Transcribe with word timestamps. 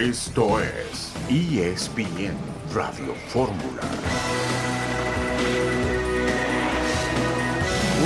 Esto 0.00 0.58
es 0.62 1.12
ESPN 1.28 2.34
Radio 2.72 3.14
Fórmula. 3.28 3.82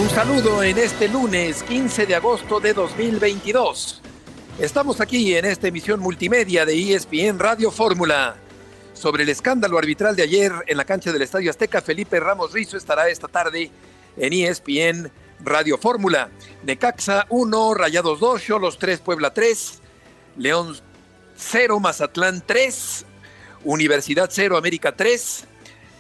Un 0.03 0.11
saludo 0.11 0.65
en 0.65 0.77
este 0.79 1.07
lunes 1.07 1.63
15 1.63 2.07
de 2.07 2.17
agosto 2.17 2.59
de 2.59 2.75
2022. 2.75 4.03
Estamos 4.59 5.01
aquí 5.01 5.37
en 5.37 5.45
esta 5.45 5.69
emisión 5.69 6.01
multimedia 6.01 6.67
de 6.67 6.97
ESPN 6.97 7.39
Radio 7.39 7.71
Fórmula. 7.71 8.39
Sobre 8.93 9.23
el 9.23 9.29
escándalo 9.29 9.79
arbitral 9.79 10.17
de 10.17 10.25
ayer 10.25 10.51
en 10.67 10.77
la 10.77 10.85
cancha 10.85 11.13
del 11.13 11.23
Estadio 11.23 11.51
Azteca, 11.51 11.81
Felipe 11.81 12.19
Ramos 12.19 12.53
Rizo 12.53 12.77
estará 12.77 13.09
esta 13.09 13.29
tarde 13.29 13.71
en 14.17 14.33
ESPN 14.33 15.13
Radio 15.45 15.79
Fórmula. 15.79 16.29
Necaxa 16.65 17.27
1, 17.29 17.75
Rayados 17.75 18.19
2, 18.19 18.49
los 18.61 18.79
3, 18.81 18.99
Puebla 18.99 19.33
3, 19.33 19.81
León 20.39 20.75
0, 21.37 21.81
Mazatlán 21.81 22.43
3, 22.47 23.07
Universidad 23.65 24.29
0, 24.31 24.57
América 24.57 24.95
3, 24.97 25.45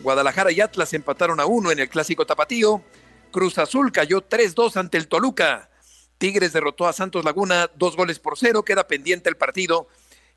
Guadalajara 0.00 0.52
y 0.52 0.60
Atlas 0.60 0.92
empataron 0.94 1.40
a 1.40 1.46
1 1.46 1.72
en 1.72 1.78
el 1.78 1.88
Clásico 1.88 2.26
Tapatío, 2.26 2.82
Cruz 3.30 3.58
Azul 3.58 3.90
cayó 3.92 4.22
3-2 4.28 4.76
ante 4.76 4.98
el 4.98 5.08
Toluca, 5.08 5.70
Tigres 6.18 6.52
derrotó 6.52 6.86
a 6.86 6.92
Santos 6.92 7.24
Laguna 7.24 7.70
dos 7.74 7.96
goles 7.96 8.18
por 8.18 8.38
cero, 8.38 8.64
queda 8.64 8.86
pendiente 8.86 9.28
el 9.28 9.36
partido 9.36 9.88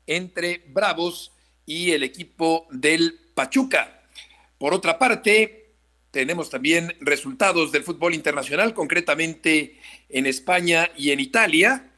entre 0.06 0.64
Bravos 0.68 1.32
y 1.64 1.92
el 1.92 2.02
equipo 2.02 2.66
del 2.70 3.18
Pachuca. 3.34 4.02
Por 4.58 4.74
otra 4.74 4.98
parte, 4.98 5.74
tenemos 6.10 6.50
también 6.50 6.96
resultados 7.00 7.70
del 7.70 7.84
fútbol 7.84 8.14
internacional, 8.14 8.74
concretamente 8.74 9.78
en 10.08 10.26
España 10.26 10.90
y 10.96 11.10
en 11.12 11.20
Italia. 11.20 11.92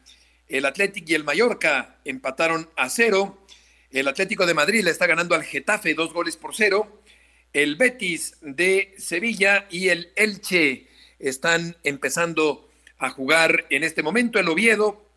El 0.50 0.66
Atlético 0.66 1.06
y 1.08 1.14
el 1.14 1.22
Mallorca 1.22 2.00
empataron 2.04 2.68
a 2.76 2.90
cero. 2.90 3.46
El 3.92 4.08
Atlético 4.08 4.46
de 4.46 4.54
Madrid 4.54 4.82
le 4.82 4.90
está 4.90 5.06
ganando 5.06 5.36
al 5.36 5.44
Getafe 5.44 5.94
dos 5.94 6.12
goles 6.12 6.36
por 6.36 6.56
cero. 6.56 7.02
El 7.52 7.76
Betis 7.76 8.36
de 8.40 8.92
Sevilla 8.98 9.68
y 9.70 9.90
el 9.90 10.12
Elche 10.16 10.88
están 11.20 11.76
empezando 11.84 12.68
a 12.98 13.10
jugar 13.10 13.66
en 13.70 13.84
este 13.84 14.02
momento. 14.02 14.40
El 14.40 14.48
Oviedo 14.48 15.08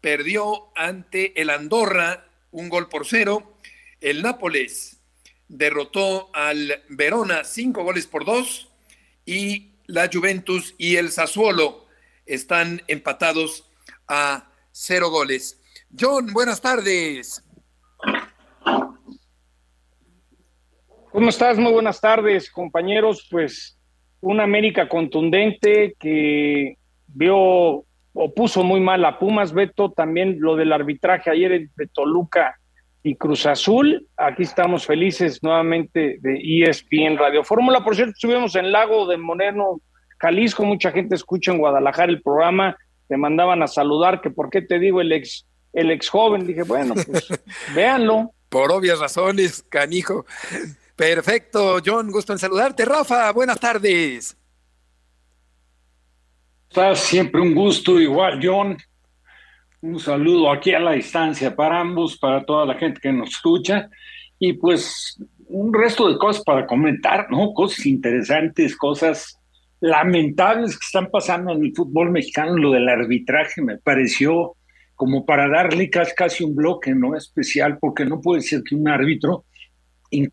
perdió 0.00 0.72
ante 0.74 1.38
el 1.38 1.50
Andorra 1.50 2.26
un 2.50 2.70
gol 2.70 2.88
por 2.88 3.06
cero. 3.06 3.58
El 4.00 4.22
Nápoles 4.22 4.96
derrotó 5.48 6.34
al 6.34 6.82
Verona 6.88 7.44
cinco 7.44 7.84
goles 7.84 8.06
por 8.06 8.24
dos. 8.24 8.70
Y 9.26 9.72
la 9.84 10.08
Juventus 10.10 10.74
y 10.78 10.96
el 10.96 11.12
Sassuolo 11.12 11.86
están 12.24 12.82
empatados 12.88 13.66
a 14.08 14.49
cero 14.70 15.10
goles. 15.10 15.60
John, 15.98 16.32
buenas 16.32 16.60
tardes. 16.60 17.44
¿Cómo 21.12 21.28
estás? 21.28 21.58
Muy 21.58 21.72
buenas 21.72 22.00
tardes, 22.00 22.50
compañeros. 22.50 23.26
Pues 23.30 23.76
una 24.20 24.44
América 24.44 24.88
contundente 24.88 25.94
que 25.98 26.76
vio 27.08 27.84
o 28.12 28.34
puso 28.34 28.62
muy 28.62 28.80
mal 28.80 29.04
a 29.04 29.18
Pumas, 29.18 29.52
Beto, 29.52 29.92
también 29.92 30.36
lo 30.40 30.56
del 30.56 30.72
arbitraje 30.72 31.30
ayer 31.30 31.52
entre 31.52 31.86
Toluca 31.88 32.56
y 33.02 33.16
Cruz 33.16 33.46
Azul. 33.46 34.06
Aquí 34.16 34.42
estamos 34.42 34.86
felices 34.86 35.42
nuevamente 35.42 36.18
de 36.20 36.40
ESPN 36.42 37.16
Radio 37.16 37.44
Fórmula. 37.44 37.82
Por 37.82 37.96
cierto, 37.96 38.12
estuvimos 38.12 38.54
en 38.56 38.72
Lago 38.72 39.06
de 39.06 39.16
Moreno, 39.16 39.80
Jalisco, 40.18 40.64
mucha 40.64 40.92
gente 40.92 41.14
escucha 41.14 41.52
en 41.52 41.58
Guadalajara 41.58 42.12
el 42.12 42.22
programa 42.22 42.76
te 43.10 43.16
mandaban 43.16 43.60
a 43.60 43.66
saludar, 43.66 44.20
que 44.20 44.30
por 44.30 44.50
qué 44.50 44.62
te 44.62 44.78
digo 44.78 45.00
el 45.00 45.10
ex, 45.10 45.44
el 45.72 45.90
ex 45.90 46.08
joven. 46.08 46.46
Dije, 46.46 46.62
bueno, 46.62 46.94
pues 46.94 47.26
véanlo. 47.74 48.30
Por 48.48 48.70
obvias 48.70 49.00
razones, 49.00 49.64
canijo. 49.68 50.24
Perfecto, 50.94 51.78
John, 51.84 52.12
gusto 52.12 52.32
en 52.32 52.38
saludarte. 52.38 52.84
Rafa, 52.84 53.32
buenas 53.32 53.58
tardes. 53.58 54.36
Estás 56.68 57.00
siempre 57.00 57.40
un 57.40 57.52
gusto, 57.52 57.98
igual, 57.98 58.38
John. 58.40 58.78
Un 59.80 59.98
saludo 59.98 60.52
aquí 60.52 60.72
a 60.72 60.78
la 60.78 60.92
distancia 60.92 61.56
para 61.56 61.80
ambos, 61.80 62.16
para 62.16 62.44
toda 62.44 62.64
la 62.64 62.76
gente 62.76 63.00
que 63.00 63.12
nos 63.12 63.30
escucha. 63.30 63.90
Y 64.38 64.52
pues 64.52 65.20
un 65.48 65.74
resto 65.74 66.08
de 66.08 66.16
cosas 66.16 66.44
para 66.44 66.64
comentar, 66.64 67.28
¿no? 67.28 67.52
Cosas 67.54 67.86
interesantes, 67.86 68.76
cosas 68.76 69.39
lamentables 69.80 70.78
que 70.78 70.84
están 70.84 71.10
pasando 71.10 71.52
en 71.52 71.64
el 71.64 71.74
fútbol 71.74 72.10
mexicano, 72.10 72.56
lo 72.56 72.72
del 72.72 72.88
arbitraje 72.88 73.62
me 73.62 73.78
pareció 73.78 74.56
como 74.94 75.24
para 75.24 75.48
darle 75.48 75.88
casi, 75.88 76.44
un 76.44 76.54
bloque 76.54 76.94
no 76.94 77.16
especial, 77.16 77.78
porque 77.78 78.04
no 78.04 78.20
puede 78.20 78.42
ser 78.42 78.62
que 78.62 78.74
un 78.74 78.86
árbitro 78.86 79.44
en 80.10 80.30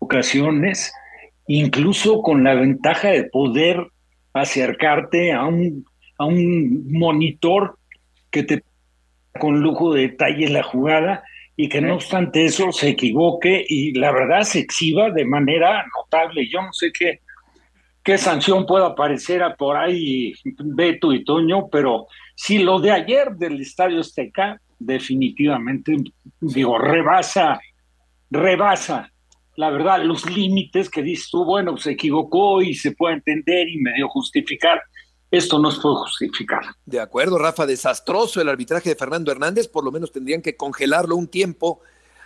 ocasiones, 0.00 0.92
incluso 1.46 2.20
con 2.20 2.42
la 2.42 2.54
ventaja 2.54 3.10
de 3.10 3.24
poder 3.24 3.86
acercarte 4.32 5.32
a 5.32 5.44
un, 5.46 5.84
a 6.18 6.26
un 6.26 6.90
monitor 6.90 7.78
que 8.30 8.42
te 8.42 8.64
con 9.38 9.60
lujo 9.60 9.94
de 9.94 10.08
detalle 10.08 10.48
la 10.48 10.64
jugada 10.64 11.22
y 11.56 11.68
que 11.68 11.80
no 11.80 11.94
obstante 11.94 12.44
eso 12.44 12.72
se 12.72 12.88
equivoque 12.88 13.64
y 13.68 13.92
la 13.92 14.10
verdad 14.10 14.42
se 14.42 14.60
exhiba 14.60 15.10
de 15.10 15.24
manera 15.24 15.84
notable. 15.96 16.48
Yo 16.48 16.62
no 16.62 16.72
sé 16.72 16.90
qué, 16.92 17.20
qué 18.08 18.16
sanción 18.16 18.64
pueda 18.64 18.86
aparecer 18.86 19.42
por 19.58 19.76
ahí 19.76 20.32
Beto 20.42 21.12
y 21.12 21.24
Toño, 21.24 21.68
pero 21.68 22.06
si 22.34 22.60
lo 22.60 22.80
de 22.80 22.90
ayer 22.90 23.32
del 23.32 23.60
Estadio 23.60 24.00
Azteca 24.00 24.58
definitivamente, 24.78 25.94
digo, 26.40 26.78
rebasa, 26.78 27.60
rebasa, 28.30 29.12
la 29.56 29.68
verdad, 29.68 30.02
los 30.04 30.24
límites 30.24 30.88
que 30.88 31.02
dices 31.02 31.28
tú, 31.30 31.44
bueno, 31.44 31.76
se 31.76 31.90
equivocó 31.90 32.62
y 32.62 32.72
se 32.72 32.92
puede 32.92 33.16
entender 33.16 33.68
y 33.68 33.76
medio 33.76 34.08
justificar. 34.08 34.80
Esto 35.30 35.58
no 35.58 35.70
se 35.70 35.78
puede 35.78 35.96
justificar. 35.96 36.62
De 36.86 37.00
acuerdo, 37.00 37.36
Rafa, 37.36 37.66
desastroso 37.66 38.40
el 38.40 38.48
arbitraje 38.48 38.88
de 38.88 38.96
Fernando 38.96 39.30
Hernández, 39.30 39.68
por 39.68 39.84
lo 39.84 39.92
menos 39.92 40.12
tendrían 40.12 40.40
que 40.40 40.56
congelarlo 40.56 41.14
un 41.14 41.28
tiempo 41.28 41.82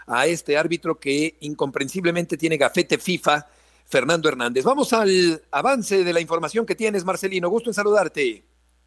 a 0.06 0.28
este 0.28 0.56
árbitro 0.56 1.00
que 1.00 1.38
incomprensiblemente 1.40 2.36
tiene 2.36 2.56
gafete 2.56 2.98
FIFA 2.98 3.48
Fernando 3.92 4.30
Hernández. 4.30 4.64
Vamos 4.64 4.94
al 4.94 5.42
avance 5.50 6.02
de 6.02 6.12
la 6.14 6.20
información 6.20 6.64
que 6.64 6.74
tienes, 6.74 7.04
Marcelino. 7.04 7.50
Gusto 7.50 7.68
en 7.68 7.74
saludarte. 7.74 8.42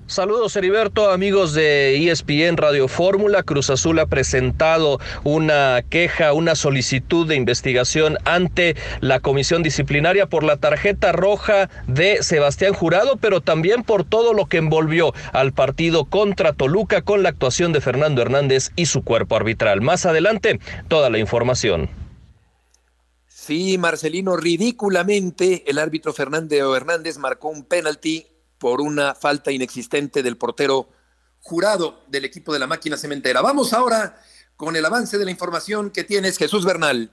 Saludos 0.07 0.55
Heriberto, 0.55 1.09
amigos 1.11 1.53
de 1.53 2.09
ESPN 2.09 2.57
Radio 2.57 2.87
Fórmula. 2.87 3.43
Cruz 3.43 3.69
Azul 3.69 3.99
ha 3.99 4.07
presentado 4.07 4.99
una 5.23 5.83
queja, 5.89 6.33
una 6.33 6.55
solicitud 6.55 7.27
de 7.27 7.35
investigación 7.35 8.17
ante 8.25 8.75
la 8.99 9.19
comisión 9.19 9.61
disciplinaria 9.63 10.27
por 10.27 10.43
la 10.43 10.57
tarjeta 10.57 11.11
roja 11.11 11.69
de 11.87 12.21
Sebastián 12.21 12.73
Jurado, 12.73 13.17
pero 13.17 13.41
también 13.41 13.83
por 13.83 14.03
todo 14.03 14.33
lo 14.33 14.47
que 14.47 14.57
envolvió 14.57 15.13
al 15.33 15.53
partido 15.53 16.05
contra 16.05 16.53
Toluca 16.53 17.03
con 17.03 17.23
la 17.23 17.29
actuación 17.29 17.73
de 17.73 17.81
Fernando 17.81 18.23
Hernández 18.23 18.71
y 18.75 18.87
su 18.87 19.03
cuerpo 19.03 19.35
arbitral. 19.35 19.81
Más 19.81 20.05
adelante, 20.05 20.59
toda 20.87 21.09
la 21.09 21.19
información. 21.19 22.04
Sí, 23.45 23.77
Marcelino, 23.77 24.37
ridículamente 24.37 25.63
el 25.67 25.77
árbitro 25.77 26.13
Fernando 26.13 26.75
Hernández 26.75 27.19
marcó 27.19 27.49
un 27.49 27.63
penalti 27.63 28.25
por 28.57 28.81
una 28.81 29.13
falta 29.13 29.51
inexistente 29.51 30.23
del 30.23 30.35
portero 30.35 30.89
jurado 31.41 32.01
del 32.07 32.25
equipo 32.25 32.53
de 32.53 32.57
la 32.57 32.65
máquina 32.65 32.97
cementera. 32.97 33.43
Vamos 33.43 33.71
ahora 33.73 34.19
con 34.55 34.75
el 34.75 34.83
avance 34.83 35.19
de 35.19 35.25
la 35.25 35.29
información 35.29 35.91
que 35.91 36.03
tienes, 36.03 36.39
Jesús 36.39 36.65
Bernal. 36.65 37.11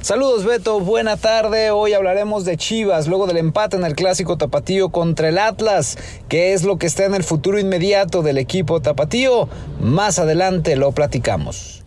Saludos 0.00 0.44
Beto, 0.44 0.78
buena 0.78 1.16
tarde. 1.16 1.72
Hoy 1.72 1.94
hablaremos 1.94 2.44
de 2.44 2.56
Chivas, 2.56 3.08
luego 3.08 3.26
del 3.26 3.38
empate 3.38 3.76
en 3.76 3.84
el 3.84 3.96
clásico 3.96 4.38
tapatío 4.38 4.90
contra 4.90 5.30
el 5.30 5.38
Atlas. 5.38 5.98
¿Qué 6.28 6.52
es 6.52 6.62
lo 6.62 6.78
que 6.78 6.86
está 6.86 7.06
en 7.06 7.16
el 7.16 7.24
futuro 7.24 7.58
inmediato 7.58 8.22
del 8.22 8.38
equipo 8.38 8.80
tapatío? 8.80 9.48
Más 9.80 10.20
adelante 10.20 10.76
lo 10.76 10.92
platicamos. 10.92 11.77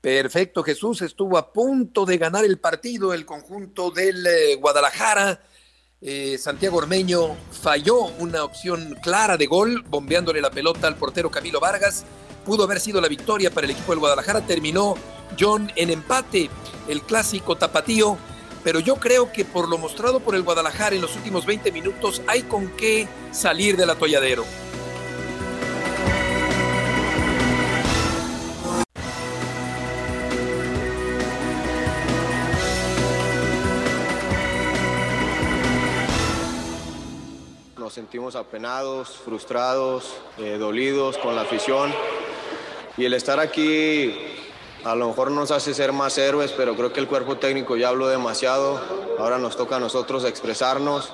Perfecto, 0.00 0.62
Jesús 0.62 1.02
estuvo 1.02 1.36
a 1.36 1.52
punto 1.52 2.06
de 2.06 2.18
ganar 2.18 2.44
el 2.44 2.58
partido, 2.58 3.12
el 3.12 3.26
conjunto 3.26 3.90
del 3.90 4.24
eh, 4.26 4.54
Guadalajara. 4.54 5.40
Eh, 6.00 6.38
Santiago 6.38 6.78
Ormeño 6.78 7.36
falló 7.50 8.04
una 8.20 8.44
opción 8.44 8.96
clara 9.02 9.36
de 9.36 9.46
gol, 9.46 9.82
bombeándole 9.88 10.40
la 10.40 10.52
pelota 10.52 10.86
al 10.86 10.94
portero 10.94 11.32
Camilo 11.32 11.58
Vargas. 11.58 12.04
Pudo 12.44 12.62
haber 12.62 12.78
sido 12.78 13.00
la 13.00 13.08
victoria 13.08 13.50
para 13.50 13.64
el 13.64 13.72
equipo 13.72 13.90
del 13.90 13.98
Guadalajara. 13.98 14.46
Terminó 14.46 14.94
John 15.38 15.72
en 15.74 15.90
empate, 15.90 16.48
el 16.86 17.02
clásico 17.02 17.56
tapatío. 17.56 18.16
Pero 18.62 18.78
yo 18.78 18.96
creo 18.96 19.32
que 19.32 19.44
por 19.44 19.68
lo 19.68 19.78
mostrado 19.78 20.20
por 20.20 20.36
el 20.36 20.42
Guadalajara 20.42 20.94
en 20.94 21.02
los 21.02 21.16
últimos 21.16 21.44
20 21.44 21.72
minutos 21.72 22.22
hay 22.28 22.42
con 22.42 22.68
qué 22.76 23.08
salir 23.32 23.76
del 23.76 23.90
atolladero. 23.90 24.44
Sentimos 37.98 38.36
apenados, 38.36 39.08
frustrados, 39.24 40.14
eh, 40.38 40.56
dolidos 40.56 41.18
con 41.18 41.34
la 41.34 41.40
afición. 41.42 41.92
y 42.96 43.04
el 43.04 43.14
estar 43.14 43.40
aquí 43.40 44.14
a 44.84 44.94
lo 44.94 45.08
mejor 45.08 45.32
nos 45.32 45.50
hace 45.50 45.74
ser 45.74 45.92
más 45.92 46.16
héroes, 46.16 46.52
pero 46.52 46.76
creo 46.76 46.92
que 46.92 47.00
el 47.00 47.08
cuerpo 47.08 47.38
técnico 47.38 47.76
ya 47.76 47.88
habló 47.88 48.06
demasiado. 48.06 48.80
Ahora 49.18 49.38
nos 49.38 49.56
toca 49.56 49.76
a 49.76 49.80
nosotros 49.80 50.24
expresarnos 50.24 51.12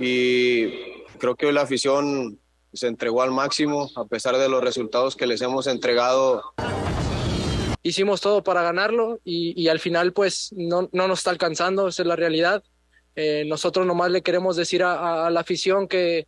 y 0.00 1.04
creo 1.18 1.36
que 1.36 1.46
hoy 1.46 1.52
la 1.52 1.62
afición 1.62 2.40
se 2.72 2.88
entregó 2.88 3.22
al 3.22 3.30
máximo 3.30 3.88
a 3.94 4.04
pesar 4.04 4.36
de 4.36 4.48
los 4.48 4.64
resultados 4.64 5.14
que 5.14 5.28
les 5.28 5.42
hemos 5.42 5.68
entregado. 5.68 6.42
Hicimos 7.84 8.20
todo 8.20 8.42
para 8.42 8.62
ganarlo 8.62 9.20
y, 9.24 9.68
al 9.68 9.78
final 9.78 10.12
pues 10.12 10.52
no, 10.56 10.88
no, 10.90 11.06
nos 11.06 11.20
está 11.20 11.30
alcanzando, 11.30 11.86
esa 11.86 12.02
es 12.02 12.08
la 12.08 12.16
realidad. 12.16 12.64
Eh, 13.16 13.44
nosotros 13.46 13.86
nomás 13.86 14.10
le 14.10 14.22
queremos 14.22 14.56
decir 14.56 14.82
a, 14.82 15.30
la 15.30 15.40
afición 15.40 15.88
que, 15.88 16.26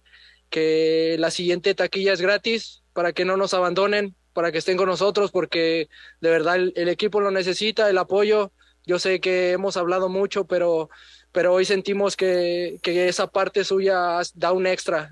que 0.50 1.17
la 1.19 1.31
siguiente 1.31 1.75
taquilla 1.75 2.12
es 2.12 2.21
gratis 2.21 2.83
para 2.93 3.12
que 3.12 3.25
no 3.25 3.37
nos 3.37 3.55
abandonen, 3.55 4.15
para 4.33 4.53
que 4.53 4.59
estén 4.59 4.77
con 4.77 4.88
nosotros, 4.88 5.31
porque 5.31 5.88
de 6.21 6.31
verdad 6.31 6.56
el, 6.56 6.88
equipo 6.88 7.21
lo 7.21 7.31
necesita, 7.31 7.91
el 7.91 7.99
apoyo. 7.99 8.53
Yo 8.85 8.99
sé 8.99 9.21
que 9.21 9.53
hemos 9.53 9.77
hablado 9.77 10.09
mucho, 10.09 10.47
pero, 10.47 10.91
pero 11.33 11.53
hoy 11.53 11.65
sentimos 11.65 12.17
que, 12.17 12.79
que 12.83 13.09
esa 13.09 13.27
parte 13.27 13.65
suya 13.65 14.21
da 14.35 14.53
un 14.53 14.67
extra. 14.67 15.11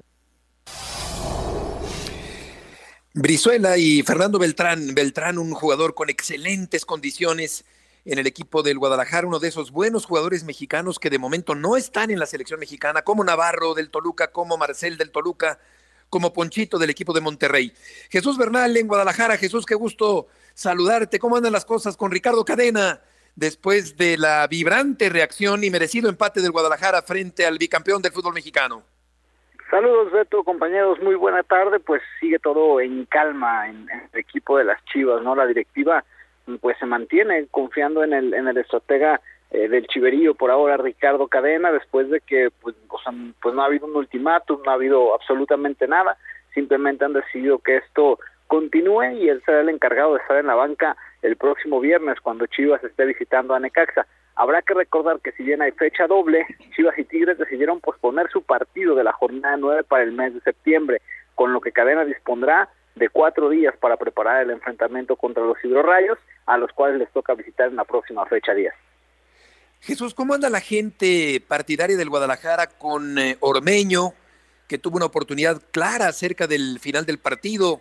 Brizuela 3.14 3.78
y 3.78 4.02
Fernando 4.02 4.38
Beltrán. 4.38 4.94
Beltrán, 4.94 5.38
un 5.38 5.52
jugador 5.52 5.94
con 5.94 6.10
excelentes 6.10 6.84
condiciones 6.84 7.64
en 8.04 8.18
el 8.18 8.26
equipo 8.26 8.62
del 8.62 8.78
Guadalajara, 8.78 9.26
uno 9.26 9.38
de 9.38 9.48
esos 9.48 9.70
buenos 9.70 10.04
jugadores 10.06 10.44
mexicanos 10.44 10.98
que 10.98 11.10
de 11.10 11.18
momento 11.18 11.54
no 11.54 11.76
están 11.76 12.10
en 12.10 12.18
la 12.18 12.26
selección 12.26 12.60
mexicana, 12.60 13.02
como 13.02 13.24
Navarro 13.24 13.74
del 13.74 13.90
Toluca, 13.90 14.30
como 14.30 14.56
Marcel 14.56 14.98
del 14.98 15.10
Toluca, 15.10 15.58
como 16.10 16.32
Ponchito 16.32 16.78
del 16.78 16.90
equipo 16.90 17.12
de 17.12 17.20
Monterrey. 17.20 17.72
Jesús 18.10 18.38
Bernal 18.38 18.76
en 18.76 18.86
Guadalajara. 18.86 19.36
Jesús, 19.36 19.66
qué 19.66 19.74
gusto 19.74 20.28
saludarte. 20.52 21.18
¿Cómo 21.18 21.36
andan 21.36 21.52
las 21.52 21.64
cosas 21.64 21.96
con 21.96 22.12
Ricardo 22.12 22.44
Cadena 22.44 23.00
después 23.34 23.96
de 23.96 24.16
la 24.16 24.46
vibrante 24.46 25.08
reacción 25.08 25.64
y 25.64 25.70
merecido 25.70 26.08
empate 26.08 26.40
del 26.40 26.52
Guadalajara 26.52 27.02
frente 27.02 27.46
al 27.46 27.58
bicampeón 27.58 28.00
del 28.00 28.12
fútbol 28.12 28.34
mexicano? 28.34 28.84
Saludos 29.70 30.12
Beto, 30.12 30.44
compañeros, 30.44 31.00
muy 31.00 31.16
buena 31.16 31.42
tarde, 31.42 31.80
pues 31.80 32.00
sigue 32.20 32.38
todo 32.38 32.80
en 32.80 33.06
calma 33.06 33.68
en, 33.68 33.88
el 33.90 34.20
equipo 34.20 34.58
de 34.58 34.64
las 34.64 34.84
Chivas, 34.84 35.20
¿no? 35.22 35.34
La 35.34 35.46
directiva 35.46 36.04
pues 36.60 36.76
se 36.78 36.86
mantiene 36.86 37.46
confiando 37.50 38.04
en 38.04 38.12
el, 38.12 38.34
en 38.34 38.48
el 38.48 38.58
estratega 38.58 39.20
eh, 39.50 39.68
del 39.68 39.86
Chiverío 39.86 40.34
por 40.34 40.50
ahora 40.50 40.76
Ricardo 40.76 41.28
Cadena 41.28 41.70
después 41.70 42.10
de 42.10 42.20
que 42.20 42.48
pues, 42.60 42.74
pues 43.40 43.54
no 43.54 43.62
ha 43.62 43.66
habido 43.66 43.86
un 43.86 43.96
ultimátum, 43.96 44.60
no 44.64 44.70
ha 44.70 44.74
habido 44.74 45.14
absolutamente 45.14 45.86
nada, 45.86 46.16
simplemente 46.52 47.04
han 47.04 47.12
decidido 47.12 47.58
que 47.58 47.76
esto 47.76 48.18
continúe 48.46 49.12
y 49.12 49.28
él 49.28 49.42
será 49.44 49.60
el 49.60 49.68
encargado 49.68 50.14
de 50.14 50.20
estar 50.20 50.38
en 50.38 50.46
la 50.46 50.54
banca 50.54 50.96
el 51.22 51.36
próximo 51.36 51.80
viernes 51.80 52.20
cuando 52.20 52.46
Chivas 52.46 52.82
esté 52.84 53.04
visitando 53.06 53.54
a 53.54 53.60
Necaxa. 53.60 54.06
Habrá 54.36 54.62
que 54.62 54.74
recordar 54.74 55.20
que 55.20 55.32
si 55.32 55.44
bien 55.44 55.62
hay 55.62 55.72
fecha 55.72 56.06
doble, 56.06 56.46
Chivas 56.74 56.98
y 56.98 57.04
Tigres 57.04 57.38
decidieron 57.38 57.80
posponer 57.80 58.28
su 58.30 58.42
partido 58.42 58.94
de 58.94 59.04
la 59.04 59.12
jornada 59.12 59.56
9 59.56 59.84
para 59.84 60.02
el 60.02 60.12
mes 60.12 60.34
de 60.34 60.40
septiembre, 60.40 61.00
con 61.34 61.52
lo 61.52 61.60
que 61.60 61.72
Cadena 61.72 62.04
dispondrá 62.04 62.68
de 62.94 63.08
cuatro 63.08 63.48
días 63.48 63.74
para 63.78 63.96
preparar 63.96 64.42
el 64.42 64.50
enfrentamiento 64.50 65.16
contra 65.16 65.44
los 65.44 65.56
hidrorrayos, 65.64 66.18
a 66.46 66.56
los 66.58 66.70
cuales 66.72 66.98
les 66.98 67.10
toca 67.12 67.34
visitar 67.34 67.68
en 67.68 67.76
la 67.76 67.84
próxima 67.84 68.24
fecha 68.26 68.54
10. 68.54 68.72
Jesús, 69.80 70.14
¿cómo 70.14 70.34
anda 70.34 70.48
la 70.48 70.60
gente 70.60 71.42
partidaria 71.46 71.96
del 71.96 72.08
Guadalajara 72.08 72.68
con 72.68 73.18
eh, 73.18 73.36
Ormeño, 73.40 74.14
que 74.66 74.78
tuvo 74.78 74.96
una 74.96 75.06
oportunidad 75.06 75.60
clara 75.72 76.10
cerca 76.12 76.46
del 76.46 76.78
final 76.80 77.04
del 77.04 77.18
partido, 77.18 77.80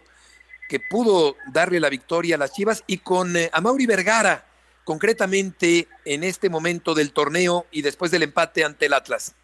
que 0.68 0.80
pudo 0.80 1.36
darle 1.54 1.80
la 1.80 1.90
victoria 1.90 2.36
a 2.36 2.40
las 2.40 2.54
Chivas, 2.54 2.84
y 2.88 2.98
con 2.98 3.38
eh, 3.38 3.50
Amauri 3.54 3.86
Vergara, 3.86 4.46
concretamente 4.84 5.88
en 6.04 6.24
este 6.24 6.50
momento 6.50 6.94
del 6.94 7.14
torneo 7.14 7.68
y 7.72 7.84
después 7.84 8.12
del 8.12 8.24
empate 8.24 8.66
ante 8.66 8.88
el 8.88 8.94
Atlas? 8.94 9.36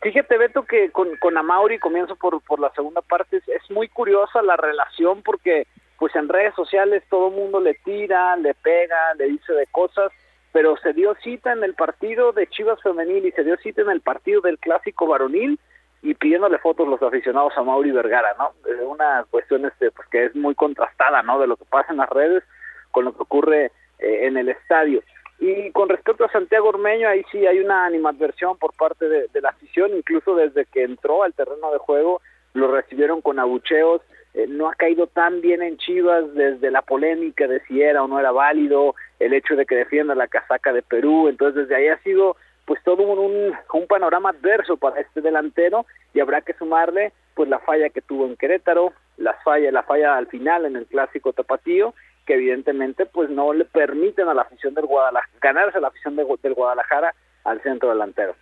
Fíjate, 0.00 0.38
Beto, 0.38 0.64
que 0.64 0.90
con, 0.90 1.16
con 1.16 1.36
Amauri, 1.36 1.78
comienzo 1.78 2.14
por, 2.16 2.40
por 2.42 2.60
la 2.60 2.70
segunda 2.70 3.02
parte, 3.02 3.38
es, 3.38 3.48
es 3.48 3.70
muy 3.70 3.88
curiosa 3.88 4.42
la 4.42 4.56
relación 4.56 5.22
porque 5.22 5.66
pues 5.98 6.14
en 6.14 6.28
redes 6.28 6.54
sociales 6.54 7.02
todo 7.10 7.28
el 7.28 7.34
mundo 7.34 7.60
le 7.60 7.74
tira, 7.74 8.36
le 8.36 8.54
pega, 8.54 9.14
le 9.14 9.26
dice 9.26 9.52
de 9.52 9.66
cosas, 9.66 10.12
pero 10.52 10.76
se 10.76 10.92
dio 10.92 11.14
cita 11.16 11.52
en 11.52 11.64
el 11.64 11.74
partido 11.74 12.32
de 12.32 12.46
Chivas 12.46 12.80
Femenil 12.82 13.26
y 13.26 13.32
se 13.32 13.42
dio 13.42 13.56
cita 13.56 13.82
en 13.82 13.90
el 13.90 14.00
partido 14.00 14.40
del 14.40 14.58
Clásico 14.58 15.06
Varonil 15.06 15.58
y 16.02 16.14
pidiéndole 16.14 16.58
fotos 16.58 16.86
los 16.86 17.02
aficionados 17.02 17.52
a 17.56 17.62
Mauri 17.62 17.90
Vergara, 17.90 18.28
¿no? 18.38 18.52
Es 18.70 18.80
una 18.86 19.26
cuestión 19.30 19.66
este, 19.66 19.90
pues, 19.90 20.06
que 20.08 20.26
es 20.26 20.36
muy 20.36 20.54
contrastada, 20.54 21.22
¿no? 21.22 21.40
De 21.40 21.48
lo 21.48 21.56
que 21.56 21.64
pasa 21.64 21.90
en 21.90 21.98
las 21.98 22.08
redes 22.08 22.44
con 22.92 23.04
lo 23.04 23.12
que 23.14 23.22
ocurre 23.22 23.72
eh, 23.98 24.26
en 24.26 24.36
el 24.36 24.48
estadio. 24.48 25.02
Y 25.40 25.70
con 25.70 25.88
respecto 25.88 26.24
a 26.24 26.32
Santiago 26.32 26.68
Ormeño, 26.68 27.08
ahí 27.08 27.22
sí 27.30 27.46
hay 27.46 27.60
una 27.60 27.86
animadversión 27.86 28.56
por 28.58 28.74
parte 28.74 29.08
de, 29.08 29.28
la 29.40 29.50
afición, 29.50 29.96
incluso 29.96 30.34
desde 30.34 30.64
que 30.66 30.82
entró 30.82 31.22
al 31.22 31.32
terreno 31.34 31.70
de 31.70 31.78
juego 31.78 32.20
lo 32.54 32.72
recibieron 32.72 33.20
con 33.20 33.38
abucheos, 33.38 34.02
eh, 34.34 34.46
no 34.48 34.68
ha 34.68 34.74
caído 34.74 35.06
tan 35.06 35.40
bien 35.40 35.62
en 35.62 35.76
Chivas 35.76 36.34
desde 36.34 36.70
la 36.70 36.82
polémica 36.82 37.46
de 37.46 37.60
si 37.66 37.80
era 37.82 38.02
o 38.02 38.08
no 38.08 38.18
era 38.18 38.32
válido, 38.32 38.96
el 39.20 39.32
hecho 39.32 39.54
de 39.54 39.64
que 39.64 39.76
defienda 39.76 40.14
la 40.14 40.26
casaca 40.26 40.72
de 40.72 40.82
Perú, 40.82 41.28
entonces 41.28 41.68
desde 41.68 41.76
ahí 41.76 41.88
ha 41.88 42.02
sido 42.02 42.36
pues 42.64 42.82
todo 42.82 43.02
un, 43.02 43.54
un, 43.72 43.86
panorama 43.86 44.30
adverso 44.30 44.76
para 44.76 45.00
este 45.00 45.20
delantero 45.20 45.86
y 46.12 46.20
habrá 46.20 46.42
que 46.42 46.52
sumarle 46.54 47.12
pues 47.34 47.48
la 47.48 47.60
falla 47.60 47.88
que 47.88 48.02
tuvo 48.02 48.26
en 48.26 48.36
Querétaro, 48.36 48.92
la 49.16 49.34
falla, 49.44 49.70
la 49.72 49.84
falla 49.84 50.16
al 50.16 50.26
final 50.26 50.66
en 50.66 50.76
el 50.76 50.86
clásico 50.86 51.32
tapatío, 51.32 51.94
que 52.28 52.34
evidentemente 52.34 53.06
pues 53.06 53.30
no 53.30 53.54
le 53.54 53.64
permiten 53.64 54.28
a 54.28 54.34
la 54.34 54.42
afición 54.42 54.74
del 54.74 54.84
Guadalajara 54.84 55.32
ganarse 55.40 55.80
la 55.80 55.88
afición 55.88 56.14
del 56.14 56.54
Guadalajara 56.54 57.14
al 57.42 57.62
centro 57.62 57.88
delantero. 57.88 58.36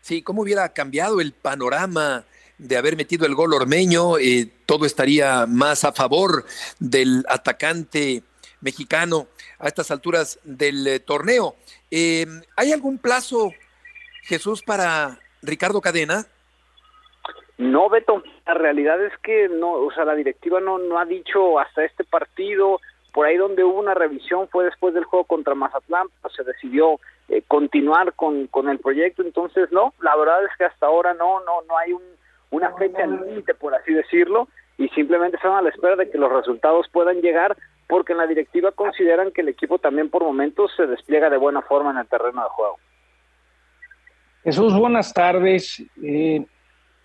Sí, 0.00 0.22
¿cómo 0.22 0.40
hubiera 0.40 0.66
cambiado 0.70 1.20
el 1.20 1.32
panorama 1.32 2.24
de 2.56 2.78
haber 2.78 2.96
metido 2.96 3.26
el 3.26 3.34
gol 3.34 3.52
ormeño? 3.52 4.16
Eh, 4.16 4.50
todo 4.64 4.86
estaría 4.86 5.44
más 5.46 5.84
a 5.84 5.92
favor 5.92 6.46
del 6.80 7.26
atacante 7.28 8.22
mexicano 8.62 9.26
a 9.58 9.68
estas 9.68 9.90
alturas 9.90 10.40
del 10.42 10.86
eh, 10.86 10.98
torneo. 10.98 11.56
Eh, 11.90 12.24
¿Hay 12.56 12.72
algún 12.72 12.96
plazo, 12.96 13.52
Jesús, 14.22 14.62
para 14.62 15.18
Ricardo 15.42 15.82
Cadena? 15.82 16.24
No, 17.58 17.90
Beto, 17.90 18.22
la 18.46 18.54
realidad 18.54 19.04
es 19.04 19.12
que 19.22 19.48
no, 19.50 19.72
o 19.72 19.92
sea, 19.92 20.06
la 20.06 20.14
directiva 20.14 20.58
no, 20.60 20.78
no 20.78 20.98
ha 20.98 21.04
dicho 21.04 21.58
hasta 21.58 21.84
este 21.84 22.04
partido, 22.04 22.80
por 23.16 23.24
ahí 23.24 23.38
donde 23.38 23.64
hubo 23.64 23.80
una 23.80 23.94
revisión 23.94 24.46
fue 24.48 24.66
después 24.66 24.92
del 24.92 25.04
juego 25.04 25.24
contra 25.24 25.54
Mazatlán, 25.54 26.08
pues 26.20 26.34
se 26.34 26.44
decidió 26.44 27.00
eh, 27.30 27.40
continuar 27.48 28.12
con, 28.12 28.46
con 28.48 28.68
el 28.68 28.78
proyecto, 28.78 29.22
entonces 29.22 29.72
no, 29.72 29.94
la 30.02 30.14
verdad 30.16 30.44
es 30.44 30.50
que 30.58 30.66
hasta 30.66 30.84
ahora 30.84 31.14
no, 31.14 31.40
no, 31.40 31.62
no 31.66 31.78
hay 31.78 31.94
un, 31.94 32.02
una 32.50 32.74
fecha 32.74 33.06
límite, 33.06 33.54
por 33.54 33.74
así 33.74 33.94
decirlo, 33.94 34.48
y 34.76 34.88
simplemente 34.88 35.38
están 35.38 35.52
a 35.52 35.62
la 35.62 35.70
espera 35.70 35.96
de 35.96 36.10
que 36.10 36.18
los 36.18 36.30
resultados 36.30 36.88
puedan 36.92 37.22
llegar 37.22 37.56
porque 37.88 38.12
en 38.12 38.18
la 38.18 38.26
directiva 38.26 38.70
consideran 38.72 39.32
que 39.32 39.40
el 39.40 39.48
equipo 39.48 39.78
también 39.78 40.10
por 40.10 40.22
momentos 40.22 40.70
se 40.76 40.86
despliega 40.86 41.30
de 41.30 41.38
buena 41.38 41.62
forma 41.62 41.92
en 41.92 41.96
el 41.96 42.06
terreno 42.08 42.42
de 42.42 42.48
juego. 42.50 42.76
Jesús, 44.44 44.78
buenas 44.78 45.14
tardes. 45.14 45.82
Eh, 46.02 46.44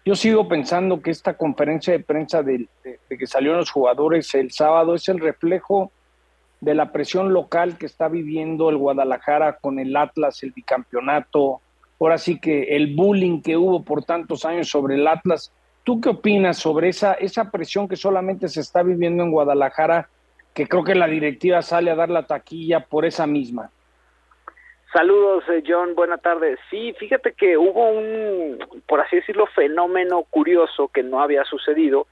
yo 0.04 0.16
sigo 0.16 0.46
pensando 0.46 1.02
que 1.02 1.12
esta 1.12 1.38
conferencia 1.38 1.94
de 1.94 2.00
prensa 2.04 2.44
de, 2.44 2.68
que 3.08 3.28
salieron 3.28 3.60
los 3.60 3.72
jugadores 3.72 4.36
el 4.36 4.52
sábado 4.52 4.96
es 4.96 5.08
el 5.08 5.22
reflejo 5.22 5.90
de 6.62 6.74
la 6.74 6.92
presión 6.92 7.34
local 7.34 7.78
que 7.78 7.86
está 7.86 8.08
viviendo 8.08 8.70
el 8.70 8.78
Guadalajara 8.78 9.58
con 9.58 9.80
el 9.80 9.96
Atlas, 9.98 10.42
el 10.44 10.52
bicampeonato, 10.52 11.60
ahora 12.00 12.18
sí 12.18 12.40
que 12.40 12.76
el 12.76 12.96
bullying 12.96 13.42
que 13.42 13.58
hubo 13.58 13.84
por 13.84 14.04
tantos 14.04 14.46
años 14.46 14.70
sobre 14.70 14.96
el 14.96 15.08
Atlas. 15.08 15.52
¿Tú 15.84 16.00
qué 16.00 16.10
opinas 16.10 16.58
sobre 16.58 16.90
esa, 16.90 17.14
esa 17.14 17.52
presión 17.52 17.88
que 17.88 17.96
solamente 17.96 18.48
se 18.48 18.62
está 18.62 18.84
viviendo 18.84 19.24
en 19.24 19.32
Guadalajara 19.32 20.08
que 20.54 20.68
creo 20.68 20.84
que 20.84 20.96
la 20.96 21.08
directiva 21.08 21.62
sale 21.62 21.92
a 21.92 21.96
dar 21.96 22.10
la 22.10 22.24
taquilla 22.24 22.82
por 22.82 23.06
esa 23.06 23.26
misma. 23.26 23.70
Saludos, 24.94 25.46
eh, 25.50 25.64
John, 25.66 25.96
buena 25.96 26.18
tarde. 26.18 26.58
Sí, 26.70 26.94
fíjate 27.00 27.32
que 27.34 27.58
hubo 27.58 27.92
un, 27.92 28.60
por 28.88 29.00
así 29.00 29.18
decirlo, 29.18 29.48
fenómeno 29.48 30.24
curioso 30.30 30.90
que 30.90 31.02
no 31.02 31.22
había 31.22 31.46
sucedido, 31.46 32.08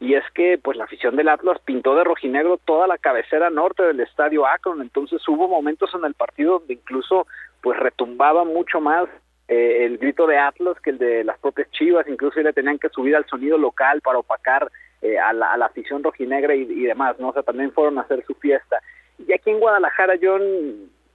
y 0.00 0.14
es 0.14 0.24
que 0.34 0.58
pues 0.58 0.78
la 0.78 0.84
afición 0.84 1.14
del 1.14 1.28
Atlas 1.28 1.60
pintó 1.64 1.94
de 1.94 2.04
rojinegro 2.04 2.56
toda 2.56 2.86
la 2.86 2.96
cabecera 2.96 3.50
norte 3.50 3.82
del 3.82 4.00
estadio 4.00 4.46
Akron, 4.46 4.80
entonces 4.80 5.20
hubo 5.28 5.46
momentos 5.46 5.90
en 5.94 6.04
el 6.06 6.14
partido 6.14 6.58
donde 6.58 6.74
incluso 6.74 7.26
pues 7.60 7.78
retumbaba 7.78 8.44
mucho 8.44 8.80
más 8.80 9.08
eh, 9.46 9.84
el 9.84 9.98
grito 9.98 10.26
de 10.26 10.38
Atlas 10.38 10.80
que 10.80 10.90
el 10.90 10.98
de 10.98 11.22
las 11.22 11.38
propias 11.38 11.70
Chivas, 11.72 12.08
incluso 12.08 12.40
le 12.40 12.52
tenían 12.54 12.78
que 12.78 12.88
subir 12.88 13.14
al 13.14 13.26
sonido 13.26 13.58
local 13.58 14.00
para 14.00 14.18
opacar 14.18 14.70
eh, 15.02 15.18
a, 15.18 15.32
la, 15.32 15.66
afición 15.66 16.02
rojinegra 16.02 16.54
y, 16.54 16.82
demás, 16.84 17.18
¿no? 17.18 17.28
O 17.28 17.32
sea, 17.32 17.42
también 17.42 17.72
fueron 17.72 17.98
a 17.98 18.02
hacer 18.02 18.24
su 18.26 18.34
fiesta. 18.34 18.80
Y 19.18 19.32
aquí 19.32 19.50
en 19.50 19.60
Guadalajara, 19.60 20.14
John, 20.22 20.42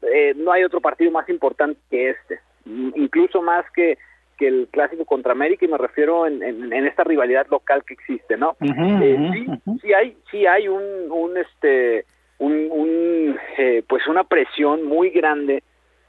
eh, 0.02 0.34
no 0.36 0.52
hay 0.52 0.64
otro 0.64 0.82
partido 0.82 1.12
más 1.12 1.30
importante 1.30 1.80
que 1.90 2.10
este, 2.10 2.40
incluso 2.66 3.42
más 3.42 3.66
que 3.72 3.98
que 4.38 4.48
el 4.48 4.68
clásico 4.72 5.06
contra 5.06 5.32
América 5.32 5.66
y 5.66 5.70
me 5.70 5.78
refiero 5.78 6.28
en, 6.28 6.44
en, 6.44 6.88
esta 6.88 7.04
rivalidad 7.04 7.48
local 7.50 7.84
que 7.86 7.94
existe, 7.94 8.38
¿no? 8.38 8.56
Eh, 8.62 9.32
sí, 9.34 9.46
sí 9.82 9.94
hay, 9.94 10.18
sí 10.32 10.46
hay 10.46 10.68
un, 10.68 10.84
un 11.10 11.38
este, 11.38 12.06
un, 12.40 12.68
un 12.72 13.40
eh, 13.58 13.84
pues 13.88 14.08
una 14.08 14.24
presión 14.24 14.84
muy 14.84 15.10
grande 15.10 15.64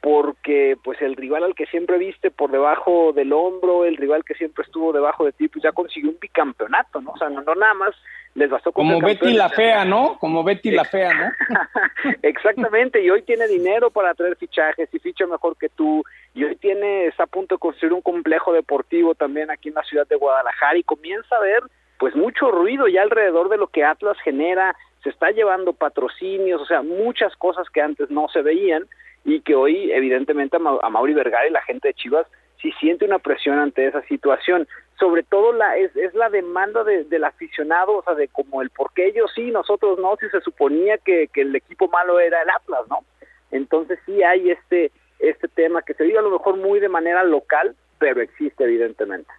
porque 0.07 0.77
pues 0.85 1.03
el 1.03 1.17
rival 1.17 1.43
al 1.43 1.57
que 1.57 1.67
siempre 1.67 1.99
viste 1.99 2.31
por 2.31 2.53
debajo 2.53 3.13
del 3.13 3.33
hombro, 3.33 3.85
el 3.85 3.97
rival 3.97 4.25
que 4.25 4.35
siempre 4.35 4.63
estuvo 4.63 4.93
debajo 4.93 5.25
de 5.25 5.33
ti, 5.33 5.49
pues 5.49 5.65
ya 5.65 5.73
consiguió 5.73 6.11
un 6.11 6.19
bicampeonato, 6.21 7.01
¿no? 7.01 7.11
O 7.11 7.19
sea, 7.19 7.29
no, 7.29 7.43
no 7.43 7.57
nada 7.57 7.75
más 7.75 7.93
les 8.37 8.49
bastó 8.49 8.71
como 8.71 9.01
Betty 9.01 9.33
la 9.33 9.49
fea, 9.49 9.85
¿no? 9.85 10.17
Como 10.21 10.45
Betty 10.45 10.71
la 10.71 10.85
fea, 10.85 11.13
¿no? 11.13 11.33
Exactamente, 12.23 13.03
y 13.03 13.11
hoy 13.11 13.23
tiene 13.23 13.49
dinero 13.49 13.91
para 13.91 14.15
traer 14.15 14.37
fichajes 14.37 14.89
y 14.93 15.01
ficha 15.01 15.27
mejor 15.27 15.57
que 15.59 15.71
tú, 15.71 16.05
y 16.35 16.45
hoy 16.45 16.55
tiene, 16.55 17.07
está 17.07 17.25
a 17.25 17.27
punto 17.27 17.57
de 17.57 17.59
construir 17.59 17.93
un 17.93 18.01
complejo 18.01 18.53
deportivo 18.53 19.17
también 19.17 19.51
aquí 19.51 19.71
en 19.71 19.75
la 19.75 19.83
ciudad 19.83 20.07
de 20.07 20.15
Guadalajara 20.15 20.79
y 20.79 20.85
comienza 20.85 21.35
a 21.35 21.41
ver 21.41 21.65
pues 21.99 22.15
mucho 22.15 22.53
ruido 22.53 22.87
ya 22.87 23.03
alrededor 23.03 23.49
de 23.49 23.57
lo 23.57 23.67
que 23.67 23.83
Atlas 23.83 24.19
genera, 24.23 24.77
se 25.03 25.09
está 25.09 25.33
llevando 25.33 25.73
patrocinios, 25.73 26.63
o 26.63 26.67
sea, 26.67 26.83
muchas 26.83 27.35
cosas 27.35 27.69
que 27.71 27.81
antes 27.81 28.09
no 28.09 28.29
se 28.29 28.43
veían 28.43 28.87
y 29.27 29.41
que 29.41 29.55
hoy 29.55 29.93
evidentemente 29.93 30.57
a, 30.57 30.89
Mauri 30.89 31.13
Vergara 31.13 31.47
y 31.47 31.53
la 31.53 31.61
gente 31.63 31.89
de 31.89 31.95
Chivas 31.95 32.27
sí 32.63 32.73
siente 32.81 33.05
una 33.05 33.19
presión 33.19 33.59
ante 33.59 33.87
esa 33.87 34.01
situación 34.03 34.67
sobre 34.99 35.23
todo 35.23 35.53
la 35.53 35.77
es, 35.77 35.95
es 35.95 36.15
la 36.15 36.31
demanda 36.31 36.83
de, 36.85 37.05
del 37.05 37.25
aficionado, 37.25 37.99
o 37.99 38.03
sea, 38.03 38.15
de 38.15 38.29
como 38.29 38.63
el 38.63 38.71
por 38.71 38.93
qué 38.95 39.09
ellos 39.09 39.31
sí, 39.35 39.51
nosotros 39.51 39.99
no, 39.99 40.17
si 40.19 40.29
se 40.31 40.41
suponía 40.41 40.97
que, 40.99 41.29
el 41.35 41.55
equipo 41.55 41.89
malo 41.89 42.19
era 42.19 42.41
el 42.43 42.49
Atlas, 42.51 42.81
¿no? 42.89 43.05
Entonces 43.51 43.99
sí 44.07 44.23
hay 44.23 44.51
este, 44.51 44.91
este 45.19 45.49
tema 45.49 45.83
que 45.83 45.95
se 45.95 46.05
vive 46.05 46.19
a 46.19 46.23
lo 46.23 46.31
mejor 46.31 46.57
muy 46.57 46.81
de 46.81 46.89
manera 46.89 47.25
local, 47.25 47.77
pero 47.99 48.23
existe 48.23 48.65
evidentemente. 48.65 49.31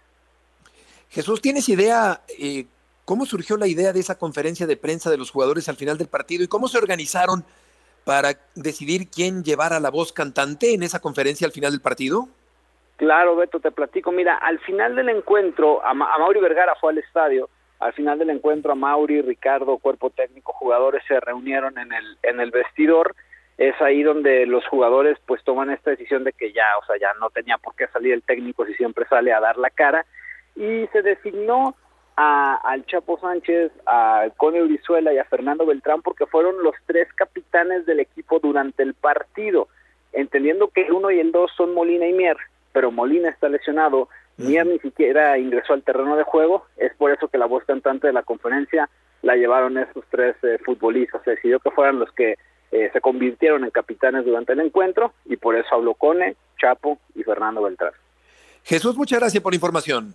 Jesús, 1.10 1.40
¿tienes 1.40 1.68
idea 1.68 2.20
eh, 2.38 2.66
cómo 3.04 3.26
surgió 3.26 3.56
la 3.56 3.66
idea 3.66 3.92
de 3.92 4.00
esa 4.00 4.16
conferencia 4.18 4.66
de 4.66 4.76
prensa 4.76 5.10
de 5.10 5.18
los 5.18 5.30
jugadores 5.30 5.68
al 5.68 5.76
final 5.76 5.98
del 5.98 6.08
partido 6.08 6.44
y 6.44 6.48
cómo 6.48 6.68
se 6.68 6.78
organizaron 6.78 7.44
para 8.08 8.38
decidir 8.54 9.10
quién 9.14 9.44
llevara 9.44 9.80
la 9.80 9.90
voz 9.90 10.14
cantante 10.14 10.72
en 10.72 10.82
esa 10.82 10.98
conferencia 10.98 11.46
al 11.46 11.52
final 11.52 11.72
del 11.72 11.82
partido? 11.82 12.26
Claro, 12.96 13.36
Beto, 13.36 13.60
te 13.60 13.70
platico. 13.70 14.12
Mira, 14.12 14.36
al 14.36 14.58
final 14.60 14.96
del 14.96 15.10
encuentro, 15.10 15.84
a, 15.84 15.92
Mauri 15.92 16.40
Vergara 16.40 16.74
fue 16.80 16.92
al 16.92 16.96
estadio. 16.96 17.50
Al 17.80 17.92
final 17.92 18.18
del 18.18 18.30
encuentro, 18.30 18.72
a 18.72 18.74
Mauri, 18.74 19.20
Ricardo, 19.20 19.76
cuerpo 19.76 20.08
técnico, 20.08 20.54
jugadores 20.54 21.02
se 21.06 21.20
reunieron 21.20 21.76
en 21.76 21.92
el, 21.92 22.16
en 22.22 22.40
el 22.40 22.50
vestidor. 22.50 23.14
Es 23.58 23.78
ahí 23.82 24.02
donde 24.02 24.46
los 24.46 24.66
jugadores 24.68 25.18
pues 25.26 25.44
toman 25.44 25.68
esta 25.68 25.90
decisión 25.90 26.24
de 26.24 26.32
que 26.32 26.54
ya, 26.54 26.64
o 26.82 26.86
sea, 26.86 26.96
ya 26.98 27.12
no 27.20 27.28
tenía 27.28 27.58
por 27.58 27.74
qué 27.74 27.88
salir 27.88 28.14
el 28.14 28.22
técnico 28.22 28.64
si 28.64 28.72
siempre 28.72 29.04
sale 29.10 29.34
a 29.34 29.40
dar 29.40 29.58
la 29.58 29.68
cara. 29.68 30.06
Y 30.56 30.86
se 30.94 31.02
designó 31.02 31.74
a, 32.20 32.56
al 32.64 32.84
Chapo 32.86 33.16
Sánchez, 33.20 33.70
a 33.86 34.26
Cone 34.36 34.60
Urizuela 34.60 35.12
y 35.12 35.18
a 35.18 35.24
Fernando 35.24 35.64
Beltrán 35.64 36.02
porque 36.02 36.26
fueron 36.26 36.64
los 36.64 36.74
tres 36.86 37.06
capitanes 37.14 37.86
del 37.86 38.00
equipo 38.00 38.40
durante 38.40 38.82
el 38.82 38.94
partido, 38.94 39.68
entendiendo 40.12 40.68
que 40.68 40.82
el 40.82 40.92
uno 40.92 41.12
y 41.12 41.20
el 41.20 41.30
dos 41.30 41.52
son 41.56 41.74
Molina 41.74 42.08
y 42.08 42.12
Mier 42.12 42.36
pero 42.72 42.90
Molina 42.90 43.28
está 43.28 43.48
lesionado, 43.48 44.08
Mier 44.36 44.66
ni 44.66 44.78
siquiera 44.78 45.38
ingresó 45.38 45.72
al 45.72 45.82
terreno 45.82 46.16
de 46.16 46.24
juego, 46.24 46.66
es 46.76 46.94
por 46.94 47.10
eso 47.12 47.28
que 47.28 47.38
la 47.38 47.46
voz 47.46 47.64
cantante 47.64 48.06
de 48.06 48.12
la 48.12 48.22
conferencia 48.22 48.88
la 49.22 49.34
llevaron 49.34 49.78
esos 49.78 50.04
tres 50.10 50.36
eh, 50.42 50.58
futbolistas, 50.64 51.22
se 51.24 51.32
decidió 51.32 51.58
que 51.58 51.70
fueran 51.70 51.98
los 51.98 52.12
que 52.12 52.36
eh, 52.70 52.90
se 52.92 53.00
convirtieron 53.00 53.64
en 53.64 53.70
capitanes 53.70 54.24
durante 54.24 54.52
el 54.52 54.60
encuentro 54.60 55.12
y 55.24 55.36
por 55.36 55.56
eso 55.56 55.74
habló 55.74 55.94
Cone, 55.94 56.36
Chapo 56.60 56.98
y 57.14 57.22
Fernando 57.22 57.62
Beltrán. 57.62 57.92
Jesús, 58.62 58.96
muchas 58.96 59.18
gracias 59.18 59.42
por 59.42 59.52
la 59.52 59.56
información. 59.56 60.14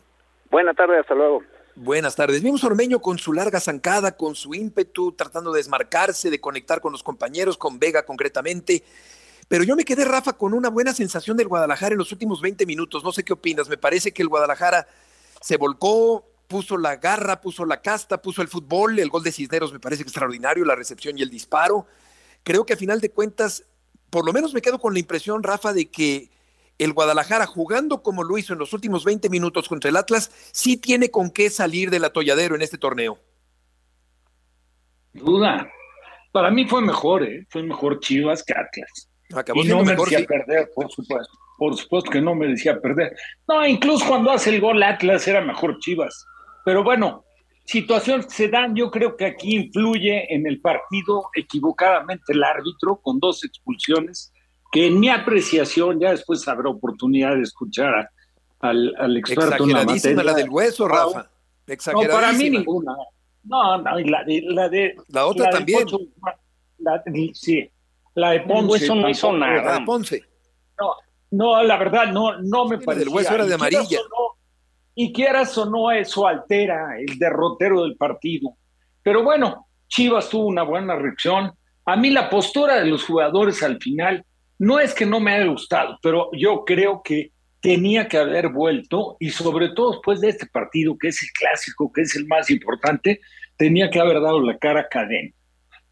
Buenas 0.50 0.76
tardes, 0.76 1.00
hasta 1.00 1.16
luego. 1.16 1.44
Buenas 1.76 2.16
tardes. 2.16 2.44
Vimos 2.44 2.64
Ormeño 2.64 3.02
con 3.02 3.18
su 3.18 3.34
larga 3.34 3.60
zancada, 3.60 4.16
con 4.16 4.36
su 4.36 4.54
ímpetu, 4.54 5.12
tratando 5.14 5.52
de 5.52 5.58
desmarcarse, 5.58 6.30
de 6.30 6.40
conectar 6.40 6.80
con 6.82 6.92
los 6.92 7.02
compañeros, 7.02 7.58
con 7.58 7.80
Vega 7.80 8.06
concretamente. 8.06 8.84
Pero 9.48 9.64
yo 9.64 9.76
me 9.76 9.84
quedé, 9.84 10.06
Rafa, 10.06 10.34
con 10.34 10.54
una 10.54 10.70
buena 10.70 10.94
sensación 10.94 11.36
del 11.36 11.48
Guadalajara 11.48 11.94
en 11.94 11.98
los 11.98 12.12
últimos 12.12 12.42
20 12.42 12.68
minutos. 12.68 13.04
No 13.04 13.12
sé 13.12 13.24
qué 13.24 13.34
opinas. 13.34 13.70
Me 13.70 13.78
parece 13.78 14.12
que 14.12 14.22
el 14.22 14.28
Guadalajara 14.28 14.88
se 15.42 15.58
volcó, 15.58 16.24
puso 16.48 16.78
la 16.78 16.98
garra, 16.98 17.42
puso 17.42 17.66
la 17.66 17.82
casta, 17.82 18.22
puso 18.22 18.44
el 18.44 18.50
fútbol. 18.50 19.00
El 19.00 19.10
gol 19.10 19.24
de 19.24 19.32
Cisneros 19.32 19.74
me 19.74 19.80
parece 19.80 20.04
extraordinario, 20.04 20.66
la 20.66 20.76
recepción 20.76 21.18
y 21.18 21.24
el 21.24 21.32
disparo. 21.32 21.88
Creo 22.44 22.68
que 22.68 22.74
a 22.74 22.78
final 22.78 23.02
de 23.02 23.10
cuentas, 23.10 23.64
por 24.12 24.24
lo 24.28 24.32
menos 24.32 24.54
me 24.54 24.62
quedo 24.62 24.78
con 24.78 24.94
la 24.94 25.00
impresión, 25.00 25.42
Rafa, 25.42 25.74
de 25.74 25.90
que 25.90 26.30
el 26.78 26.94
Guadalajara, 26.94 27.46
jugando 27.46 28.02
como 28.02 28.24
lo 28.24 28.38
hizo 28.38 28.54
en 28.54 28.60
los 28.60 28.74
últimos 28.74 29.06
20 29.06 29.30
minutos 29.30 29.70
contra 29.70 29.90
el 29.90 29.98
Atlas, 29.98 30.32
sí 30.52 30.78
tiene 30.78 31.12
con 31.12 31.32
qué 31.32 31.50
salir 31.50 31.90
del 31.90 32.06
atolladero 32.06 32.56
en 32.56 32.62
este 32.62 32.78
torneo. 32.78 33.20
Duda. 35.14 35.70
Para 36.32 36.50
mí 36.50 36.66
fue 36.66 36.82
mejor, 36.82 37.24
¿eh? 37.24 37.46
fue 37.50 37.62
mejor 37.62 38.00
Chivas 38.00 38.44
que 38.44 38.54
Atlas 38.54 39.10
y 39.56 39.68
no 39.68 39.84
merecía 39.84 40.26
perder, 40.26 40.70
por 40.76 40.92
supuesto. 40.92 41.34
Por 41.58 41.78
supuesto 41.78 42.12
que 42.12 42.22
no 42.22 42.36
merecía 42.36 42.80
perder. 42.80 43.16
No, 43.48 43.66
incluso 43.66 44.08
cuando 44.08 44.32
hace 44.32 44.50
el 44.50 44.62
gol 44.62 44.82
Atlas 44.84 45.28
era 45.28 45.42
mejor 45.42 45.80
Chivas. 45.80 46.26
Pero 46.66 46.84
bueno, 46.84 47.24
situación 47.66 48.28
se 48.30 48.50
dan, 48.50 48.76
yo 48.76 48.92
creo 48.92 49.16
que 49.16 49.26
aquí 49.26 49.56
influye 49.56 50.34
en 50.34 50.48
el 50.48 50.60
partido 50.62 51.30
equivocadamente 51.36 52.34
el 52.34 52.44
árbitro 52.44 53.00
con 53.02 53.20
dos 53.20 53.44
expulsiones, 53.44 54.33
que 54.74 54.88
en 54.88 55.00
mi 55.00 55.08
apreciación, 55.08 56.00
ya 56.00 56.10
después 56.10 56.46
habrá 56.48 56.68
oportunidad 56.68 57.36
de 57.36 57.44
escuchar 57.44 58.10
al, 58.60 58.94
al, 58.98 59.18
experto 59.18 59.66
en 59.66 59.74
la 59.74 59.86
materia. 59.86 60.24
la 60.24 60.34
del 60.34 60.50
hueso, 60.50 60.88
Rafa. 60.88 61.30
No, 61.68 62.02
para 62.10 62.34
mí 62.34 62.50
ninguna. 62.50 62.96
No, 63.44 63.78
no, 63.78 64.00
la 64.00 64.24
de... 64.24 64.42
La, 64.48 64.70
de, 64.70 64.96
la 65.10 65.28
otra 65.28 65.52
también. 65.52 65.86
sí, 67.34 67.70
la 68.16 68.32
de 68.32 68.40
Ponce. 68.42 68.88
no 68.88 69.08
hizo 69.08 69.32
nada. 69.34 69.80
La 69.80 69.86
Ponce. 69.86 70.24
No, 70.80 70.96
no, 71.30 71.62
la 71.62 71.78
verdad, 71.78 72.08
no, 72.08 72.42
no 72.42 72.66
me 72.66 72.80
parece. 72.80 73.04
El 73.04 73.10
hueso 73.10 73.36
era 73.36 73.46
de 73.46 73.54
amarilla. 73.54 74.00
y 74.96 75.14
quieras 75.14 75.56
o 75.60 75.66
no, 75.70 75.92
eso 75.92 76.26
altera 76.26 77.00
el 77.00 77.20
derrotero 77.20 77.84
del 77.84 77.96
partido. 77.96 78.58
Pero 79.04 79.24
bueno, 79.24 79.68
Chivas 79.88 80.30
tuvo 80.30 80.48
una 80.48 80.64
buena 80.64 80.96
reacción. 80.96 81.54
A 81.86 81.96
mí 81.96 82.10
la 82.10 82.28
postura 82.28 82.80
de 82.80 82.88
los 82.88 83.06
jugadores 83.06 83.62
al 83.62 83.78
final 83.80 84.26
no 84.60 84.80
es 84.80 84.94
que 84.94 85.06
no 85.06 85.20
me 85.20 85.34
haya 85.34 85.46
gustado, 85.46 85.98
pero 86.02 86.30
yo 86.34 86.64
creo 86.66 87.02
que 87.04 87.32
tenía 87.62 88.08
que 88.08 88.18
haber 88.18 88.50
vuelto 88.50 89.18
y 89.20 89.30
sobre 89.30 89.70
todo 89.70 89.92
después 89.92 90.22
de 90.22 90.30
este 90.30 90.46
partido, 90.46 90.98
que 90.98 91.10
es 91.10 91.22
el 91.24 91.30
clásico, 91.32 91.92
que 91.92 92.02
es 92.02 92.16
el 92.16 92.28
más 92.28 92.50
importante, 92.50 93.22
tenía 93.58 93.90
que 93.90 94.00
haber 94.00 94.22
dado 94.22 94.42
la 94.42 94.58
cara 94.58 94.82
a 94.82 94.88
Cadena 94.88 95.34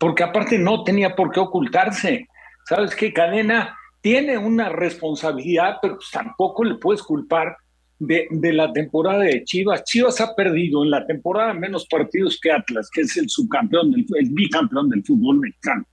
porque 0.02 0.24
aparte 0.24 0.58
no 0.58 0.84
tenía 0.84 1.16
por 1.16 1.32
qué 1.32 1.40
ocultarse. 1.40 2.28
¿Sabes 2.68 2.96
qué? 2.96 3.14
Cadena 3.14 3.78
tiene 4.02 4.36
una 4.36 4.68
responsabilidad, 4.68 5.76
pero 5.80 5.98
pues 5.98 6.10
tampoco 6.12 6.64
le 6.64 6.74
puedes 6.74 7.04
culpar 7.04 7.56
de, 8.00 8.28
la 8.32 8.74
temporada 8.74 9.20
de 9.20 9.44
Chivas. 9.44 9.84
Chivas 9.84 10.20
ha 10.20 10.34
perdido 10.34 10.84
en 10.84 10.90
la 10.90 11.06
temporada 11.06 11.54
menos 11.54 11.86
partidos 11.86 12.40
que 12.42 12.52
Atlas, 12.52 12.90
que 12.92 13.02
es 13.02 13.16
el 13.16 13.30
subcampeón, 13.30 13.92
del, 13.92 14.04
el 14.16 14.30
bicampeón 14.32 14.90
del 14.90 15.04
fútbol 15.04 15.38
mexicano. 15.38 15.86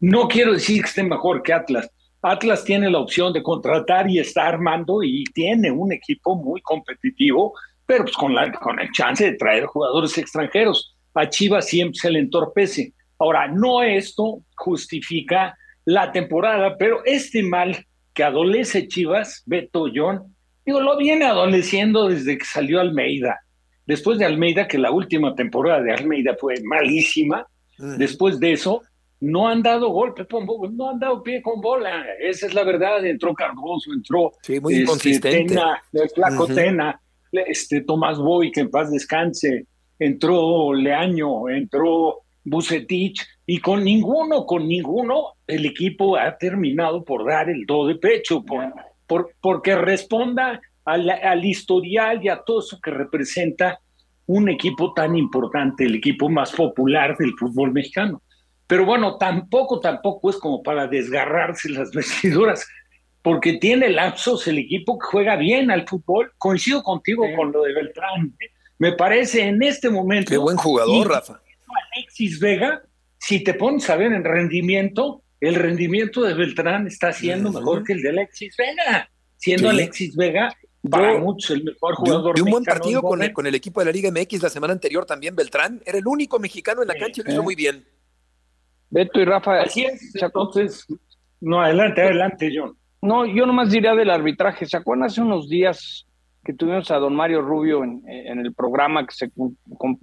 No 0.00 0.28
quiero 0.28 0.52
decir 0.52 0.82
que 0.82 0.88
esté 0.88 1.02
mejor 1.02 1.42
que 1.42 1.52
Atlas. 1.52 1.90
Atlas 2.22 2.64
tiene 2.64 2.90
la 2.90 2.98
opción 2.98 3.32
de 3.32 3.42
contratar 3.42 4.10
y 4.10 4.18
está 4.18 4.46
armando 4.46 5.02
y 5.02 5.24
tiene 5.34 5.70
un 5.70 5.92
equipo 5.92 6.36
muy 6.36 6.60
competitivo, 6.62 7.54
pero 7.86 8.04
pues 8.04 8.16
con, 8.16 8.34
la, 8.34 8.50
con 8.52 8.78
el 8.80 8.90
chance 8.92 9.24
de 9.24 9.36
traer 9.36 9.66
jugadores 9.66 10.16
extranjeros. 10.18 10.96
A 11.14 11.28
Chivas 11.28 11.66
siempre 11.66 11.98
se 11.98 12.10
le 12.10 12.20
entorpece. 12.20 12.92
Ahora, 13.18 13.48
no 13.48 13.82
esto 13.82 14.42
justifica 14.56 15.56
la 15.84 16.12
temporada, 16.12 16.76
pero 16.78 17.02
este 17.04 17.42
mal 17.42 17.76
que 18.14 18.22
adolece 18.22 18.86
Chivas, 18.88 19.42
Beto 19.46 19.86
John, 19.92 20.34
digo, 20.64 20.80
lo 20.80 20.96
viene 20.96 21.24
adoleciendo 21.24 22.08
desde 22.08 22.38
que 22.38 22.44
salió 22.44 22.80
Almeida. 22.80 23.40
Después 23.86 24.18
de 24.18 24.26
Almeida, 24.26 24.68
que 24.68 24.78
la 24.78 24.90
última 24.90 25.34
temporada 25.34 25.82
de 25.82 25.92
Almeida 25.92 26.36
fue 26.38 26.56
malísima, 26.62 27.46
después 27.78 28.38
de 28.38 28.52
eso, 28.52 28.82
no 29.20 29.48
han 29.48 29.62
dado 29.62 29.88
golpe, 29.90 30.26
no 30.72 30.90
han 30.90 30.98
dado 30.98 31.22
pie 31.22 31.42
con 31.42 31.60
bola. 31.60 32.04
Esa 32.20 32.46
es 32.46 32.54
la 32.54 32.64
verdad. 32.64 33.04
Entró 33.04 33.34
Cardoso, 33.34 33.92
entró 33.92 34.32
muy 34.60 34.84
este, 34.84 35.18
Tena, 35.18 35.82
el 35.92 36.08
Flaco 36.10 36.46
Tena, 36.46 37.00
este, 37.32 37.80
Tomás 37.82 38.18
Boy, 38.18 38.52
que 38.52 38.60
en 38.60 38.70
paz 38.70 38.90
descanse, 38.90 39.66
entró 39.98 40.72
Leaño, 40.72 41.48
entró 41.48 42.22
Bucetich, 42.44 43.26
y 43.46 43.60
con 43.60 43.84
ninguno, 43.84 44.46
con 44.46 44.68
ninguno, 44.68 45.34
el 45.46 45.66
equipo 45.66 46.16
ha 46.16 46.36
terminado 46.36 47.04
por 47.04 47.26
dar 47.26 47.48
el 47.50 47.64
do 47.66 47.86
de 47.86 47.96
pecho, 47.96 48.42
por, 48.42 48.72
por 49.06 49.30
porque 49.40 49.74
responda 49.74 50.60
al, 50.84 51.10
al, 51.10 51.44
historial 51.44 52.20
y 52.22 52.28
a 52.28 52.42
todo 52.42 52.60
eso 52.60 52.78
que 52.82 52.90
representa 52.90 53.80
un 54.26 54.48
equipo 54.48 54.92
tan 54.92 55.16
importante, 55.16 55.84
el 55.84 55.96
equipo 55.96 56.28
más 56.28 56.52
popular 56.52 57.16
del 57.16 57.32
fútbol 57.38 57.72
mexicano. 57.72 58.22
Pero 58.68 58.84
bueno, 58.84 59.16
tampoco, 59.16 59.80
tampoco 59.80 60.30
es 60.30 60.36
como 60.36 60.62
para 60.62 60.86
desgarrarse 60.86 61.70
las 61.70 61.90
vestiduras. 61.92 62.64
porque 63.22 63.54
tiene 63.54 63.88
lapsos 63.88 64.46
el 64.46 64.58
equipo 64.58 64.98
que 64.98 65.06
juega 65.06 65.36
bien 65.36 65.70
al 65.72 65.88
fútbol. 65.88 66.32
Coincido 66.38 66.82
contigo 66.82 67.24
con 67.34 67.50
lo 67.50 67.62
de 67.62 67.74
Beltrán. 67.74 68.36
Me 68.78 68.92
parece 68.92 69.42
en 69.42 69.60
este 69.62 69.90
momento. 69.90 70.30
Qué 70.30 70.38
buen 70.38 70.56
jugador, 70.56 71.08
Rafa. 71.08 71.40
Alexis 71.94 72.38
Vega, 72.38 72.82
si 73.18 73.42
te 73.42 73.54
pones 73.54 73.88
a 73.90 73.96
ver 73.96 74.12
en 74.12 74.22
rendimiento, 74.22 75.22
el 75.40 75.56
rendimiento 75.56 76.22
de 76.22 76.34
Beltrán 76.34 76.86
está 76.86 77.12
siendo 77.12 77.50
mejor 77.50 77.84
que 77.84 77.94
el 77.94 78.02
de 78.02 78.10
Alexis 78.10 78.54
Vega. 78.56 79.10
Siendo 79.36 79.70
Alexis 79.70 80.14
Vega 80.14 80.54
para 80.88 81.18
muchos 81.18 81.50
el 81.50 81.64
mejor 81.64 81.94
jugador. 81.96 82.36
De 82.36 82.42
un, 82.42 82.50
buen 82.50 82.64
partido 82.64 83.02
con 83.02 83.22
el, 83.22 83.32
con 83.32 83.46
el, 83.46 83.54
equipo 83.54 83.80
de 83.80 83.86
la 83.86 83.92
Liga 83.92 84.10
MX 84.10 84.42
la 84.42 84.50
semana 84.50 84.72
anterior 84.72 85.06
también, 85.06 85.34
Beltrán. 85.34 85.82
Era 85.86 85.98
el 85.98 86.06
único 86.06 86.38
mexicano 86.38 86.82
en 86.82 86.88
la 86.88 86.94
cancha 86.94 87.22
y 87.22 87.24
lo 87.24 87.32
hizo 87.32 87.42
muy 87.42 87.54
bien. 87.54 87.84
Beto 88.90 89.20
y 89.20 89.24
Rafa. 89.24 89.60
Así 89.62 89.84
es. 89.84 90.14
Entonces, 90.14 90.86
no, 91.40 91.60
adelante, 91.60 92.02
adelante, 92.02 92.50
John. 92.54 92.76
No, 93.00 93.26
yo 93.26 93.46
nomás 93.46 93.70
diría 93.70 93.94
del 93.94 94.10
arbitraje. 94.10 94.66
¿Se 94.66 94.76
acuerdan 94.76 95.06
hace 95.06 95.20
unos 95.20 95.48
días 95.48 96.06
que 96.44 96.52
tuvimos 96.52 96.90
a 96.90 96.96
don 96.96 97.14
Mario 97.14 97.42
Rubio 97.42 97.84
en, 97.84 98.02
en 98.06 98.40
el 98.40 98.54
programa 98.54 99.06
que 99.06 99.14
se 99.14 99.30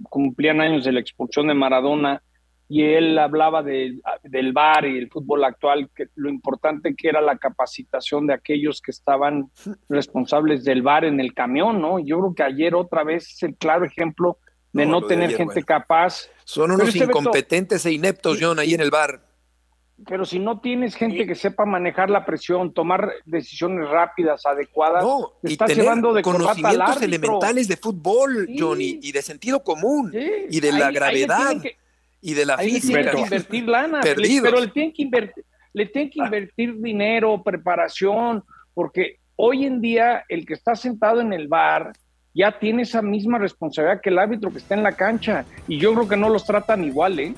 cumplían 0.08 0.60
años 0.60 0.84
de 0.84 0.92
la 0.92 1.00
expulsión 1.00 1.48
de 1.48 1.54
Maradona? 1.54 2.22
y 2.68 2.82
él 2.82 3.18
hablaba 3.18 3.62
de, 3.62 4.00
del 4.24 4.52
VAR 4.52 4.86
y 4.86 4.98
el 4.98 5.08
fútbol 5.08 5.44
actual, 5.44 5.88
que 5.94 6.08
lo 6.16 6.28
importante 6.28 6.94
que 6.96 7.08
era 7.08 7.20
la 7.20 7.36
capacitación 7.36 8.26
de 8.26 8.34
aquellos 8.34 8.80
que 8.80 8.90
estaban 8.90 9.50
responsables 9.88 10.64
del 10.64 10.82
VAR 10.82 11.04
en 11.04 11.20
el 11.20 11.32
camión, 11.32 11.80
¿no? 11.80 12.00
Yo 12.00 12.18
creo 12.18 12.34
que 12.34 12.42
ayer 12.42 12.74
otra 12.74 13.04
vez 13.04 13.30
es 13.34 13.42
el 13.44 13.54
claro 13.56 13.84
ejemplo 13.84 14.38
de 14.72 14.84
no, 14.84 15.02
tener 15.02 15.30
gente 15.36 15.62
capaz. 15.62 16.28
Son 16.46 16.70
unos 16.70 16.94
incompetentes 16.94 17.84
e 17.86 17.92
ineptos, 17.92 18.38
John, 18.40 18.60
ahí 18.60 18.72
en 18.72 18.80
el 18.80 18.92
VAR. 18.92 19.20
Pero 20.06 20.24
si 20.24 20.38
no 20.38 20.60
tienes 20.60 20.94
gente 20.94 21.26
que 21.26 21.34
sepa 21.34 21.64
manejar 21.64 22.08
la 22.08 22.24
presión, 22.24 22.72
tomar 22.72 23.10
decisiones 23.24 23.88
rápidas, 23.88 24.46
adecuadas, 24.46 25.02
no, 25.02 25.32
estás 25.42 25.74
llevando 25.74 26.14
de 26.14 26.22
conocimientos 26.22 27.02
elementales 27.02 27.66
de 27.66 27.76
fútbol, 27.76 28.48
Johnny, 28.56 29.00
y 29.02 29.10
de 29.10 29.22
sentido 29.22 29.64
común, 29.64 30.12
y 30.14 30.60
de 30.60 30.70
la 30.70 30.92
gravedad 30.92 31.56
y 32.20 32.34
de 32.34 32.46
la 32.46 32.54
Ahí 32.54 32.74
física. 32.74 33.10
que 33.10 33.20
invertir 33.22 33.68
lana, 33.68 34.00
pero 34.02 34.60
le 34.60 34.68
tienen 34.68 34.92
que 34.92 35.02
invertir, 35.02 35.44
le 35.72 35.86
tienen 35.86 36.10
que 36.10 36.20
invertir 36.20 36.76
dinero, 36.80 37.42
preparación, 37.42 38.44
porque 38.72 39.18
hoy 39.34 39.64
en 39.64 39.80
día 39.80 40.24
el 40.28 40.46
que 40.46 40.54
está 40.54 40.76
sentado 40.76 41.20
en 41.20 41.32
el 41.32 41.48
bar 41.48 41.92
ya 42.36 42.52
tiene 42.58 42.82
esa 42.82 43.00
misma 43.00 43.38
responsabilidad 43.38 44.02
que 44.02 44.10
el 44.10 44.18
árbitro 44.18 44.50
que 44.50 44.58
está 44.58 44.74
en 44.74 44.82
la 44.82 44.92
cancha 44.92 45.46
y 45.66 45.78
yo 45.78 45.94
creo 45.94 46.06
que 46.06 46.18
no 46.18 46.28
los 46.28 46.44
tratan 46.44 46.84
igual, 46.84 47.18
¿eh? 47.18 47.34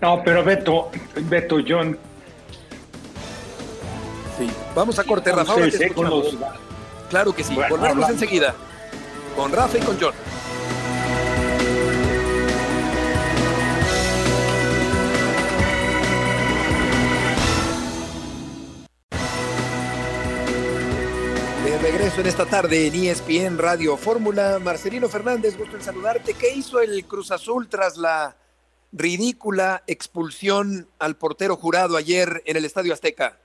No, 0.00 0.20
pero 0.24 0.42
Beto, 0.42 0.90
Beto, 1.22 1.58
John. 1.66 1.96
Sí, 4.36 4.50
vamos 4.74 4.98
a 4.98 5.04
corte, 5.04 5.30
Rafa. 5.30 5.54
Claro 7.08 7.32
que 7.32 7.44
sí, 7.44 7.56
volvemos 7.70 8.10
enseguida 8.10 8.52
con 9.36 9.52
Rafa 9.52 9.78
y 9.78 9.80
con 9.82 9.96
John. 10.00 10.12
Regreso 22.04 22.20
en 22.20 22.26
esta 22.26 22.44
tarde 22.44 22.86
en 22.86 22.94
ESPN 22.94 23.56
Radio 23.56 23.96
Fórmula. 23.96 24.58
Marcelino 24.62 25.08
Fernández, 25.08 25.56
gusto 25.56 25.76
en 25.76 25.82
saludarte. 25.82 26.34
¿Qué 26.38 26.52
hizo 26.54 26.78
el 26.82 27.06
Cruz 27.06 27.30
Azul 27.30 27.66
tras 27.66 27.96
la 27.96 28.36
ridícula 28.92 29.82
expulsión 29.86 30.86
al 30.98 31.16
portero 31.16 31.56
jurado 31.56 31.96
ayer 31.96 32.42
en 32.44 32.58
el 32.58 32.66
Estadio 32.66 32.92
Azteca? 32.92 33.38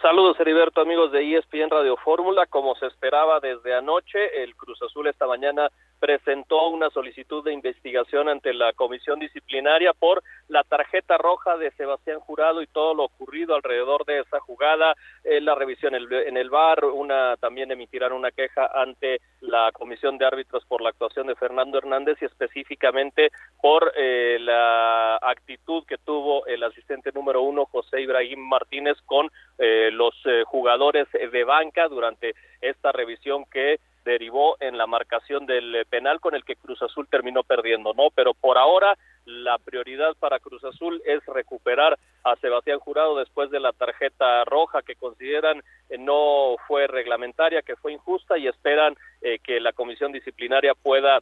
Saludos, 0.00 0.38
Heriberto, 0.38 0.80
amigos 0.80 1.10
de 1.10 1.36
ESPN 1.36 1.68
Radio 1.68 1.96
Fórmula. 1.96 2.46
Como 2.46 2.76
se 2.76 2.86
esperaba 2.86 3.40
desde 3.40 3.74
anoche, 3.74 4.44
el 4.44 4.54
Cruz 4.54 4.80
Azul 4.80 5.08
esta 5.08 5.26
mañana 5.26 5.68
presentó 5.98 6.68
una 6.68 6.90
solicitud 6.90 7.44
de 7.44 7.52
investigación 7.52 8.28
ante 8.28 8.54
la 8.54 8.72
comisión 8.72 9.18
disciplinaria 9.18 9.92
por 9.92 10.22
la 10.48 10.62
tarjeta 10.64 11.18
roja 11.18 11.56
de 11.56 11.70
Sebastián 11.72 12.20
Jurado 12.20 12.62
y 12.62 12.66
todo 12.66 12.94
lo 12.94 13.04
ocurrido 13.04 13.54
alrededor 13.54 14.04
de 14.04 14.20
esa 14.20 14.40
jugada, 14.40 14.94
eh, 15.24 15.40
la 15.40 15.54
revisión 15.54 15.94
en 15.94 16.36
el, 16.36 16.50
bar, 16.50 16.84
una 16.84 17.36
también 17.36 17.70
emitirán 17.70 18.12
una 18.12 18.30
queja 18.30 18.70
ante 18.74 19.20
la 19.40 19.70
comisión 19.72 20.18
de 20.18 20.26
árbitros 20.26 20.64
por 20.66 20.80
la 20.80 20.90
actuación 20.90 21.26
de 21.26 21.34
Fernando 21.34 21.78
Hernández 21.78 22.18
y 22.20 22.24
específicamente 22.24 23.30
por 23.60 23.92
eh, 23.96 24.38
la 24.40 25.16
actitud 25.16 25.84
que 25.86 25.98
tuvo 25.98 26.46
el 26.46 26.62
asistente 26.62 27.10
número 27.12 27.42
uno 27.42 27.66
José 27.66 28.00
Ibrahim 28.00 28.40
Martínez 28.40 28.96
con 29.04 29.30
eh, 29.58 29.90
los 29.92 30.14
jugadores 30.46 31.08
de 31.12 31.44
banca 31.44 31.88
durante 31.88 32.34
esta 32.60 32.92
revisión 32.92 33.44
que 33.46 33.80
derivó 34.08 34.56
en 34.58 34.78
la 34.78 34.86
marcación 34.86 35.44
del 35.44 35.74
eh, 35.74 35.84
penal 35.84 36.18
con 36.18 36.34
el 36.34 36.42
que 36.42 36.56
Cruz 36.56 36.80
Azul 36.82 37.06
terminó 37.08 37.42
perdiendo, 37.42 37.92
¿no? 37.92 38.08
Pero 38.14 38.32
por 38.32 38.56
ahora 38.56 38.96
la 39.26 39.58
prioridad 39.58 40.16
para 40.18 40.40
Cruz 40.40 40.64
Azul 40.64 41.02
es 41.04 41.24
recuperar 41.26 41.98
a 42.24 42.34
Sebastián 42.36 42.78
Jurado 42.78 43.18
después 43.18 43.50
de 43.50 43.60
la 43.60 43.72
tarjeta 43.72 44.44
roja 44.46 44.80
que 44.80 44.94
consideran 44.94 45.62
eh, 45.90 45.98
no 45.98 46.56
fue 46.66 46.86
reglamentaria, 46.86 47.60
que 47.60 47.76
fue 47.76 47.92
injusta 47.92 48.38
y 48.38 48.46
esperan 48.46 48.96
eh, 49.20 49.38
que 49.44 49.60
la 49.60 49.72
comisión 49.72 50.10
disciplinaria 50.10 50.74
pueda 50.74 51.20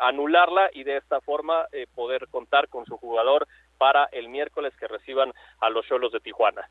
anularla 0.00 0.70
y 0.74 0.82
de 0.82 0.96
esta 0.96 1.20
forma 1.20 1.66
poder 1.94 2.26
contar 2.32 2.66
con 2.66 2.84
su 2.84 2.96
jugador 2.96 3.46
para 3.78 4.06
el 4.06 4.28
miércoles 4.28 4.72
que 4.76 4.88
reciban 4.88 5.32
a 5.60 5.70
los 5.70 5.86
Cholos 5.86 6.10
de 6.10 6.18
Tijuana. 6.18 6.68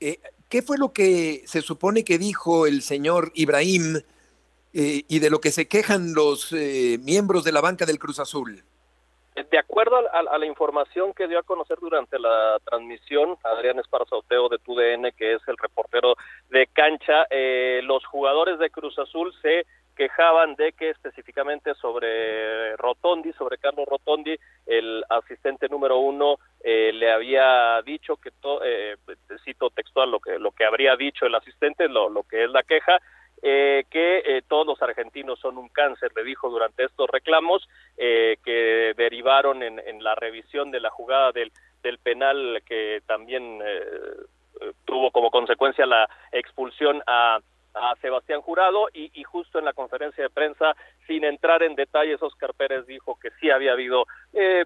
¿Qué 0.00 0.62
fue 0.62 0.78
lo 0.78 0.94
que 0.94 1.42
se 1.44 1.60
supone 1.60 2.02
que 2.02 2.16
dijo 2.16 2.66
el 2.66 2.80
señor 2.80 3.32
Ibrahim 3.34 4.00
eh, 4.76 5.04
y 5.08 5.20
de 5.20 5.30
lo 5.30 5.38
que 5.38 5.52
se 5.52 5.68
quejan 5.68 6.14
los 6.14 6.52
eh, 6.52 6.98
miembros 7.00 7.44
de 7.44 7.52
la 7.52 7.60
banca 7.60 7.86
del 7.86 8.00
Cruz 8.00 8.18
Azul. 8.18 8.64
De 9.36 9.56
acuerdo 9.56 9.98
a, 10.12 10.38
la 10.38 10.46
información 10.46 11.12
que 11.14 11.28
dio 11.28 11.38
a 11.38 11.44
conocer 11.44 11.78
durante 11.80 12.18
la 12.18 12.58
transmisión, 12.64 13.36
Adrián 13.44 13.78
Esparzauteo 13.78 14.48
de 14.48 14.58
TUDN, 14.58 15.12
que 15.16 15.34
es 15.34 15.42
el 15.46 15.56
reportero 15.58 16.16
de 16.50 16.66
cancha, 16.66 17.24
eh, 17.30 17.82
los 17.84 18.04
jugadores 18.04 18.58
de 18.58 18.70
Cruz 18.70 18.98
Azul 18.98 19.32
se 19.42 19.64
quejaban 19.94 20.56
de 20.56 20.72
que 20.72 20.90
específicamente 20.90 21.74
sobre 21.76 22.76
Rotondi, 22.76 23.32
sobre 23.34 23.58
Carlos 23.58 23.86
Rotondi, 23.88 24.36
el 24.66 25.04
asistente 25.08 25.68
número 25.68 25.98
uno 25.98 26.38
le 26.64 27.12
había 27.12 27.80
dicho 27.82 28.16
que, 28.16 28.32
cito 29.44 29.70
textual 29.70 30.10
lo 30.10 30.18
que, 30.18 30.38
lo 30.40 30.50
que 30.50 30.64
habría 30.64 30.96
dicho 30.96 31.26
el 31.26 31.34
asistente, 31.36 31.88
lo, 31.88 32.08
lo 32.08 32.24
que 32.24 32.42
es 32.42 32.50
la 32.50 32.64
queja, 32.64 32.98
eh, 33.46 33.84
que 33.90 34.22
eh, 34.24 34.42
todos 34.48 34.66
los 34.66 34.80
argentinos 34.80 35.38
son 35.38 35.58
un 35.58 35.68
cáncer, 35.68 36.10
le 36.16 36.24
dijo 36.24 36.48
durante 36.48 36.82
estos 36.82 37.10
reclamos 37.10 37.68
eh, 37.98 38.38
que 38.42 38.94
derivaron 38.96 39.62
en, 39.62 40.02
la 40.02 40.14
revisión 40.14 40.70
de 40.70 40.80
la 40.80 40.88
jugada 40.88 41.30
del, 41.30 41.52
penal 42.02 42.62
que 42.66 43.02
también 43.04 43.60
tuvo 44.86 45.10
como 45.10 45.30
consecuencia 45.30 45.84
la 45.84 46.08
expulsión 46.32 47.02
a, 47.06 47.38
Sebastián 48.00 48.40
Jurado. 48.40 48.88
Y, 48.94 49.10
y, 49.12 49.24
justo 49.24 49.58
en 49.58 49.66
la 49.66 49.74
conferencia 49.74 50.24
de 50.24 50.30
prensa, 50.30 50.74
sin 51.06 51.24
entrar 51.24 51.62
en 51.62 51.74
detalles, 51.74 52.22
Oscar 52.22 52.54
Pérez 52.54 52.86
dijo 52.86 53.18
que 53.20 53.30
sí 53.40 53.50
había 53.50 53.72
habido 53.72 54.06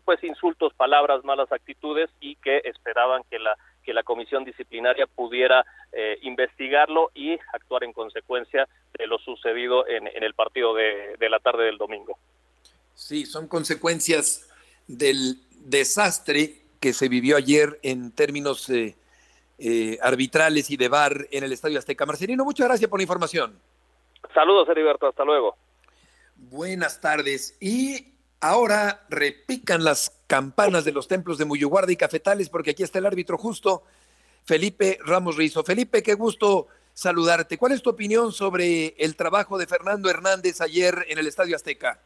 pues 0.05 0.23
insultos, 0.23 0.73
palabras, 0.75 1.25
malas 1.25 1.51
actitudes 1.51 2.11
y 2.21 2.37
que 2.37 2.61
esperaban 2.64 3.23
que 3.29 3.41
la 3.41 3.57
que 3.88 3.94
la 3.94 4.03
comisión 4.03 4.44
disciplinaria 4.44 5.07
pudiera 5.07 5.64
eh, 5.92 6.18
investigarlo 6.20 7.11
y 7.14 7.38
actuar 7.55 7.85
en 7.85 7.94
consecuencia 7.94 8.68
de 8.98 9.07
lo 9.07 9.16
sucedido 9.16 9.88
en, 9.88 10.07
el 10.22 10.35
partido 10.35 10.74
de, 10.74 11.16
la 11.31 11.38
tarde 11.38 11.64
del 11.64 11.79
domingo. 11.79 12.18
Sí, 12.94 13.24
son 13.24 13.48
consecuencias 13.48 14.46
del 14.88 15.38
desastre 15.53 16.61
que 16.81 16.92
se 16.92 17.09
vivió 17.09 17.38
ayer 17.38 17.81
en 17.83 18.12
términos 18.12 18.68
eh, 18.68 18.94
eh, 19.59 19.96
arbitrales 20.03 20.70
y 20.70 20.77
de 20.77 20.88
VAR 20.88 21.27
en 21.31 21.44
el 21.44 21.53
Estadio 21.55 21.79
Azteca. 21.79 22.05
Marcelino, 22.05 22.44
muchas 22.44 22.68
gracias 22.68 22.90
por 22.90 22.98
la 22.98 23.05
información. 23.05 23.59
Saludos, 24.35 24.68
Heriberto, 24.68 25.07
hasta 25.07 25.24
luego. 25.24 25.57
Buenas 26.37 27.01
tardes. 27.01 27.57
Y 27.59 28.18
ahora 28.40 29.01
repican 29.09 29.85
las 29.85 30.22
campanas 30.27 30.85
de 30.85 30.92
los 30.92 31.09
templos 31.09 31.38
de 31.38 31.44
Muyuguarda 31.44 31.92
y 31.92 31.96
Cafetales, 31.96 32.48
porque 32.48 32.70
aquí 32.70 32.83
está 32.83 32.98
el 32.98 33.07
árbitro 33.07 33.38
justo, 33.38 33.83
Felipe 34.44 34.98
Ramos 35.05 35.37
Rizo. 35.37 35.64
Felipe, 35.64 36.03
qué 36.03 36.14
gusto 36.14 36.68
saludarte. 36.92 37.59
¿Cuál 37.59 37.72
es 37.72 37.83
tu 37.83 37.90
opinión 37.90 38.33
sobre 38.33 38.94
el 38.98 39.16
trabajo 39.16 39.59
de 39.59 39.66
Fernando 39.66 40.11
Hernández 40.11 40.61
ayer 40.61 40.94
en 41.09 41.18
el 41.18 41.27
Estadio 41.27 41.57
Azteca? 41.57 42.01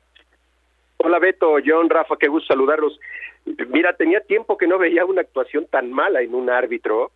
Hola 0.99 1.19
Beto, 1.19 1.57
John, 1.65 1.89
Rafa, 1.91 2.17
qué 2.19 2.29
gusto 2.29 2.49
saludarlos. 2.49 2.99
Mira, 3.69 3.97
tenía 3.97 4.21
tiempo 4.21 4.57
que 4.57 4.69
no 4.69 4.79
veía 4.79 5.05
una 5.05 5.23
actuación 5.23 5.67
tan 5.67 5.91
mala 5.91 6.21
en 6.21 6.35
un 6.35 6.49
árbitro, 6.49 7.11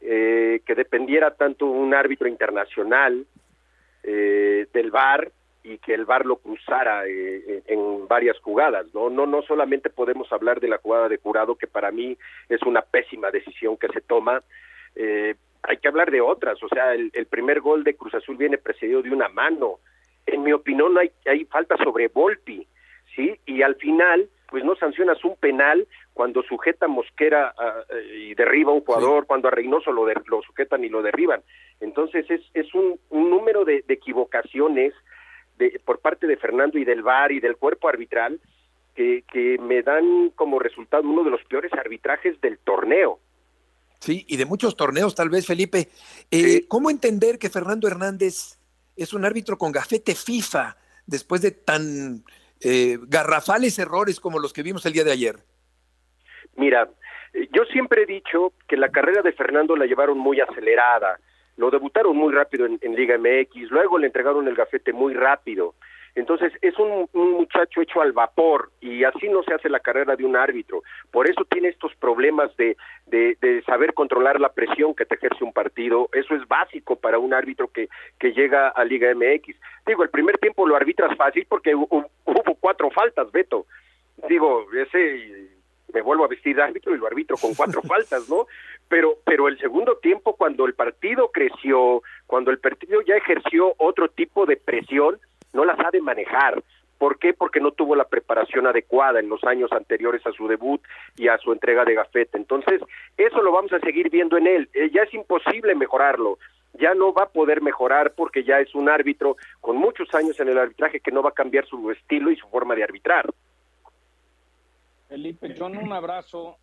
eh, 0.00 0.62
que 0.66 0.74
dependiera 0.74 1.34
tanto 1.34 1.66
un 1.66 1.94
árbitro 1.94 2.26
internacional 2.26 3.26
eh, 4.02 4.66
del 4.72 4.90
VAR 4.90 5.30
y 5.62 5.78
que 5.78 5.94
el 5.94 6.04
VAR 6.04 6.24
lo 6.24 6.36
cruzara 6.36 7.06
eh, 7.06 7.62
en 7.66 8.08
varias 8.08 8.38
jugadas, 8.40 8.86
¿no? 8.94 9.10
No 9.10 9.26
no 9.26 9.42
solamente 9.42 9.90
podemos 9.90 10.32
hablar 10.32 10.60
de 10.60 10.68
la 10.68 10.78
jugada 10.78 11.08
de 11.08 11.18
Jurado 11.18 11.56
que 11.56 11.66
para 11.66 11.90
mí 11.90 12.16
es 12.48 12.62
una 12.62 12.82
pésima 12.82 13.30
decisión 13.30 13.76
que 13.76 13.88
se 13.88 14.00
toma. 14.00 14.42
Eh, 14.96 15.34
hay 15.62 15.76
que 15.76 15.88
hablar 15.88 16.10
de 16.10 16.20
otras. 16.20 16.62
O 16.62 16.68
sea, 16.68 16.94
el, 16.94 17.26
primer 17.26 17.60
gol 17.60 17.84
de 17.84 17.94
Cruz 17.94 18.14
Azul 18.14 18.36
viene 18.36 18.58
precedido 18.58 19.02
de 19.02 19.10
una 19.10 19.28
mano. 19.28 19.78
En 20.26 20.42
mi 20.42 20.52
opinión, 20.52 20.96
hay, 20.98 21.10
hay 21.26 21.44
falta 21.44 21.76
sobre 21.76 22.08
Volpi, 22.08 22.66
¿sí? 23.14 23.38
Y 23.46 23.62
al 23.62 23.76
final, 23.76 24.28
pues 24.48 24.64
no 24.64 24.74
sancionas 24.76 25.22
un 25.24 25.36
penal 25.36 25.86
cuando 26.14 26.42
sujeta 26.42 26.86
a 26.86 26.88
Mosquera 26.88 27.54
ah, 27.58 27.82
eh, 27.90 28.28
y 28.30 28.34
derriba 28.34 28.72
a 28.72 28.74
un 28.74 28.84
jugador, 28.84 29.26
cuando 29.26 29.48
a 29.48 29.50
Reynoso 29.50 29.92
lo, 29.92 30.06
lo 30.06 30.42
sujetan 30.42 30.84
y 30.84 30.88
lo 30.88 31.02
derriban. 31.02 31.42
Entonces, 31.80 32.30
es, 32.30 32.42
es 32.54 32.72
un, 32.74 32.98
número 33.10 33.64
de, 33.64 33.84
equivocaciones 33.88 34.94
de, 35.60 35.80
por 35.84 36.00
parte 36.00 36.26
de 36.26 36.36
Fernando 36.36 36.78
y 36.78 36.84
del 36.84 37.02
VAR 37.02 37.30
y 37.30 37.38
del 37.38 37.56
cuerpo 37.56 37.88
arbitral 37.88 38.40
que, 38.94 39.22
que 39.30 39.58
me 39.58 39.82
dan 39.82 40.30
como 40.30 40.58
resultado 40.58 41.04
uno 41.04 41.22
de 41.22 41.30
los 41.30 41.44
peores 41.44 41.72
arbitrajes 41.72 42.40
del 42.40 42.58
torneo. 42.58 43.20
Sí, 44.00 44.24
y 44.28 44.38
de 44.38 44.46
muchos 44.46 44.76
torneos 44.76 45.14
tal 45.14 45.28
vez, 45.28 45.46
Felipe. 45.46 45.88
Eh, 46.30 46.66
¿Cómo 46.68 46.90
entender 46.90 47.38
que 47.38 47.50
Fernando 47.50 47.86
Hernández 47.86 48.58
es 48.96 49.12
un 49.12 49.24
árbitro 49.24 49.58
con 49.58 49.72
gafete 49.72 50.14
FIFA 50.14 50.76
después 51.06 51.42
de 51.42 51.50
tan 51.50 52.24
eh, 52.62 52.98
garrafales 53.02 53.78
errores 53.78 54.18
como 54.18 54.38
los 54.38 54.54
que 54.54 54.62
vimos 54.62 54.86
el 54.86 54.94
día 54.94 55.04
de 55.04 55.12
ayer? 55.12 55.36
Mira, 56.56 56.88
yo 57.52 57.64
siempre 57.72 58.02
he 58.02 58.06
dicho 58.06 58.54
que 58.66 58.78
la 58.78 58.88
carrera 58.88 59.20
de 59.22 59.32
Fernando 59.32 59.76
la 59.76 59.84
llevaron 59.84 60.18
muy 60.18 60.40
acelerada. 60.40 61.20
Lo 61.56 61.70
debutaron 61.70 62.16
muy 62.16 62.32
rápido 62.32 62.66
en, 62.66 62.94
Liga 62.94 63.18
MX, 63.18 63.70
luego 63.70 63.98
le 63.98 64.06
entregaron 64.06 64.48
el 64.48 64.54
gafete 64.54 64.92
muy 64.92 65.14
rápido. 65.14 65.74
Entonces 66.14 66.52
es 66.60 66.76
un, 66.78 67.08
muchacho 67.12 67.80
hecho 67.80 68.00
al 68.00 68.12
vapor 68.12 68.70
y 68.80 69.04
así 69.04 69.28
no 69.28 69.42
se 69.42 69.54
hace 69.54 69.68
la 69.68 69.80
carrera 69.80 70.16
de 70.16 70.24
un 70.24 70.36
árbitro. 70.36 70.82
Por 71.10 71.30
eso 71.30 71.44
tiene 71.44 71.68
estos 71.68 71.94
problemas 71.96 72.54
de, 72.56 72.76
de, 73.06 73.62
saber 73.64 73.94
controlar 73.94 74.40
la 74.40 74.52
presión 74.52 74.94
que 74.94 75.04
te 75.04 75.14
ejerce 75.14 75.44
un 75.44 75.52
partido. 75.52 76.08
Eso 76.12 76.34
es 76.34 76.46
básico 76.48 76.96
para 76.96 77.18
un 77.18 77.32
árbitro 77.32 77.68
que, 77.68 77.88
que 78.18 78.32
llega 78.32 78.68
a 78.68 78.84
Liga 78.84 79.14
MX. 79.14 79.56
Digo, 79.86 80.02
el 80.02 80.10
primer 80.10 80.38
tiempo 80.38 80.66
lo 80.66 80.76
arbitras 80.76 81.16
fácil 81.16 81.46
porque 81.48 81.74
hubo, 81.74 82.10
cuatro 82.58 82.90
faltas, 82.90 83.30
Beto. 83.30 83.66
Digo, 84.28 84.66
ese 84.72 85.49
me 85.92 86.02
vuelvo 86.02 86.24
a 86.24 86.28
vestir 86.28 86.56
de 86.56 86.62
árbitro 86.62 86.94
y 86.94 86.98
lo 86.98 87.06
arbitro 87.06 87.36
con 87.36 87.54
cuatro 87.54 87.82
faltas, 87.88 88.28
¿no? 88.28 88.46
Pero, 88.88 89.18
pero 89.24 89.48
el 89.48 89.58
segundo 89.58 89.96
tiempo, 89.96 90.36
cuando 90.36 90.66
el 90.66 90.74
partido 90.74 91.30
creció, 91.32 92.02
cuando 92.26 92.50
el 92.50 92.58
partido 92.58 93.00
ya 93.02 93.16
ejerció 93.16 93.74
otro 93.78 94.08
tipo 94.08 94.46
de 94.46 94.56
presión, 94.56 95.18
no 95.52 95.64
la 95.64 95.76
sabe 95.76 96.00
manejar. 96.00 96.62
¿Por 96.98 97.18
qué? 97.18 97.32
Porque 97.32 97.60
no 97.60 97.70
tuvo 97.70 97.96
la 97.96 98.04
preparación 98.04 98.66
adecuada 98.66 99.20
en 99.20 99.30
los 99.30 99.42
años 99.44 99.72
anteriores 99.72 100.26
a 100.26 100.32
su 100.32 100.46
debut 100.46 100.82
y 101.16 101.28
a 101.28 101.38
su 101.38 101.50
entrega 101.50 101.84
de 101.86 101.94
gafete. 101.94 102.36
Entonces, 102.36 102.82
eso 103.16 103.40
lo 103.40 103.52
vamos 103.52 103.72
a 103.72 103.80
seguir 103.80 104.10
viendo 104.10 104.36
en 104.36 104.46
él. 104.46 104.68
Eh, 104.74 104.90
ya 104.92 105.04
es 105.04 105.14
imposible 105.14 105.74
mejorarlo. 105.74 106.38
Ya 106.74 106.94
no 106.94 107.14
va 107.14 107.22
a 107.22 107.28
poder 107.30 107.62
mejorar 107.62 108.12
porque 108.14 108.44
ya 108.44 108.60
es 108.60 108.74
un 108.74 108.90
árbitro 108.90 109.36
con 109.62 109.76
muchos 109.76 110.14
años 110.14 110.38
en 110.40 110.48
el 110.48 110.58
arbitraje 110.58 111.00
que 111.00 111.10
no 111.10 111.22
va 111.22 111.30
a 111.30 111.32
cambiar 111.32 111.64
su 111.64 111.90
estilo 111.90 112.30
y 112.30 112.36
su 112.36 112.46
forma 112.48 112.74
de 112.74 112.84
arbitrar. 112.84 113.30
Felipe, 115.10 115.52
John, 115.58 115.76
un 115.76 115.92
abrazo. 115.92 116.56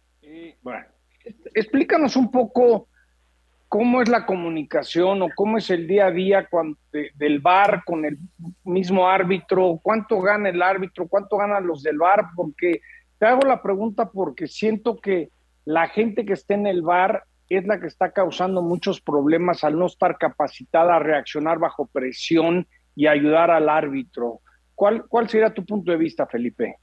bueno, 0.62 0.86
explícanos 1.54 2.16
un 2.16 2.32
poco 2.32 2.88
cómo 3.68 4.02
es 4.02 4.08
la 4.08 4.26
comunicación 4.26 5.22
o 5.22 5.28
cómo 5.36 5.58
es 5.58 5.70
el 5.70 5.86
día 5.86 6.06
a 6.06 6.12
día 6.12 6.48
del 7.16 7.40
bar 7.42 7.84
con 7.86 8.06
el 8.06 8.18
mismo 8.64 9.06
árbitro, 9.06 9.82
cuánto 9.84 10.22
gana 10.22 10.48
el 10.48 10.62
árbitro, 10.62 11.10
cuánto 11.10 11.36
ganan 11.36 11.68
los 11.68 11.84
del 11.84 11.98
bar, 11.98 12.28
porque 12.38 12.80
te 13.20 13.26
hago 13.26 13.42
la 13.46 13.62
pregunta 13.62 14.12
porque 14.12 14.48
siento 14.48 14.96
que 14.96 15.30
la 15.66 15.90
gente 15.90 16.26
que 16.26 16.32
está 16.32 16.54
en 16.54 16.68
el 16.68 16.82
bar 16.84 17.26
es 17.50 17.68
la 17.68 17.82
que 17.82 17.88
está 17.88 18.14
causando 18.14 18.62
muchos 18.62 19.02
problemas 19.02 19.66
al 19.66 19.78
no 19.78 19.88
estar 19.88 20.18
capacitada 20.18 20.96
a 20.96 21.00
reaccionar 21.00 21.60
bajo 21.60 21.86
presión 21.88 22.66
y 22.96 23.08
ayudar 23.08 23.52
al 23.52 23.68
árbitro. 23.68 24.40
¿Cuál, 24.74 25.06
cuál 25.06 25.28
sería 25.28 25.54
tu 25.54 25.66
punto 25.66 25.92
de 25.92 25.98
vista, 25.98 26.26
Felipe? 26.26 26.78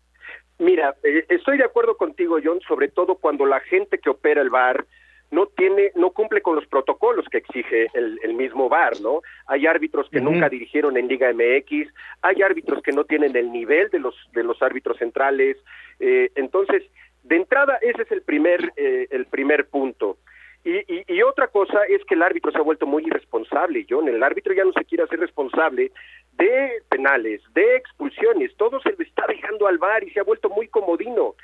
Mira, 0.58 0.94
eh, 1.02 1.24
estoy 1.28 1.58
de 1.58 1.64
acuerdo 1.64 1.96
contigo, 1.96 2.38
John, 2.42 2.60
sobre 2.60 2.88
todo 2.88 3.16
cuando 3.16 3.46
la 3.46 3.60
gente 3.60 3.98
que 3.98 4.10
opera 4.10 4.40
el 4.40 4.50
bar 4.50 4.84
no 5.30 5.46
tiene, 5.46 5.90
no 5.96 6.10
cumple 6.10 6.42
con 6.42 6.54
los 6.54 6.66
protocolos 6.66 7.26
que 7.28 7.38
exige 7.38 7.88
el, 7.94 8.34
mismo 8.34 8.68
VAR, 8.68 9.00
¿no? 9.00 9.20
Hay 9.46 9.66
árbitros 9.66 10.08
que 10.08 10.20
nunca 10.20 10.48
dirigieron 10.48 10.96
en 10.96 11.08
Liga 11.08 11.32
MX, 11.32 11.92
hay 12.22 12.42
árbitros 12.42 12.82
que 12.82 12.92
no 12.92 13.04
tienen 13.04 13.34
el 13.34 13.50
nivel 13.50 13.90
de 13.90 13.98
los 13.98 14.14
de 14.32 14.44
los 14.44 14.62
árbitros 14.62 14.96
centrales, 14.98 15.56
eh, 15.98 16.30
entonces 16.36 16.84
de 17.24 17.36
entrada 17.36 17.78
ese 17.82 18.02
es 18.02 18.12
el 18.12 18.22
primer 18.22 18.72
eh, 18.76 19.08
el 19.10 19.26
primer 19.26 19.66
punto. 19.68 20.18
Y, 20.66 21.04
y, 21.12 21.22
otra 21.22 21.48
cosa 21.48 21.80
es 21.90 22.02
que 22.06 22.14
el 22.14 22.22
árbitro 22.22 22.50
se 22.50 22.56
ha 22.56 22.62
vuelto 22.62 22.86
muy 22.86 23.04
irresponsable, 23.04 23.84
John. 23.86 24.08
El 24.08 24.22
árbitro 24.22 24.54
ya 24.54 24.64
no 24.64 24.72
se 24.72 24.86
quiere 24.86 25.04
hacer 25.04 25.20
responsable 25.20 25.92
de 26.36 26.82
penales, 26.88 27.40
de 27.54 27.76
expulsiones. 27.76 28.54
Todo 28.56 28.80
se 28.80 28.92
le 28.92 29.04
está 29.04 29.26
dejando 29.26 29.66
al 29.66 29.78
VAR 29.78 30.04
y 30.04 30.10
se 30.10 30.20
ha 30.20 30.24
vuelto 30.24 30.48
muy 30.50 30.68
comodino. 30.68 31.34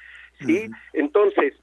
¿sí? 0.40 0.70
Entonces, 0.92 1.54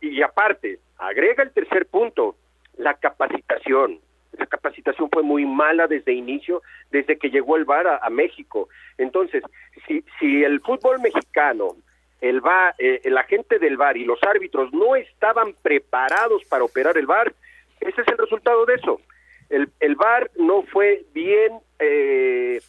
y 0.00 0.22
aparte, 0.22 0.78
agrega 0.98 1.42
el 1.42 1.52
tercer 1.52 1.86
punto, 1.86 2.36
la 2.76 2.94
capacitación. 2.94 4.00
La 4.32 4.46
capacitación 4.46 5.10
fue 5.10 5.22
muy 5.22 5.44
mala 5.44 5.86
desde 5.86 6.12
inicio, 6.12 6.62
desde 6.90 7.18
que 7.18 7.30
llegó 7.30 7.56
el 7.56 7.64
VAR 7.64 7.98
a, 8.00 8.10
México. 8.10 8.68
Entonces, 8.96 9.42
si, 9.86 10.04
si 10.18 10.44
el 10.44 10.60
fútbol 10.60 11.00
mexicano, 11.00 11.76
el 12.20 12.40
VAR, 12.40 12.74
eh, 12.78 13.00
la 13.06 13.24
gente 13.24 13.58
del 13.58 13.76
VAR 13.76 13.96
y 13.96 14.04
los 14.04 14.22
árbitros 14.22 14.72
no 14.72 14.94
estaban 14.96 15.54
preparados 15.62 16.44
para 16.44 16.64
operar 16.64 16.96
el 16.96 17.06
VAR, 17.06 17.32
ese 17.80 18.02
es 18.02 18.08
el 18.08 18.18
resultado 18.18 18.66
de 18.66 18.74
eso. 18.74 19.00
El, 19.48 19.68
el 19.80 19.96
VAR 19.96 20.30
no 20.36 20.62
fue 20.62 21.04
bien 21.12 21.58
eh, 21.80 22.60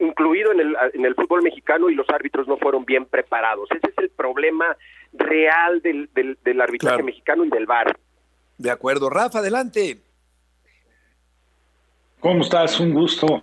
incluido 0.00 0.52
en 0.52 0.60
el, 0.60 0.76
en 0.94 1.04
el 1.04 1.14
fútbol 1.14 1.42
mexicano 1.42 1.88
y 1.88 1.94
los 1.94 2.08
árbitros 2.08 2.48
no 2.48 2.56
fueron 2.56 2.84
bien 2.84 3.06
preparados. 3.06 3.68
Ese 3.70 3.86
es 3.86 3.98
el 3.98 4.10
problema 4.10 4.76
real 5.12 5.80
del, 5.82 6.08
del, 6.14 6.60
arbitraje 6.60 7.02
mexicano 7.02 7.44
y 7.44 7.50
del 7.50 7.66
VAR. 7.66 7.96
De 8.58 8.70
acuerdo. 8.70 9.10
Rafa, 9.10 9.38
adelante. 9.38 9.98
¿Cómo 12.20 12.42
estás? 12.42 12.78
Un 12.80 12.92
gusto. 12.92 13.42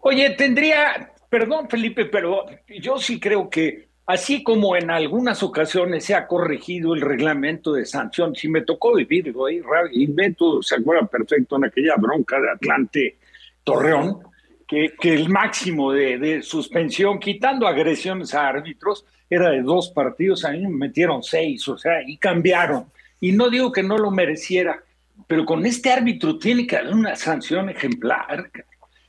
Oye, 0.00 0.30
tendría, 0.30 1.12
perdón 1.28 1.68
Felipe, 1.68 2.06
pero 2.06 2.46
yo 2.68 2.98
sí 2.98 3.20
creo 3.20 3.50
que 3.50 3.88
así 4.06 4.42
como 4.42 4.76
en 4.76 4.90
algunas 4.90 5.42
ocasiones 5.42 6.04
se 6.04 6.14
ha 6.14 6.26
corregido 6.26 6.94
el 6.94 7.02
reglamento 7.02 7.74
de 7.74 7.84
sanción, 7.84 8.34
si 8.34 8.48
me 8.48 8.62
tocó 8.62 8.94
vivirlo 8.94 9.46
ahí, 9.46 9.60
y 9.92 10.06
Beto 10.06 10.62
se 10.62 10.76
acuerda 10.76 11.06
perfecto 11.06 11.56
en 11.56 11.66
aquella 11.66 11.94
bronca 11.96 12.40
de 12.40 12.50
Atlante 12.50 13.18
Torreón, 13.62 14.22
que, 14.68 14.94
que 15.00 15.14
el 15.14 15.30
máximo 15.30 15.92
de, 15.92 16.18
de 16.18 16.42
suspensión, 16.42 17.18
quitando 17.18 17.66
agresiones 17.66 18.34
a 18.34 18.46
árbitros, 18.46 19.06
era 19.30 19.50
de 19.50 19.62
dos 19.62 19.90
partidos, 19.90 20.44
a 20.44 20.52
mí 20.52 20.60
me 20.60 20.86
metieron 20.86 21.22
seis, 21.22 21.66
o 21.68 21.78
sea, 21.78 22.02
y 22.06 22.18
cambiaron. 22.18 22.86
Y 23.20 23.32
no 23.32 23.48
digo 23.48 23.72
que 23.72 23.82
no 23.82 23.96
lo 23.98 24.10
mereciera, 24.10 24.82
pero 25.26 25.44
con 25.44 25.64
este 25.66 25.90
árbitro 25.90 26.38
tiene 26.38 26.66
que 26.66 26.76
haber 26.76 26.94
una 26.94 27.16
sanción 27.16 27.68
ejemplar. 27.70 28.50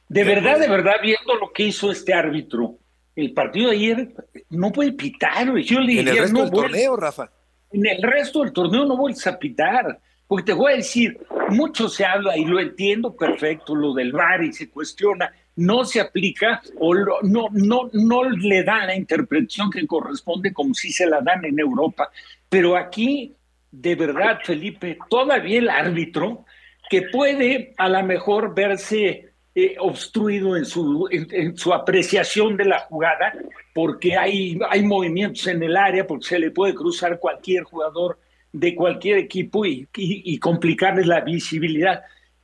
De 0.07 0.23
verdad, 0.23 0.59
de 0.59 0.69
verdad, 0.69 0.95
viendo 1.03 1.35
lo 1.35 1.51
que 1.51 1.63
hizo 1.63 1.91
este 1.91 2.13
árbitro, 2.13 2.77
el 3.15 3.33
partido 3.33 3.69
de 3.69 3.75
ayer 3.75 4.09
no 4.49 4.71
puede 4.71 4.93
pitar. 4.93 5.53
Yo 5.57 5.79
le 5.81 5.99
en 5.99 6.07
el 6.07 6.17
resto 6.17 6.41
del 6.41 6.51
torneo, 6.51 6.95
Rafa. 6.95 7.31
En 7.71 7.85
el 7.85 8.01
resto 8.01 8.43
del 8.43 8.53
torneo 8.53 8.85
no 8.85 8.97
vuelves 8.97 9.27
a 9.27 9.37
pitar. 9.37 9.99
Porque 10.25 10.45
te 10.45 10.53
voy 10.53 10.73
a 10.73 10.75
decir, 10.75 11.19
mucho 11.49 11.89
se 11.89 12.05
habla 12.05 12.37
y 12.37 12.45
lo 12.45 12.59
entiendo 12.59 13.15
perfecto, 13.15 13.73
lo 13.73 13.95
del 13.95 14.11
VAR 14.11 14.43
y 14.43 14.53
se 14.53 14.69
cuestiona, 14.69 15.33
no 15.59 15.83
se 15.83 15.99
aplica 15.99 16.61
o 16.77 16.95
no, 16.95 17.47
no, 17.51 17.89
no 17.91 18.29
le 18.29 18.63
da 18.63 18.85
la 18.85 18.95
interpretación 18.95 19.69
que 19.69 19.85
corresponde 19.85 20.53
como 20.53 20.73
si 20.73 20.91
se 20.91 21.05
la 21.05 21.19
dan 21.21 21.43
en 21.43 21.59
Europa. 21.59 22.09
Pero 22.47 22.77
aquí, 22.77 23.35
de 23.69 23.95
verdad, 23.95 24.39
Felipe, 24.43 24.97
todavía 25.09 25.59
el 25.59 25.69
árbitro 25.69 26.45
que 26.89 27.03
puede 27.03 27.73
a 27.77 27.89
lo 27.89 28.01
mejor 28.03 28.55
verse 28.55 29.33
eh, 29.53 29.75
obstruido 29.79 30.55
en 30.55 30.65
su, 30.65 31.07
en, 31.11 31.57
su 31.57 31.73
apreciación 31.73 32.55
de 32.55 32.65
la 32.65 32.79
jugada, 32.79 33.33
porque 33.73 34.15
hay, 34.15 34.57
hay 34.69 34.83
movimientos 34.83 35.45
en 35.47 35.61
el 35.61 35.75
área, 35.75 36.07
porque 36.07 36.27
se 36.27 36.39
le 36.39 36.51
puede 36.51 36.73
cruzar 36.73 37.19
cualquier 37.19 37.63
jugador 37.63 38.17
de 38.51 38.73
cualquier 38.73 39.17
equipo 39.17 39.65
y, 39.65 39.87
y, 39.97 40.35
y 40.35 41.05
la 41.05 41.21
visibilidad 41.21 42.01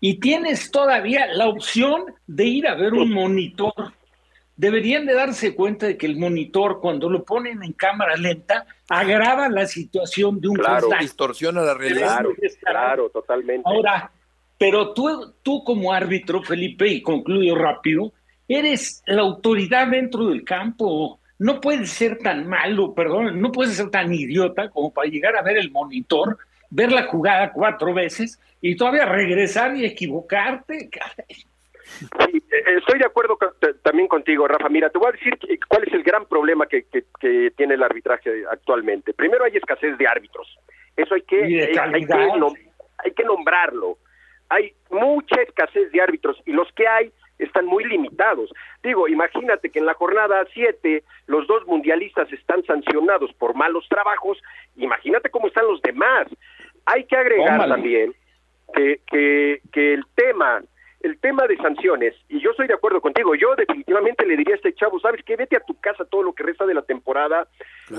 y 0.08 0.20
tienes 0.20 0.70
todavía 0.70 1.26
la 1.34 1.48
opción 1.48 2.04
de 2.28 2.46
ir 2.46 2.68
a 2.68 2.76
ver 2.76 2.94
un 2.94 3.12
monitor. 3.12 3.92
Deberían 4.56 5.08
de 5.08 5.16
darse 5.16 5.56
cuenta 5.56 5.88
de 5.88 5.98
que 5.98 6.06
el 6.06 6.16
monitor, 6.16 6.80
cuando 6.80 7.10
lo 7.10 7.24
ponen 7.24 7.64
en 7.64 7.74
cámara 7.74 8.16
lenta, 8.16 8.68
agrava 8.88 9.50
la 9.50 9.66
situación 9.66 10.40
de 10.40 10.50
un 10.50 10.58
claro, 10.58 10.90
distorsiona 11.00 11.64
la 11.64 11.74
realidad. 11.74 12.20
Claro, 12.20 12.30
claro, 12.62 13.10
totalmente. 13.10 13.68
Ahora, 13.68 14.12
pero 14.60 14.94
tú, 14.94 15.34
tú 15.42 15.64
como 15.64 15.92
árbitro, 15.92 16.44
Felipe, 16.44 16.88
y 16.88 17.02
concluyo 17.02 17.56
rápido, 17.56 18.14
eres 18.48 19.02
la 19.08 19.24
autoridad 19.24 19.88
dentro 19.88 20.28
del 20.28 20.44
campo. 20.44 21.20
No 21.40 21.60
puedes 21.60 21.90
ser 21.90 22.20
tan 22.20 22.48
malo, 22.48 22.94
perdón, 22.94 23.42
no 23.42 23.52
puedes 23.52 23.76
ser 23.76 23.90
tan 23.90 24.14
idiota 24.14 24.70
como 24.70 24.94
para 24.94 25.10
llegar 25.10 25.36
a 25.36 25.42
ver 25.42 25.58
el 25.58 25.72
monitor 25.72 26.38
ver 26.70 26.92
la 26.92 27.04
jugada 27.04 27.52
cuatro 27.52 27.94
veces 27.94 28.40
y 28.62 28.76
todavía 28.76 29.06
regresar 29.06 29.76
y 29.76 29.86
equivocarte. 29.86 30.90
Sí, 31.86 32.44
eh, 32.52 32.78
estoy 32.78 33.00
de 33.00 33.06
acuerdo 33.06 33.38
también 33.84 34.08
contigo, 34.08 34.48
Rafa. 34.48 34.70
Mira, 34.70 34.90
te 34.90 34.98
voy 34.98 35.10
a 35.10 35.12
decir 35.12 35.38
cuál 35.68 35.84
es 35.84 35.94
el 35.94 36.04
gran 36.04 36.26
problema 36.26 36.66
que, 36.66 36.86
tiene 37.56 37.76
el 37.76 37.84
arbitraje 37.84 38.44
actualmente. 38.50 39.14
Primero 39.14 39.46
hay 39.46 39.56
escasez 39.56 39.98
de 39.98 40.08
árbitros. 40.08 40.48
Eso 40.96 41.16
hay 41.16 41.22
que, 41.22 41.44
hay, 41.44 42.06
que 42.06 42.14
hay 43.04 43.12
que 43.12 43.24
nombrarlo. 43.24 43.98
Hay 44.50 44.74
mucha 44.90 45.42
escasez 45.42 45.92
de 45.92 46.02
árbitros 46.02 46.42
y 46.46 46.52
los 46.52 46.72
que 46.74 46.88
hay 46.88 47.12
están 47.40 47.66
muy 47.66 47.84
limitados. 47.84 48.52
Digo, 48.84 49.08
imagínate 49.08 49.70
que 49.70 49.80
en 49.80 49.86
la 49.86 49.94
jornada 49.94 50.46
7 50.54 51.04
los 51.28 51.48
dos 51.48 51.66
mundialistas 51.68 52.32
están 52.32 52.64
sancionados 52.64 53.34
por 53.34 53.56
malos 53.56 53.86
trabajos, 53.90 54.42
imagínate 54.76 55.30
cómo 55.30 55.48
están 55.48 55.68
los 55.68 55.82
demás. 55.82 56.28
Hay 56.86 57.06
que 57.06 57.18
agregar 57.18 57.68
también 57.68 58.14
que, 58.74 59.02
que, 59.08 59.62
que 59.72 59.94
el 59.94 60.06
tema 60.16 60.62
el 61.06 61.20
tema 61.20 61.46
de 61.46 61.56
sanciones, 61.58 62.16
y 62.30 62.40
yo 62.40 62.50
estoy 62.50 62.66
de 62.66 62.74
acuerdo 62.74 63.00
contigo, 63.00 63.36
yo 63.36 63.56
definitivamente 63.56 64.26
le 64.26 64.36
diría 64.36 64.56
a 64.56 64.58
este 64.58 64.74
chavo, 64.74 65.00
sabes 65.00 65.24
que 65.24 65.36
vete 65.36 65.56
a 65.56 65.60
tu 65.60 65.80
casa 65.80 66.04
todo 66.04 66.24
lo 66.24 66.34
que 66.34 66.42
resta 66.42 66.66
de 66.66 66.74
la 66.74 66.82
temporada, 66.82 67.48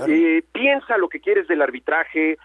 eh, 0.09 0.43
piensa 0.51 0.97
lo 0.97 1.07
que 1.07 1.21
quieres 1.21 1.47
del 1.47 1.61
arbitraje, 1.61 2.37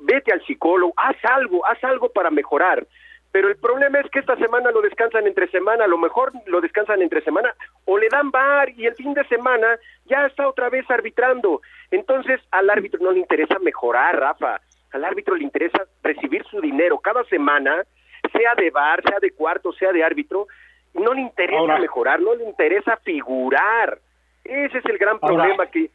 vete 0.00 0.32
al 0.32 0.44
psicólogo, 0.44 0.92
haz 0.96 1.16
algo, 1.22 1.64
haz 1.64 1.82
algo 1.84 2.08
para 2.10 2.28
mejorar. 2.32 2.88
Pero 3.32 3.48
el 3.48 3.56
problema 3.56 4.00
es 4.00 4.10
que 4.10 4.18
esta 4.18 4.36
semana 4.36 4.70
lo 4.70 4.82
descansan 4.82 5.26
entre 5.26 5.48
semana, 5.48 5.84
a 5.84 5.88
lo 5.88 5.98
mejor 5.98 6.32
lo 6.46 6.60
descansan 6.60 7.00
entre 7.00 7.22
semana, 7.22 7.54
o 7.84 7.96
le 7.96 8.08
dan 8.08 8.30
bar 8.30 8.70
y 8.70 8.86
el 8.86 8.94
fin 8.96 9.14
de 9.14 9.24
semana 9.28 9.78
ya 10.06 10.26
está 10.26 10.48
otra 10.48 10.68
vez 10.68 10.90
arbitrando. 10.90 11.60
Entonces 11.90 12.40
al 12.50 12.68
árbitro 12.70 13.00
no 13.02 13.12
le 13.12 13.20
interesa 13.20 13.58
mejorar, 13.60 14.18
Rafa, 14.18 14.60
al 14.92 15.04
árbitro 15.04 15.36
le 15.36 15.44
interesa 15.44 15.86
recibir 16.02 16.44
su 16.44 16.60
dinero 16.60 16.98
cada 16.98 17.22
semana 17.24 17.84
sea 18.32 18.54
de 18.54 18.70
bar, 18.70 19.02
sea 19.02 19.18
de 19.20 19.32
cuarto, 19.32 19.72
sea 19.72 19.92
de 19.92 20.04
árbitro, 20.04 20.46
no 20.94 21.14
le 21.14 21.22
interesa 21.22 21.78
mejorar, 21.78 22.20
no 22.20 22.34
le 22.34 22.44
interesa 22.44 22.96
figurar. 22.98 23.98
Ese 24.44 24.78
es 24.78 24.84
el 24.86 24.98
gran 24.98 25.18
problema 25.18 25.66
que 25.66 25.90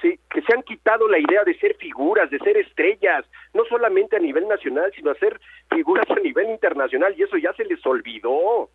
sí, 0.00 0.18
que 0.30 0.42
se 0.42 0.54
han 0.54 0.62
quitado 0.62 1.08
la 1.08 1.18
idea 1.18 1.44
de 1.44 1.58
ser 1.58 1.76
figuras, 1.76 2.30
de 2.30 2.38
ser 2.38 2.56
estrellas, 2.56 3.24
no 3.52 3.64
solamente 3.64 4.16
a 4.16 4.20
nivel 4.20 4.48
nacional, 4.48 4.90
sino 4.94 5.10
a 5.10 5.14
ser 5.16 5.38
figuras 5.68 6.08
a 6.10 6.14
nivel 6.14 6.29
internacional 6.60 7.14
y 7.16 7.22
eso 7.22 7.36
ya 7.36 7.52
se 7.54 7.64
les 7.64 7.84
olvidó. 7.86 8.70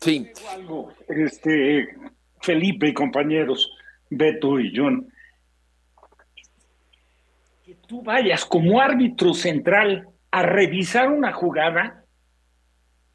Sí. 0.00 0.30
Este, 1.08 1.88
Felipe 2.40 2.88
y 2.88 2.94
compañeros, 2.94 3.72
Beto 4.10 4.60
y 4.60 4.72
John, 4.74 5.12
que 7.64 7.74
tú 7.86 8.02
vayas 8.02 8.44
como 8.44 8.80
árbitro 8.80 9.34
central 9.34 10.08
a 10.30 10.42
revisar 10.42 11.08
una 11.10 11.32
jugada 11.32 12.04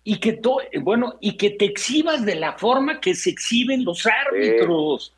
y 0.03 0.19
que 0.19 0.41
bueno 0.81 1.17
y 1.21 1.37
que 1.37 1.51
te 1.51 1.65
exhibas 1.65 2.25
de 2.25 2.35
la 2.35 2.57
forma 2.57 2.99
que 2.99 3.13
se 3.13 3.29
exhiben 3.29 3.85
los 3.85 4.05
árbitros. 4.05 5.15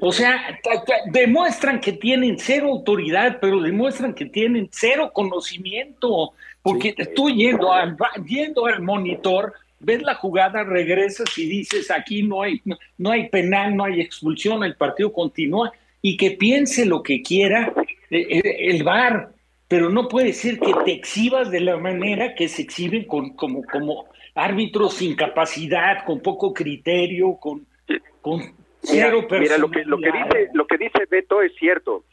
O 0.00 0.12
sea, 0.12 0.58
demuestran 1.06 1.80
que 1.80 1.92
tienen 1.92 2.38
cero 2.38 2.68
autoridad, 2.68 3.38
pero 3.40 3.60
demuestran 3.60 4.14
que 4.14 4.26
tienen 4.26 4.68
cero 4.70 5.10
conocimiento, 5.12 6.32
porque 6.62 6.94
tú 7.14 7.30
yendo 7.30 7.72
al 7.72 7.96
yendo 8.26 8.66
al 8.66 8.82
monitor 8.82 9.54
ves 9.78 10.02
la 10.02 10.14
jugada, 10.14 10.62
regresas 10.64 11.36
y 11.38 11.46
dices 11.46 11.90
aquí 11.90 12.22
no 12.22 12.42
hay 12.42 12.60
no 12.98 13.10
hay 13.10 13.28
penal, 13.28 13.76
no 13.76 13.84
hay 13.84 14.00
expulsión, 14.00 14.64
el 14.64 14.76
partido 14.76 15.12
continúa 15.12 15.72
y 16.02 16.16
que 16.16 16.32
piense 16.32 16.84
lo 16.84 17.02
que 17.02 17.22
quiera 17.22 17.72
eh, 18.10 18.26
eh, 18.30 18.56
el 18.70 18.82
VAR 18.82 19.30
pero 19.70 19.88
no 19.88 20.08
puede 20.08 20.32
ser 20.32 20.58
que 20.58 20.74
te 20.84 20.90
exhibas 20.90 21.48
de 21.48 21.60
la 21.60 21.76
manera 21.76 22.34
que 22.34 22.48
se 22.48 22.62
exhiben 22.62 23.04
con, 23.04 23.36
como, 23.36 23.62
como 23.62 24.06
árbitros 24.34 24.94
sin 24.94 25.14
capacidad, 25.14 26.04
con 26.04 26.18
poco 26.18 26.52
criterio, 26.52 27.36
con, 27.36 27.64
con 28.20 28.52
mira, 28.90 29.12
mira, 29.38 29.58
lo 29.58 29.70
que 29.70 29.84
lo 29.84 29.98
que 29.98 30.12
dice 30.12 30.48
lo 30.54 30.66
que 30.66 30.78
dice 30.78 31.06
Beto 31.10 31.42
es 31.42 31.54
cierto. 31.56 32.04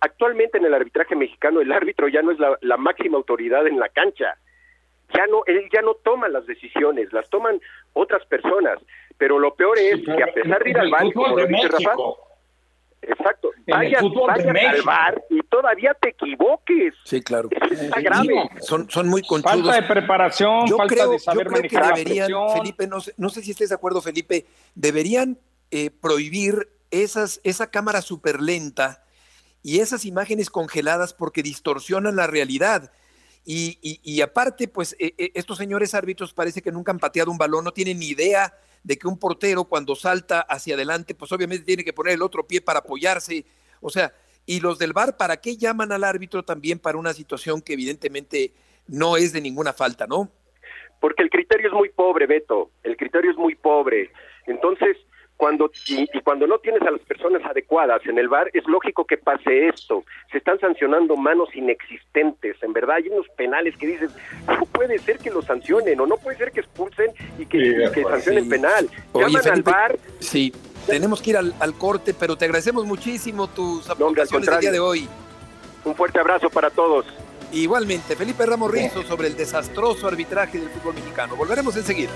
actualmente 0.00 0.58
en 0.58 0.64
el 0.64 0.74
arbitraje 0.74 1.14
mexicano 1.14 1.60
el 1.60 1.72
árbitro 1.72 2.08
ya 2.08 2.22
no 2.22 2.32
es 2.32 2.38
la, 2.38 2.56
la, 2.62 2.76
máxima 2.76 3.18
autoridad 3.18 3.66
en 3.66 3.78
la 3.78 3.88
cancha. 3.88 4.36
Ya 5.14 5.26
no 5.26 5.42
él 5.46 5.68
ya 5.72 5.82
no 5.82 5.94
toma 5.94 6.28
las 6.28 6.46
decisiones, 6.46 7.12
las 7.12 7.28
toman 7.28 7.60
otras 7.92 8.24
personas. 8.26 8.78
Pero 9.18 9.38
lo 9.38 9.54
peor 9.54 9.78
es 9.78 10.00
que 10.02 10.22
a 10.22 10.32
pesar 10.32 10.64
de 10.64 10.70
ir 10.70 10.78
al 10.78 10.90
banco, 10.90 11.24
como 11.24 11.36
dice 11.46 11.68
Rafa, 11.68 11.94
Exacto. 13.02 13.50
Vaya, 13.66 13.98
al 13.98 14.82
bar 14.82 15.22
y 15.30 15.40
todavía 15.42 15.94
te 15.94 16.10
equivoques. 16.10 16.94
Sí, 17.04 17.22
claro. 17.22 17.48
grave. 17.48 18.50
son, 18.60 18.90
son 18.90 19.08
muy 19.08 19.22
conchudos. 19.22 19.62
Falta 19.62 19.80
de 19.80 19.88
preparación, 19.88 20.66
yo 20.66 20.76
falta 20.76 20.94
creo, 20.94 21.10
de 21.12 21.18
saber 21.18 21.46
yo 21.46 21.52
creo 21.52 21.62
que 21.62 21.78
deberían, 21.78 22.30
Felipe, 22.56 22.86
no 22.86 23.00
sé, 23.00 23.14
no 23.16 23.30
sé 23.30 23.42
si 23.42 23.52
estés 23.52 23.70
de 23.70 23.74
acuerdo, 23.74 24.02
Felipe, 24.02 24.44
deberían 24.74 25.38
eh, 25.70 25.90
prohibir 25.90 26.68
esas, 26.90 27.40
esa 27.44 27.70
cámara 27.70 28.02
súper 28.02 28.40
lenta 28.40 29.04
y 29.62 29.80
esas 29.80 30.04
imágenes 30.04 30.50
congeladas 30.50 31.14
porque 31.14 31.42
distorsionan 31.42 32.16
la 32.16 32.26
realidad. 32.26 32.92
Y, 33.44 33.78
y, 33.82 34.20
aparte, 34.20 34.68
pues 34.68 34.94
eh, 34.98 35.14
eh, 35.16 35.32
estos 35.34 35.58
señores 35.58 35.94
árbitros 35.94 36.34
parece 36.34 36.60
que 36.62 36.70
nunca 36.70 36.92
han 36.92 36.98
pateado 36.98 37.30
un 37.30 37.38
balón, 37.38 37.64
no 37.64 37.72
tienen 37.72 37.98
ni 37.98 38.08
idea 38.08 38.54
de 38.82 38.98
que 38.98 39.08
un 39.08 39.18
portero 39.18 39.64
cuando 39.64 39.94
salta 39.96 40.40
hacia 40.40 40.74
adelante, 40.74 41.14
pues 41.14 41.32
obviamente 41.32 41.64
tiene 41.64 41.84
que 41.84 41.92
poner 41.92 42.14
el 42.14 42.22
otro 42.22 42.46
pie 42.46 42.60
para 42.60 42.80
apoyarse. 42.80 43.44
O 43.80 43.90
sea, 43.90 44.12
y 44.46 44.60
los 44.60 44.78
del 44.78 44.92
VAR, 44.92 45.16
¿para 45.16 45.38
qué 45.38 45.56
llaman 45.56 45.92
al 45.92 46.04
árbitro 46.04 46.42
también 46.44 46.78
para 46.78 46.98
una 46.98 47.12
situación 47.12 47.62
que 47.62 47.72
evidentemente 47.72 48.52
no 48.86 49.16
es 49.16 49.32
de 49.32 49.40
ninguna 49.40 49.72
falta, 49.72 50.06
no? 50.06 50.30
Porque 51.00 51.22
el 51.22 51.30
criterio 51.30 51.68
es 51.68 51.74
muy 51.74 51.88
pobre, 51.88 52.26
Beto, 52.26 52.70
el 52.82 52.96
criterio 52.96 53.30
es 53.30 53.36
muy 53.36 53.54
pobre. 53.54 54.12
Entonces, 54.46 54.96
cuando 55.40 55.70
y, 55.86 56.06
cuando 56.20 56.46
no 56.46 56.58
tienes 56.58 56.82
a 56.82 56.90
las 56.90 57.00
personas 57.00 57.40
adecuadas 57.46 58.02
en 58.04 58.18
el 58.18 58.28
bar, 58.28 58.50
es 58.52 58.62
lógico 58.66 59.06
que 59.06 59.16
pase 59.16 59.68
esto. 59.68 60.04
Se 60.30 60.36
están 60.36 60.60
sancionando 60.60 61.16
manos 61.16 61.48
inexistentes. 61.54 62.62
En 62.62 62.74
verdad, 62.74 62.96
hay 62.96 63.08
unos 63.08 63.26
penales 63.38 63.74
que 63.78 63.86
dicen, 63.86 64.10
no 64.46 64.66
puede 64.66 64.98
ser 64.98 65.16
que 65.16 65.30
lo 65.30 65.40
sancionen 65.40 65.98
o 65.98 66.06
no 66.06 66.18
puede 66.18 66.36
ser 66.36 66.52
que 66.52 66.60
expulsen 66.60 67.10
y 67.38 67.46
que, 67.46 67.90
sancionen 68.02 68.50
penal. 68.50 68.90
Llaman 69.14 69.48
al 69.48 69.62
bar. 69.62 69.98
Sí, 70.18 70.52
tenemos 70.86 71.22
que 71.22 71.30
ir 71.30 71.38
al, 71.38 71.74
corte, 71.78 72.12
pero 72.12 72.36
te 72.36 72.44
agradecemos 72.44 72.84
muchísimo 72.84 73.48
tus 73.48 73.88
aportaciones 73.88 74.46
del 74.46 74.60
día 74.60 74.72
de 74.72 74.80
hoy. 74.80 75.08
Un 75.86 75.94
fuerte 75.94 76.18
abrazo 76.18 76.50
para 76.50 76.68
todos. 76.68 77.06
Igualmente, 77.50 78.14
Felipe 78.14 78.44
Ramos 78.44 78.70
Rizzo 78.70 79.02
sobre 79.04 79.28
el 79.28 79.36
desastroso 79.38 80.06
arbitraje 80.06 80.58
del 80.58 80.68
fútbol 80.68 80.96
mexicano. 80.96 81.34
Volveremos 81.34 81.74
enseguida. 81.78 82.10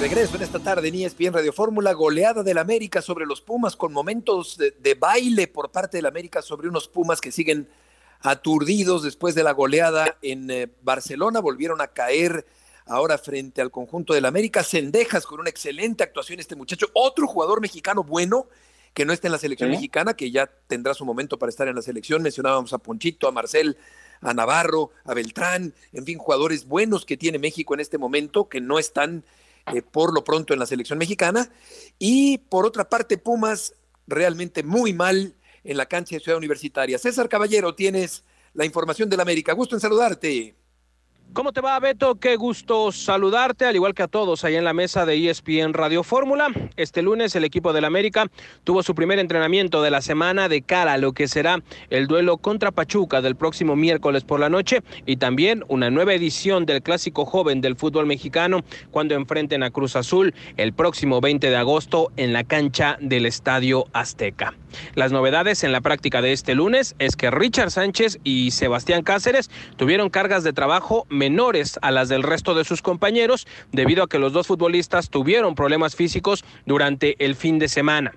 Regreso 0.00 0.36
en 0.36 0.42
esta 0.42 0.60
tarde 0.60 0.88
en 0.88 0.94
ESPN 0.94 1.32
Radio 1.32 1.52
Fórmula, 1.52 1.92
goleada 1.92 2.44
del 2.44 2.58
América 2.58 3.02
sobre 3.02 3.26
los 3.26 3.40
Pumas 3.40 3.74
con 3.74 3.92
momentos 3.92 4.56
de, 4.56 4.94
baile 4.94 5.48
por 5.48 5.72
parte 5.72 5.96
del 5.96 6.06
América 6.06 6.40
sobre 6.40 6.68
unos 6.68 6.86
Pumas 6.86 7.20
que 7.20 7.32
siguen 7.32 7.68
aturdidos 8.20 9.02
después 9.02 9.34
de 9.34 9.42
la 9.42 9.50
goleada 9.52 10.16
en 10.22 10.50
eh, 10.50 10.68
Barcelona, 10.82 11.40
volvieron 11.40 11.80
a 11.80 11.88
caer 11.88 12.46
ahora 12.86 13.18
frente 13.18 13.60
al 13.60 13.72
conjunto 13.72 14.14
del 14.14 14.26
América, 14.26 14.62
Cendejas 14.62 15.26
con 15.26 15.40
una 15.40 15.50
excelente 15.50 16.04
actuación 16.04 16.38
este 16.38 16.54
muchacho, 16.54 16.86
otro 16.92 17.26
jugador 17.26 17.60
mexicano 17.60 18.04
bueno 18.04 18.46
que 18.94 19.04
no 19.04 19.12
está 19.12 19.26
en 19.26 19.32
la 19.32 19.38
selección 19.38 19.70
mexicana, 19.70 20.14
que 20.14 20.30
ya 20.30 20.48
tendrá 20.68 20.94
su 20.94 21.04
momento 21.04 21.40
para 21.40 21.50
estar 21.50 21.66
en 21.66 21.74
la 21.74 21.82
selección, 21.82 22.22
mencionábamos 22.22 22.72
a 22.72 22.78
Ponchito, 22.78 23.26
a 23.26 23.32
Marcel, 23.32 23.76
a 24.20 24.32
Navarro, 24.32 24.90
a 25.04 25.14
Beltrán, 25.14 25.74
en 25.92 26.04
fin, 26.04 26.18
jugadores 26.18 26.66
buenos 26.66 27.04
que 27.04 27.16
tiene 27.16 27.38
México 27.38 27.74
en 27.74 27.80
este 27.80 27.98
momento, 27.98 28.48
que 28.48 28.60
no 28.60 28.78
están 28.78 29.24
eh, 29.74 29.82
por 29.82 30.12
lo 30.14 30.24
pronto 30.24 30.52
en 30.52 30.60
la 30.60 30.66
selección 30.66 30.98
mexicana. 30.98 31.50
Y 31.98 32.38
por 32.38 32.66
otra 32.66 32.88
parte, 32.88 33.18
Pumas 33.18 33.74
realmente 34.06 34.62
muy 34.62 34.92
mal 34.92 35.34
en 35.64 35.76
la 35.76 35.86
cancha 35.86 36.16
de 36.16 36.20
Ciudad 36.20 36.38
Universitaria. 36.38 36.98
César 36.98 37.28
Caballero, 37.28 37.74
tienes 37.74 38.24
la 38.54 38.64
información 38.64 39.08
del 39.08 39.20
América. 39.20 39.52
Gusto 39.52 39.76
en 39.76 39.80
saludarte. 39.80 40.57
¿Cómo 41.34 41.52
te 41.52 41.60
va, 41.60 41.78
Beto? 41.78 42.16
Qué 42.16 42.36
gusto 42.36 42.90
saludarte, 42.90 43.66
al 43.66 43.76
igual 43.76 43.94
que 43.94 44.02
a 44.02 44.08
todos 44.08 44.44
ahí 44.44 44.56
en 44.56 44.64
la 44.64 44.72
mesa 44.72 45.04
de 45.04 45.28
ESPN 45.28 45.74
Radio 45.74 46.02
Fórmula. 46.02 46.48
Este 46.76 47.02
lunes 47.02 47.36
el 47.36 47.44
equipo 47.44 47.72
del 47.72 47.84
América 47.84 48.26
tuvo 48.64 48.82
su 48.82 48.94
primer 48.94 49.18
entrenamiento 49.18 49.82
de 49.82 49.90
la 49.90 50.00
semana 50.00 50.48
de 50.48 50.62
cara 50.62 50.94
a 50.94 50.98
lo 50.98 51.12
que 51.12 51.28
será 51.28 51.62
el 51.90 52.06
duelo 52.06 52.38
contra 52.38 52.72
Pachuca 52.72 53.20
del 53.20 53.36
próximo 53.36 53.76
miércoles 53.76 54.24
por 54.24 54.40
la 54.40 54.48
noche 54.48 54.82
y 55.06 55.18
también 55.18 55.64
una 55.68 55.90
nueva 55.90 56.14
edición 56.14 56.66
del 56.66 56.82
clásico 56.82 57.26
joven 57.26 57.60
del 57.60 57.76
fútbol 57.76 58.06
mexicano 58.06 58.64
cuando 58.90 59.14
enfrenten 59.14 59.62
a 59.62 59.70
Cruz 59.70 59.96
Azul 59.96 60.34
el 60.56 60.72
próximo 60.72 61.20
20 61.20 61.50
de 61.50 61.56
agosto 61.56 62.10
en 62.16 62.32
la 62.32 62.42
cancha 62.42 62.96
del 63.00 63.26
Estadio 63.26 63.84
Azteca. 63.92 64.54
Las 64.94 65.12
novedades 65.12 65.64
en 65.64 65.72
la 65.72 65.80
práctica 65.80 66.22
de 66.22 66.32
este 66.32 66.54
lunes 66.54 66.94
es 66.98 67.16
que 67.16 67.30
Richard 67.30 67.70
Sánchez 67.70 68.18
y 68.24 68.50
Sebastián 68.50 69.02
Cáceres 69.02 69.50
tuvieron 69.76 70.10
cargas 70.10 70.44
de 70.44 70.52
trabajo 70.52 71.06
menores 71.08 71.78
a 71.82 71.90
las 71.90 72.08
del 72.08 72.22
resto 72.22 72.54
de 72.54 72.64
sus 72.64 72.82
compañeros 72.82 73.46
debido 73.72 74.04
a 74.04 74.08
que 74.08 74.18
los 74.18 74.32
dos 74.32 74.46
futbolistas 74.46 75.10
tuvieron 75.10 75.54
problemas 75.54 75.96
físicos 75.96 76.44
durante 76.66 77.22
el 77.24 77.34
fin 77.34 77.58
de 77.58 77.68
semana. 77.68 78.14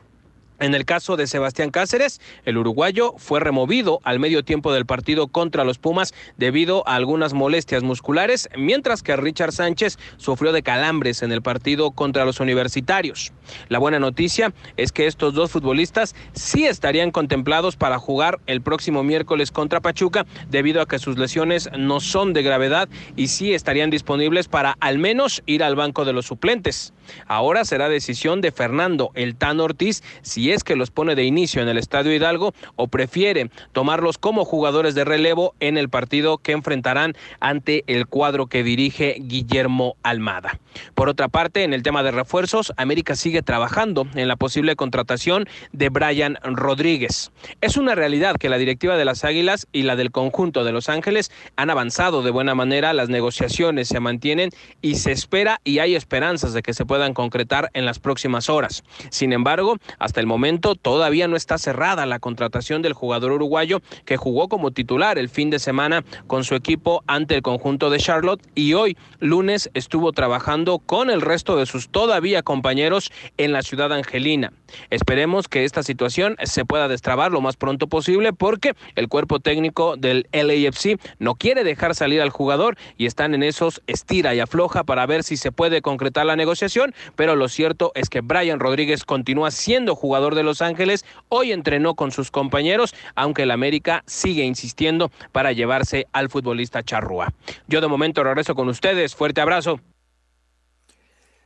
En 0.61 0.75
el 0.75 0.85
caso 0.85 1.17
de 1.17 1.25
Sebastián 1.25 1.71
Cáceres, 1.71 2.21
el 2.45 2.55
uruguayo 2.55 3.15
fue 3.17 3.39
removido 3.39 3.99
al 4.03 4.19
medio 4.19 4.45
tiempo 4.45 4.71
del 4.71 4.85
partido 4.85 5.27
contra 5.27 5.63
los 5.63 5.79
Pumas 5.79 6.13
debido 6.37 6.87
a 6.87 6.93
algunas 6.93 7.33
molestias 7.33 7.81
musculares, 7.81 8.47
mientras 8.55 9.01
que 9.01 9.15
Richard 9.15 9.53
Sánchez 9.53 9.97
sufrió 10.17 10.51
de 10.51 10.61
calambres 10.61 11.23
en 11.23 11.31
el 11.31 11.41
partido 11.41 11.89
contra 11.89 12.25
los 12.25 12.39
universitarios. 12.39 13.33
La 13.69 13.79
buena 13.79 13.97
noticia 13.97 14.53
es 14.77 14.91
que 14.91 15.07
estos 15.07 15.33
dos 15.33 15.49
futbolistas 15.49 16.13
sí 16.33 16.67
estarían 16.67 17.09
contemplados 17.09 17.75
para 17.75 17.97
jugar 17.97 18.39
el 18.45 18.61
próximo 18.61 19.01
miércoles 19.01 19.51
contra 19.51 19.81
Pachuca 19.81 20.27
debido 20.51 20.83
a 20.83 20.87
que 20.87 20.99
sus 20.99 21.17
lesiones 21.17 21.71
no 21.75 21.99
son 21.99 22.33
de 22.33 22.43
gravedad 22.43 22.87
y 23.15 23.29
sí 23.29 23.55
estarían 23.55 23.89
disponibles 23.89 24.47
para 24.47 24.77
al 24.79 24.99
menos 24.99 25.41
ir 25.47 25.63
al 25.63 25.75
banco 25.75 26.05
de 26.05 26.13
los 26.13 26.27
suplentes. 26.27 26.93
Ahora 27.25 27.65
será 27.65 27.89
decisión 27.89 28.41
de 28.41 28.51
Fernando 28.51 29.09
El 29.15 29.35
Tan 29.35 29.59
Ortiz 29.59 30.03
si 30.21 30.50
es 30.53 30.63
que 30.63 30.75
los 30.75 30.91
pone 30.91 31.15
de 31.15 31.23
inicio 31.23 31.61
en 31.61 31.69
el 31.69 31.77
Estadio 31.77 32.13
Hidalgo 32.13 32.53
o 32.75 32.87
prefiere 32.87 33.49
tomarlos 33.71 34.17
como 34.17 34.45
jugadores 34.45 34.95
de 34.95 35.05
relevo 35.05 35.53
en 35.59 35.77
el 35.77 35.89
partido 35.89 36.37
que 36.37 36.51
enfrentarán 36.51 37.15
ante 37.39 37.83
el 37.87 38.07
cuadro 38.07 38.47
que 38.47 38.63
dirige 38.63 39.17
Guillermo 39.19 39.95
Almada. 40.03 40.59
Por 40.95 41.09
otra 41.09 41.27
parte, 41.27 41.63
en 41.63 41.73
el 41.73 41.83
tema 41.83 42.03
de 42.03 42.11
refuerzos, 42.11 42.73
América 42.77 43.15
sigue 43.15 43.41
trabajando 43.41 44.07
en 44.15 44.27
la 44.27 44.35
posible 44.35 44.75
contratación 44.75 45.45
de 45.71 45.89
Brian 45.89 46.37
Rodríguez. 46.43 47.31
Es 47.61 47.77
una 47.77 47.95
realidad 47.95 48.37
que 48.37 48.49
la 48.49 48.57
directiva 48.57 48.97
de 48.97 49.05
las 49.05 49.23
Águilas 49.23 49.67
y 49.71 49.83
la 49.83 49.95
del 49.95 50.11
conjunto 50.11 50.63
de 50.63 50.71
Los 50.71 50.89
Ángeles 50.89 51.31
han 51.55 51.69
avanzado 51.69 52.21
de 52.21 52.31
buena 52.31 52.55
manera, 52.55 52.93
las 52.93 53.09
negociaciones 53.09 53.87
se 53.87 53.99
mantienen 53.99 54.49
y 54.81 54.95
se 54.95 55.11
espera 55.11 55.61
y 55.63 55.79
hay 55.79 55.95
esperanzas 55.95 56.53
de 56.53 56.61
que 56.61 56.73
se 56.73 56.85
puedan 56.85 57.13
concretar 57.13 57.69
en 57.73 57.85
las 57.85 57.99
próximas 57.99 58.49
horas. 58.49 58.83
Sin 59.09 59.33
embargo, 59.33 59.77
hasta 59.99 60.19
el 60.19 60.27
momento 60.31 60.75
todavía 60.75 61.27
no 61.27 61.35
está 61.35 61.57
cerrada 61.57 62.05
la 62.05 62.19
contratación 62.19 62.81
del 62.81 62.93
jugador 62.93 63.33
uruguayo 63.33 63.81
que 64.05 64.15
jugó 64.15 64.47
como 64.47 64.71
titular 64.71 65.17
el 65.17 65.27
fin 65.27 65.49
de 65.49 65.59
semana 65.59 66.05
con 66.25 66.45
su 66.45 66.55
equipo 66.55 67.03
ante 67.05 67.35
el 67.35 67.41
conjunto 67.41 67.89
de 67.89 67.99
Charlotte 67.99 68.41
y 68.55 68.73
hoy 68.73 68.97
lunes 69.19 69.69
estuvo 69.73 70.13
trabajando 70.13 70.79
con 70.79 71.09
el 71.09 71.19
resto 71.19 71.57
de 71.57 71.65
sus 71.65 71.89
todavía 71.89 72.43
compañeros 72.43 73.11
en 73.37 73.51
la 73.51 73.61
ciudad 73.61 73.91
angelina. 73.91 74.53
Esperemos 74.89 75.49
que 75.49 75.65
esta 75.65 75.83
situación 75.83 76.37
se 76.43 76.63
pueda 76.63 76.87
destrabar 76.87 77.33
lo 77.33 77.41
más 77.41 77.57
pronto 77.57 77.87
posible 77.87 78.31
porque 78.31 78.73
el 78.95 79.09
cuerpo 79.09 79.41
técnico 79.41 79.97
del 79.97 80.27
LAFC 80.31 80.97
no 81.19 81.35
quiere 81.35 81.65
dejar 81.65 81.93
salir 81.93 82.21
al 82.21 82.29
jugador 82.29 82.77
y 82.97 83.05
están 83.05 83.35
en 83.35 83.43
esos 83.43 83.81
estira 83.85 84.33
y 84.33 84.39
afloja 84.39 84.85
para 84.85 85.05
ver 85.05 85.23
si 85.23 85.35
se 85.35 85.51
puede 85.51 85.81
concretar 85.81 86.25
la 86.25 86.37
negociación, 86.37 86.93
pero 87.17 87.35
lo 87.35 87.49
cierto 87.49 87.91
es 87.95 88.09
que 88.09 88.21
Brian 88.21 88.61
Rodríguez 88.61 89.03
continúa 89.03 89.51
siendo 89.51 89.93
jugador 89.93 90.20
de 90.29 90.43
Los 90.43 90.61
Ángeles, 90.61 91.05
hoy 91.29 91.51
entrenó 91.51 91.95
con 91.95 92.11
sus 92.11 92.31
compañeros, 92.31 92.93
aunque 93.15 93.43
el 93.43 93.51
América 93.51 94.03
sigue 94.05 94.43
insistiendo 94.43 95.11
para 95.31 95.51
llevarse 95.51 96.07
al 96.13 96.29
futbolista 96.29 96.83
Charrúa. 96.83 97.33
Yo 97.67 97.81
de 97.81 97.87
momento 97.87 98.23
regreso 98.23 98.55
con 98.55 98.69
ustedes. 98.69 99.15
Fuerte 99.15 99.41
abrazo. 99.41 99.79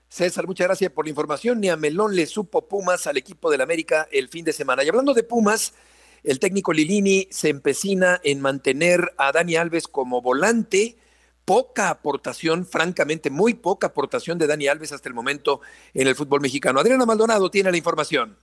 César, 0.07 0.47
muchas 0.47 0.67
gracias 0.67 0.91
por 0.91 1.05
la 1.05 1.09
información. 1.09 1.59
Ni 1.59 1.69
a 1.69 1.75
Melón 1.75 2.15
le 2.15 2.25
supo 2.25 2.67
Pumas 2.67 3.07
al 3.07 3.17
equipo 3.17 3.49
del 3.49 3.61
América 3.61 4.07
el 4.11 4.29
fin 4.29 4.45
de 4.45 4.53
semana. 4.53 4.83
Y 4.83 4.89
hablando 4.89 5.13
de 5.13 5.23
Pumas, 5.23 5.73
el 6.23 6.39
técnico 6.39 6.73
Lilini 6.73 7.27
se 7.31 7.49
empecina 7.49 8.19
en 8.23 8.41
mantener 8.41 9.13
a 9.17 9.31
Dani 9.31 9.57
Alves 9.57 9.87
como 9.87 10.21
volante. 10.21 10.97
Poca 11.43 11.89
aportación, 11.89 12.65
francamente, 12.65 13.29
muy 13.29 13.53
poca 13.53 13.87
aportación 13.87 14.37
de 14.37 14.47
Dani 14.47 14.67
Alves 14.67 14.91
hasta 14.91 15.09
el 15.09 15.13
momento 15.13 15.61
en 15.93 16.07
el 16.07 16.15
fútbol 16.15 16.41
mexicano. 16.41 16.79
Adriana 16.79 17.05
Maldonado 17.05 17.51
tiene 17.51 17.69
la 17.69 17.77
información. 17.77 18.37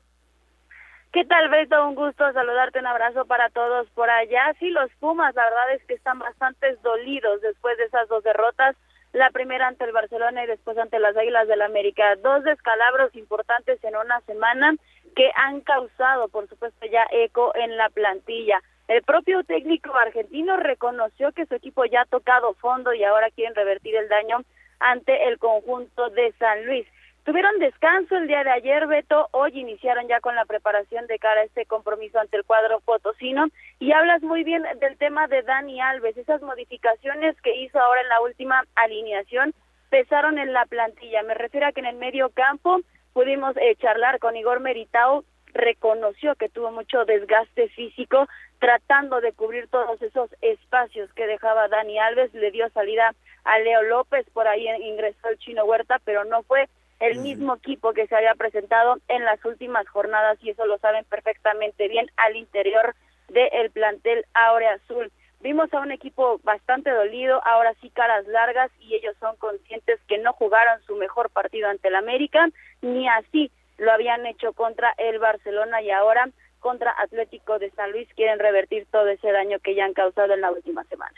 ¿Qué 1.12 1.26
tal, 1.26 1.50
Beto? 1.50 1.86
Un 1.86 1.94
gusto 1.94 2.32
saludarte, 2.32 2.78
un 2.78 2.86
abrazo 2.86 3.26
para 3.26 3.50
todos 3.50 3.86
por 3.90 4.08
allá. 4.08 4.54
Sí, 4.58 4.70
los 4.70 4.90
Pumas, 4.92 5.34
la 5.34 5.44
verdad 5.44 5.72
es 5.74 5.84
que 5.84 5.92
están 5.92 6.18
bastante 6.18 6.74
dolidos 6.76 7.42
después 7.42 7.76
de 7.76 7.84
esas 7.84 8.08
dos 8.08 8.24
derrotas, 8.24 8.76
la 9.12 9.28
primera 9.28 9.68
ante 9.68 9.84
el 9.84 9.92
Barcelona 9.92 10.42
y 10.42 10.46
después 10.46 10.78
ante 10.78 10.98
las 10.98 11.14
Águilas 11.14 11.46
del 11.48 11.60
América. 11.60 12.16
Dos 12.16 12.44
descalabros 12.44 13.14
importantes 13.14 13.84
en 13.84 13.94
una 13.94 14.20
semana 14.22 14.74
que 15.14 15.30
han 15.34 15.60
causado, 15.60 16.28
por 16.28 16.48
supuesto, 16.48 16.86
ya 16.86 17.06
eco 17.10 17.52
en 17.56 17.76
la 17.76 17.90
plantilla. 17.90 18.62
El 18.88 19.02
propio 19.02 19.44
técnico 19.44 19.94
argentino 19.94 20.56
reconoció 20.56 21.32
que 21.32 21.44
su 21.44 21.54
equipo 21.54 21.84
ya 21.84 22.00
ha 22.00 22.06
tocado 22.06 22.54
fondo 22.54 22.94
y 22.94 23.04
ahora 23.04 23.30
quieren 23.30 23.54
revertir 23.54 23.96
el 23.96 24.08
daño 24.08 24.38
ante 24.80 25.28
el 25.28 25.38
conjunto 25.38 26.08
de 26.08 26.32
San 26.38 26.64
Luis. 26.64 26.86
Tuvieron 27.24 27.56
descanso 27.60 28.16
el 28.16 28.26
día 28.26 28.42
de 28.42 28.50
ayer, 28.50 28.88
Beto. 28.88 29.28
Hoy 29.30 29.52
iniciaron 29.54 30.08
ya 30.08 30.18
con 30.18 30.34
la 30.34 30.44
preparación 30.44 31.06
de 31.06 31.20
cara 31.20 31.42
a 31.42 31.44
este 31.44 31.66
compromiso 31.66 32.18
ante 32.18 32.36
el 32.36 32.44
cuadro 32.44 32.80
potosino. 32.80 33.46
Y 33.78 33.92
hablas 33.92 34.22
muy 34.22 34.42
bien 34.42 34.64
del 34.80 34.98
tema 34.98 35.28
de 35.28 35.42
Dani 35.42 35.80
Alves. 35.80 36.16
Esas 36.16 36.42
modificaciones 36.42 37.40
que 37.42 37.54
hizo 37.54 37.78
ahora 37.78 38.00
en 38.00 38.08
la 38.08 38.20
última 38.22 38.64
alineación 38.74 39.54
pesaron 39.88 40.36
en 40.38 40.52
la 40.52 40.66
plantilla. 40.66 41.22
Me 41.22 41.34
refiero 41.34 41.68
a 41.68 41.72
que 41.72 41.78
en 41.78 41.86
el 41.86 41.96
medio 41.96 42.30
campo 42.30 42.80
pudimos 43.12 43.56
eh, 43.56 43.76
charlar 43.76 44.18
con 44.18 44.34
Igor 44.34 44.58
Meritao. 44.58 45.22
Reconoció 45.54 46.34
que 46.34 46.48
tuvo 46.48 46.72
mucho 46.72 47.04
desgaste 47.04 47.68
físico 47.68 48.26
tratando 48.58 49.20
de 49.20 49.32
cubrir 49.32 49.68
todos 49.68 50.02
esos 50.02 50.28
espacios 50.40 51.12
que 51.12 51.28
dejaba 51.28 51.68
Dani 51.68 52.00
Alves. 52.00 52.34
Le 52.34 52.50
dio 52.50 52.68
salida 52.70 53.14
a 53.44 53.60
Leo 53.60 53.82
López, 53.84 54.26
por 54.32 54.48
ahí 54.48 54.66
ingresó 54.82 55.28
el 55.28 55.38
chino 55.38 55.64
Huerta, 55.64 56.00
pero 56.04 56.24
no 56.24 56.42
fue 56.42 56.68
el 57.02 57.18
mismo 57.18 57.56
equipo 57.56 57.92
que 57.92 58.06
se 58.06 58.14
había 58.14 58.36
presentado 58.36 58.96
en 59.08 59.24
las 59.24 59.44
últimas 59.44 59.88
jornadas 59.88 60.38
y 60.40 60.50
eso 60.50 60.66
lo 60.66 60.78
saben 60.78 61.04
perfectamente 61.06 61.88
bien 61.88 62.08
al 62.16 62.36
interior 62.36 62.94
del 63.28 63.70
plantel 63.72 64.24
Aurea 64.34 64.74
Azul. 64.74 65.10
Vimos 65.40 65.74
a 65.74 65.80
un 65.80 65.90
equipo 65.90 66.40
bastante 66.44 66.90
dolido, 66.90 67.44
ahora 67.44 67.74
sí 67.80 67.90
caras 67.90 68.24
largas 68.28 68.70
y 68.78 68.94
ellos 68.94 69.16
son 69.18 69.34
conscientes 69.36 69.98
que 70.06 70.18
no 70.18 70.32
jugaron 70.34 70.80
su 70.86 70.94
mejor 70.94 71.30
partido 71.30 71.68
ante 71.68 71.88
el 71.88 71.96
América, 71.96 72.48
ni 72.82 73.08
así 73.08 73.50
lo 73.78 73.90
habían 73.90 74.24
hecho 74.24 74.52
contra 74.52 74.94
el 74.96 75.18
Barcelona 75.18 75.82
y 75.82 75.90
ahora 75.90 76.30
contra 76.60 76.94
Atlético 77.02 77.58
de 77.58 77.72
San 77.72 77.90
Luis 77.90 78.06
quieren 78.14 78.38
revertir 78.38 78.86
todo 78.92 79.08
ese 79.08 79.32
daño 79.32 79.58
que 79.58 79.74
ya 79.74 79.86
han 79.86 79.94
causado 79.94 80.34
en 80.34 80.40
la 80.40 80.52
última 80.52 80.84
semana. 80.84 81.16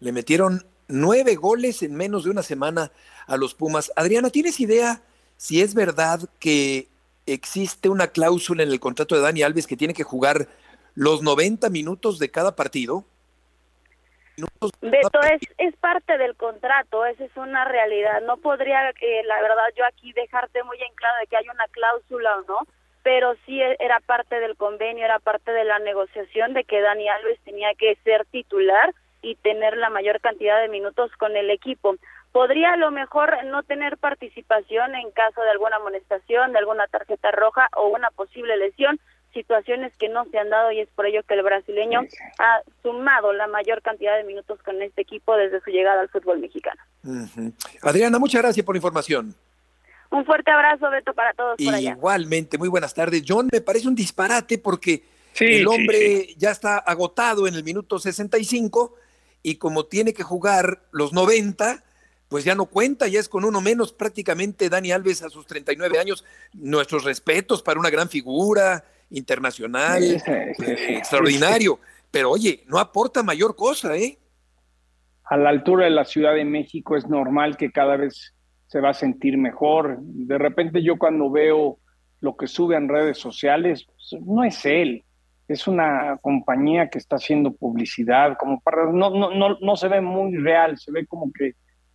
Le 0.00 0.12
metieron 0.12 0.66
nueve 0.86 1.34
goles 1.36 1.82
en 1.82 1.94
menos 1.94 2.24
de 2.24 2.30
una 2.30 2.42
semana 2.42 2.92
a 3.26 3.38
los 3.38 3.54
Pumas. 3.54 3.90
Adriana, 3.96 4.28
¿tienes 4.28 4.60
idea 4.60 5.00
si 5.44 5.60
es 5.60 5.74
verdad 5.74 6.20
que 6.40 6.88
existe 7.26 7.90
una 7.90 8.06
cláusula 8.06 8.62
en 8.62 8.70
el 8.70 8.80
contrato 8.80 9.14
de 9.14 9.20
Dani 9.20 9.42
Alves 9.42 9.66
que 9.66 9.76
tiene 9.76 9.92
que 9.92 10.02
jugar 10.02 10.48
los 10.94 11.22
90 11.22 11.68
minutos 11.68 12.18
de 12.18 12.30
cada 12.30 12.56
partido. 12.56 13.04
Beto, 14.80 15.20
es, 15.20 15.42
es 15.58 15.76
parte 15.76 16.16
del 16.16 16.34
contrato, 16.34 17.04
esa 17.04 17.24
es 17.24 17.36
una 17.36 17.66
realidad. 17.66 18.22
No 18.22 18.38
podría, 18.38 18.88
eh, 18.88 19.22
la 19.26 19.42
verdad, 19.42 19.64
yo 19.76 19.84
aquí 19.84 20.14
dejarte 20.14 20.62
muy 20.62 20.78
en 20.78 20.94
claro 20.94 21.16
de 21.20 21.26
que 21.26 21.36
hay 21.36 21.48
una 21.50 21.68
cláusula 21.72 22.38
o 22.38 22.42
no, 22.44 22.58
pero 23.02 23.34
sí 23.44 23.60
e, 23.60 23.76
era 23.80 24.00
parte 24.00 24.40
del 24.40 24.56
convenio, 24.56 25.04
era 25.04 25.18
parte 25.18 25.52
de 25.52 25.64
la 25.64 25.78
negociación 25.78 26.54
de 26.54 26.64
que 26.64 26.80
Dani 26.80 27.06
Alves 27.06 27.38
tenía 27.44 27.74
que 27.74 27.98
ser 28.02 28.24
titular 28.30 28.94
y 29.20 29.34
tener 29.36 29.76
la 29.76 29.90
mayor 29.90 30.22
cantidad 30.22 30.58
de 30.62 30.68
minutos 30.70 31.10
con 31.18 31.36
el 31.36 31.50
equipo 31.50 31.96
podría 32.34 32.72
a 32.72 32.76
lo 32.76 32.90
mejor 32.90 33.32
no 33.44 33.62
tener 33.62 33.96
participación 33.96 34.96
en 34.96 35.12
caso 35.12 35.40
de 35.40 35.50
alguna 35.50 35.76
amonestación, 35.76 36.50
de 36.52 36.58
alguna 36.58 36.88
tarjeta 36.88 37.30
roja 37.30 37.68
o 37.76 37.86
una 37.86 38.10
posible 38.10 38.56
lesión, 38.56 38.98
situaciones 39.32 39.92
que 40.00 40.08
no 40.08 40.24
se 40.24 40.40
han 40.40 40.50
dado 40.50 40.72
y 40.72 40.80
es 40.80 40.88
por 40.96 41.06
ello 41.06 41.22
que 41.28 41.34
el 41.34 41.44
brasileño 41.44 42.00
ha 42.40 42.60
sumado 42.82 43.32
la 43.32 43.46
mayor 43.46 43.82
cantidad 43.82 44.16
de 44.16 44.24
minutos 44.24 44.60
con 44.64 44.82
este 44.82 45.02
equipo 45.02 45.36
desde 45.36 45.60
su 45.60 45.70
llegada 45.70 46.00
al 46.00 46.08
fútbol 46.08 46.40
mexicano. 46.40 46.82
Adriana, 47.82 48.18
muchas 48.18 48.42
gracias 48.42 48.66
por 48.66 48.74
la 48.74 48.78
información. 48.78 49.32
Un 50.10 50.24
fuerte 50.24 50.50
abrazo, 50.50 50.90
Beto, 50.90 51.14
para 51.14 51.34
todos 51.34 51.56
por 51.64 51.72
allá. 51.72 51.92
Igualmente, 51.92 52.58
muy 52.58 52.68
buenas 52.68 52.94
tardes. 52.94 53.22
John, 53.24 53.48
me 53.52 53.60
parece 53.60 53.86
un 53.86 53.94
disparate 53.94 54.58
porque 54.58 55.04
el 55.38 55.68
hombre 55.68 56.34
ya 56.36 56.50
está 56.50 56.78
agotado 56.78 57.46
en 57.46 57.54
el 57.54 57.62
minuto 57.62 58.00
65 58.00 58.96
y 59.44 59.54
como 59.54 59.86
tiene 59.86 60.12
que 60.12 60.24
jugar 60.24 60.80
los 60.90 61.12
90, 61.12 61.84
pues 62.34 62.42
ya 62.42 62.56
no 62.56 62.66
cuenta, 62.66 63.06
ya 63.06 63.20
es 63.20 63.28
con 63.28 63.44
uno 63.44 63.60
menos 63.60 63.92
prácticamente 63.92 64.68
Dani 64.68 64.90
Alves 64.90 65.22
a 65.22 65.30
sus 65.30 65.46
39 65.46 66.00
años. 66.00 66.24
Nuestros 66.52 67.04
respetos 67.04 67.62
para 67.62 67.78
una 67.78 67.90
gran 67.90 68.08
figura 68.08 68.82
internacional, 69.10 70.02
eh, 70.02 70.52
extraordinario. 70.88 71.78
Pero 72.10 72.32
oye, 72.32 72.64
no 72.66 72.80
aporta 72.80 73.22
mayor 73.22 73.54
cosa, 73.54 73.96
¿eh? 73.96 74.18
A 75.26 75.36
la 75.36 75.48
altura 75.48 75.84
de 75.84 75.92
la 75.92 76.04
Ciudad 76.04 76.34
de 76.34 76.44
México 76.44 76.96
es 76.96 77.06
normal 77.06 77.56
que 77.56 77.70
cada 77.70 77.96
vez 77.96 78.34
se 78.66 78.80
va 78.80 78.90
a 78.90 78.94
sentir 78.94 79.38
mejor. 79.38 79.98
De 80.00 80.36
repente 80.36 80.82
yo 80.82 80.98
cuando 80.98 81.30
veo 81.30 81.78
lo 82.18 82.36
que 82.36 82.48
sube 82.48 82.74
en 82.74 82.88
redes 82.88 83.16
sociales, 83.16 83.86
no 84.22 84.42
es 84.42 84.66
él, 84.66 85.04
es 85.46 85.68
una 85.68 86.18
compañía 86.20 86.88
que 86.88 86.98
está 86.98 87.14
haciendo 87.14 87.52
publicidad, 87.52 88.36
como 88.36 88.60
para, 88.60 88.90
no, 88.90 89.10
no, 89.10 89.32
no, 89.32 89.56
no 89.60 89.76
se 89.76 89.86
ve 89.86 90.00
muy 90.00 90.36
real, 90.36 90.76
se 90.78 90.90
ve 90.90 91.06
como 91.06 91.30
que 91.32 91.54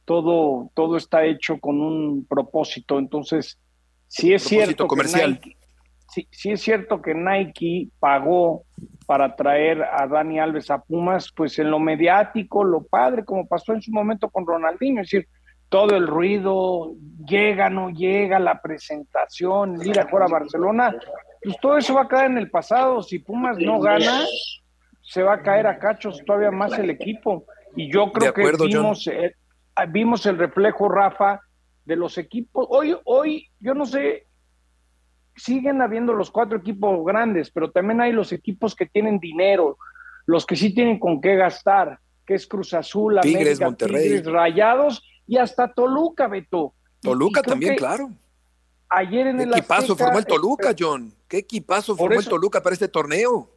todo, 0.09 0.71
todo 0.73 0.97
está 0.97 1.23
hecho 1.23 1.59
con 1.59 1.79
un 1.81 2.25
propósito. 2.25 2.97
Entonces, 2.97 3.59
si 4.07 4.33
es 4.33 4.41
cierto 4.41 4.87
comercial. 4.87 5.39
Que 5.39 5.49
Nike, 5.49 6.27
sí, 6.31 6.49
es 6.49 6.61
cierto 6.61 6.99
que 6.99 7.13
Nike 7.13 7.89
pagó 7.99 8.63
para 9.05 9.35
traer 9.35 9.83
a 9.83 10.07
Dani 10.07 10.39
Alves 10.39 10.71
a 10.71 10.79
Pumas, 10.79 11.31
pues 11.35 11.59
en 11.59 11.69
lo 11.69 11.77
mediático, 11.77 12.63
lo 12.63 12.81
padre, 12.81 13.23
como 13.23 13.47
pasó 13.47 13.73
en 13.73 13.83
su 13.83 13.91
momento 13.91 14.31
con 14.31 14.47
Ronaldinho, 14.47 15.01
es 15.01 15.11
decir, 15.11 15.27
todo 15.69 15.95
el 15.95 16.07
ruido, 16.07 16.95
llega, 17.23 17.69
no 17.69 17.91
llega, 17.91 18.39
la 18.39 18.59
presentación, 18.63 19.79
ir 19.85 19.99
a 19.99 20.09
jugar 20.09 20.23
a 20.23 20.31
Barcelona, 20.31 20.95
pues 21.43 21.55
todo 21.61 21.77
eso 21.77 21.93
va 21.93 22.01
a 22.01 22.07
caer 22.07 22.31
en 22.31 22.39
el 22.39 22.49
pasado. 22.49 23.03
Si 23.03 23.19
Pumas 23.19 23.59
no 23.59 23.79
gana, 23.79 24.25
se 25.03 25.21
va 25.21 25.35
a 25.35 25.43
caer 25.43 25.67
a 25.67 25.77
cachos 25.77 26.23
todavía 26.25 26.49
más 26.49 26.79
el 26.79 26.89
equipo. 26.89 27.45
Y 27.75 27.93
yo 27.93 28.11
creo 28.11 28.33
que 28.33 28.51
vimos, 28.65 29.05
el, 29.05 29.35
vimos 29.87 30.25
el 30.25 30.37
reflejo, 30.37 30.89
Rafa, 30.89 31.41
de 31.85 31.95
los 31.95 32.17
equipos. 32.17 32.67
Hoy, 32.69 32.97
hoy, 33.05 33.47
yo 33.59 33.73
no 33.73 33.85
sé, 33.85 34.27
siguen 35.35 35.81
habiendo 35.81 36.13
los 36.13 36.31
cuatro 36.31 36.57
equipos 36.57 37.03
grandes, 37.05 37.49
pero 37.51 37.71
también 37.71 38.01
hay 38.01 38.11
los 38.11 38.31
equipos 38.31 38.75
que 38.75 38.85
tienen 38.85 39.19
dinero, 39.19 39.77
los 40.25 40.45
que 40.45 40.55
sí 40.55 40.73
tienen 40.73 40.99
con 40.99 41.21
qué 41.21 41.35
gastar, 41.35 41.99
que 42.25 42.35
es 42.35 42.45
Cruz 42.45 42.73
Azul, 42.73 43.19
Tigres, 43.21 43.59
Monterrey. 43.59 44.03
Tigres, 44.03 44.25
Rayados 44.25 45.03
y 45.25 45.37
hasta 45.37 45.73
Toluca, 45.73 46.27
Beto. 46.27 46.73
Toluca 47.01 47.41
también, 47.41 47.75
claro. 47.75 48.09
Ayer 48.89 49.27
en 49.27 49.37
¿Qué 49.37 49.43
el 49.43 49.51
equipazo 49.51 49.93
Azteca, 49.93 50.03
formó 50.05 50.19
el 50.19 50.25
Toluca, 50.25 50.69
este, 50.71 50.83
John? 50.83 51.13
¿Qué 51.27 51.37
equipazo 51.37 51.95
formó 51.95 52.19
el 52.19 52.27
Toluca 52.27 52.61
para 52.61 52.73
este 52.73 52.87
torneo? 52.87 53.49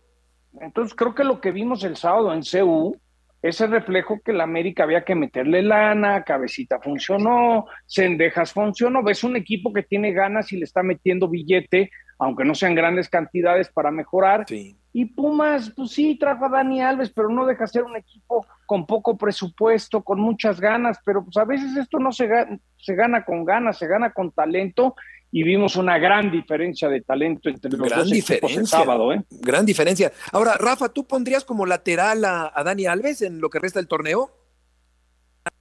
Entonces 0.60 0.94
creo 0.94 1.14
que 1.14 1.24
lo 1.24 1.40
que 1.40 1.50
vimos 1.50 1.82
el 1.84 1.96
sábado 1.96 2.32
en 2.32 2.42
CU 2.42 2.96
es 3.42 3.60
el 3.60 3.72
reflejo 3.72 4.20
que 4.24 4.32
la 4.32 4.44
América 4.44 4.84
había 4.84 5.04
que 5.04 5.16
meterle 5.16 5.62
lana, 5.62 6.22
Cabecita 6.22 6.78
funcionó, 6.80 7.66
Cendejas 7.86 8.52
funcionó, 8.52 9.02
ves 9.02 9.24
un 9.24 9.36
equipo 9.36 9.72
que 9.72 9.82
tiene 9.82 10.12
ganas 10.12 10.52
y 10.52 10.58
le 10.58 10.64
está 10.64 10.84
metiendo 10.84 11.28
billete, 11.28 11.90
aunque 12.18 12.44
no 12.44 12.54
sean 12.54 12.76
grandes 12.76 13.08
cantidades 13.08 13.68
para 13.68 13.90
mejorar. 13.90 14.46
Y 14.94 15.06
Pumas, 15.06 15.72
pues 15.74 15.90
sí, 15.90 16.16
trajo 16.16 16.44
a 16.44 16.50
Dani 16.50 16.82
Alves, 16.82 17.10
pero 17.10 17.28
no 17.30 17.44
deja 17.44 17.66
ser 17.66 17.82
un 17.82 17.96
equipo 17.96 18.46
con 18.64 18.86
poco 18.86 19.16
presupuesto, 19.16 20.04
con 20.04 20.20
muchas 20.20 20.60
ganas, 20.60 20.98
pero 21.04 21.24
pues 21.24 21.36
a 21.36 21.44
veces 21.44 21.76
esto 21.76 21.98
no 21.98 22.12
se 22.12 22.28
se 22.76 22.94
gana 22.94 23.24
con 23.24 23.44
ganas, 23.44 23.78
se 23.78 23.86
gana 23.86 24.12
con 24.12 24.30
talento 24.32 24.94
y 25.34 25.42
vimos 25.42 25.76
una 25.76 25.98
gran 25.98 26.30
diferencia 26.30 26.88
de 26.90 27.00
talento 27.00 27.48
entre 27.48 27.70
los 27.70 27.88
Gran 27.88 28.00
dos 28.00 28.12
equipos 28.12 28.30
el 28.30 28.38
diferencia. 28.40 28.78
sábado, 28.78 29.12
¿eh? 29.14 29.22
Gran 29.30 29.64
diferencia. 29.64 30.12
Ahora, 30.30 30.56
Rafa, 30.58 30.90
¿tú 30.90 31.04
pondrías 31.06 31.42
como 31.44 31.64
lateral 31.64 32.24
a, 32.26 32.52
a 32.54 32.62
Dani 32.62 32.84
Alves 32.84 33.22
en 33.22 33.40
lo 33.40 33.48
que 33.48 33.58
resta 33.58 33.78
del 33.80 33.88
torneo? 33.88 34.30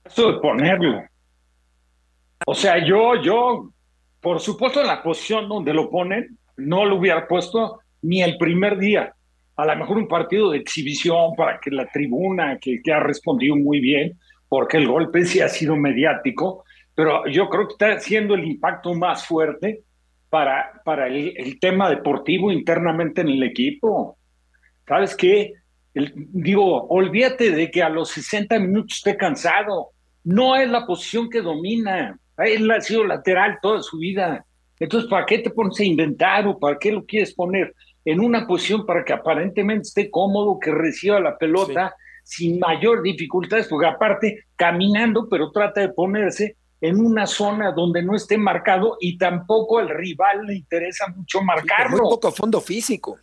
Eso 0.03 0.33
de 0.33 0.39
ponerlo. 0.39 1.01
O 2.45 2.53
sea, 2.53 2.85
yo, 2.85 3.21
yo, 3.23 3.71
por 4.19 4.41
supuesto, 4.41 4.81
en 4.81 4.87
la 4.87 5.01
posición 5.01 5.47
donde 5.47 5.73
lo 5.73 5.89
ponen, 5.89 6.37
no 6.57 6.83
lo 6.85 6.97
hubiera 6.97 7.27
puesto 7.27 7.79
ni 8.01 8.21
el 8.21 8.37
primer 8.37 8.77
día. 8.77 9.13
A 9.55 9.65
lo 9.65 9.75
mejor 9.77 9.97
un 9.97 10.07
partido 10.07 10.51
de 10.51 10.57
exhibición 10.57 11.33
para 11.37 11.59
que 11.59 11.71
la 11.71 11.87
tribuna, 11.87 12.57
que, 12.59 12.81
que 12.81 12.91
ha 12.91 12.99
respondido 12.99 13.55
muy 13.55 13.79
bien, 13.79 14.19
porque 14.49 14.77
el 14.77 14.87
golpe 14.87 15.23
sí 15.23 15.39
ha 15.39 15.47
sido 15.47 15.77
mediático, 15.77 16.65
pero 17.01 17.25
yo 17.25 17.49
creo 17.49 17.67
que 17.67 17.71
está 17.73 17.99
siendo 17.99 18.35
el 18.35 18.45
impacto 18.45 18.93
más 18.93 19.25
fuerte 19.25 19.81
para, 20.29 20.83
para 20.85 21.07
el, 21.07 21.33
el 21.35 21.59
tema 21.59 21.89
deportivo 21.89 22.51
internamente 22.51 23.21
en 23.21 23.29
el 23.29 23.41
equipo. 23.41 24.19
¿Sabes 24.87 25.15
qué? 25.15 25.53
El- 25.95 26.13
digo, 26.15 26.85
olvídate 26.89 27.49
de 27.49 27.71
que 27.71 27.81
a 27.81 27.89
los 27.89 28.09
60 28.11 28.59
minutos 28.59 28.97
esté 28.97 29.17
cansado. 29.17 29.89
No 30.23 30.55
es 30.55 30.69
la 30.69 30.85
posición 30.85 31.27
que 31.27 31.41
domina. 31.41 32.19
Él 32.37 32.69
ha 32.69 32.79
sido 32.81 33.03
lateral 33.03 33.57
toda 33.63 33.81
su 33.81 33.97
vida. 33.97 34.45
Entonces, 34.79 35.09
¿para 35.09 35.25
qué 35.25 35.39
te 35.39 35.49
pones 35.49 35.79
a 35.79 35.83
inventar 35.83 36.45
o 36.45 36.59
para 36.59 36.77
qué 36.77 36.91
lo 36.91 37.03
quieres 37.03 37.33
poner 37.33 37.73
en 38.05 38.19
una 38.19 38.45
posición 38.45 38.85
para 38.85 39.03
que 39.03 39.13
aparentemente 39.13 39.87
esté 39.87 40.11
cómodo, 40.11 40.59
que 40.59 40.69
reciba 40.71 41.19
la 41.19 41.35
pelota 41.35 41.95
sin 42.23 42.59
mayor 42.59 43.01
dificultades? 43.01 43.67
Porque 43.67 43.87
aparte, 43.87 44.45
caminando, 44.55 45.27
pero 45.27 45.49
trata 45.49 45.81
de 45.81 45.89
ponerse 45.89 46.57
en 46.81 46.99
una 46.99 47.27
zona 47.27 47.71
donde 47.71 48.01
no 48.01 48.15
esté 48.15 48.37
marcado 48.37 48.97
y 48.99 49.17
tampoco 49.17 49.77
al 49.77 49.89
rival 49.89 50.45
le 50.47 50.55
interesa 50.55 51.07
mucho 51.15 51.41
marcarlo. 51.41 51.97
muy 51.97 52.09
poco 52.09 52.31
fondo 52.31 52.59
físico. 52.59 53.19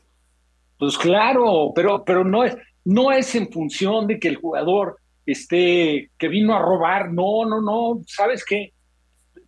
Pues 0.79 0.97
claro, 0.97 1.73
pero, 1.75 2.05
pero 2.05 2.23
no 2.23 2.45
es, 2.45 2.57
no 2.85 3.11
es 3.11 3.35
en 3.35 3.51
función 3.51 4.07
de 4.07 4.21
que 4.21 4.29
el 4.29 4.37
jugador 4.37 4.99
esté, 5.27 6.11
que 6.17 6.29
vino 6.29 6.55
a 6.55 6.63
robar, 6.63 7.13
no, 7.13 7.45
no, 7.45 7.61
no, 7.61 8.01
¿sabes 8.07 8.45
qué? 8.45 8.73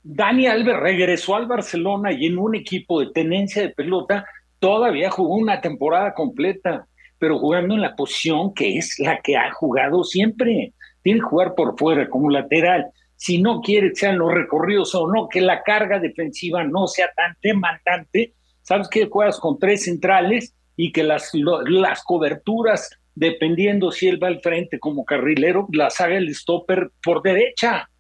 Dani 0.03 0.47
Alves 0.47 0.77
regresó 0.77 1.37
al 1.37 1.47
Barcelona 1.47 2.13
y 2.13 2.27
en 2.27 2.39
un 2.39 2.57
equipo 2.57 3.01
de 3.01 3.13
tenencia 3.13 3.63
de 3.63 3.71
pelota 3.71 4.27
todavía 4.59 5.11
jugó 5.11 5.37
una 5.37 5.61
temporada 5.61 6.15
completa, 6.15 6.87
pero 7.19 7.39
jugando 7.39 7.75
en 7.75 7.83
la 7.83 7.95
posición 7.95 8.55
que 8.55 8.77
es 8.77 8.99
la 8.99 9.21
que 9.21 9.37
ha 9.37 9.53
jugado 9.53 10.03
siempre. 10.03 10.73
Tiene 11.03 11.21
que 11.21 11.27
jugar 11.27 11.55
por 11.55 11.79
fuera 11.79 12.09
como 12.09 12.31
lateral. 12.31 12.87
Si 13.23 13.37
no 13.37 13.61
quiere 13.61 13.91
que 13.91 13.97
sean 13.97 14.16
los 14.16 14.33
recorridos 14.33 14.95
o 14.95 15.07
no, 15.07 15.29
que 15.29 15.43
la 15.43 15.62
carga 15.62 15.99
defensiva 15.99 16.64
no 16.64 16.87
sea 16.87 17.12
tan 17.14 17.37
demandante, 17.43 18.33
sabes 18.62 18.89
que 18.89 19.11
juegas 19.11 19.39
con 19.39 19.59
tres 19.59 19.85
centrales 19.85 20.55
y 20.75 20.91
que 20.91 21.03
las, 21.03 21.35
lo- 21.35 21.61
las 21.61 22.03
coberturas, 22.03 22.89
dependiendo 23.14 23.93
si 23.93 24.09
él 24.09 24.23
va 24.23 24.29
al 24.29 24.41
frente 24.41 24.79
como 24.79 25.05
carrilero, 25.05 25.68
las 25.71 26.01
haga 26.01 26.16
el 26.16 26.35
stopper 26.35 26.93
por 27.03 27.21
derecha. 27.21 27.91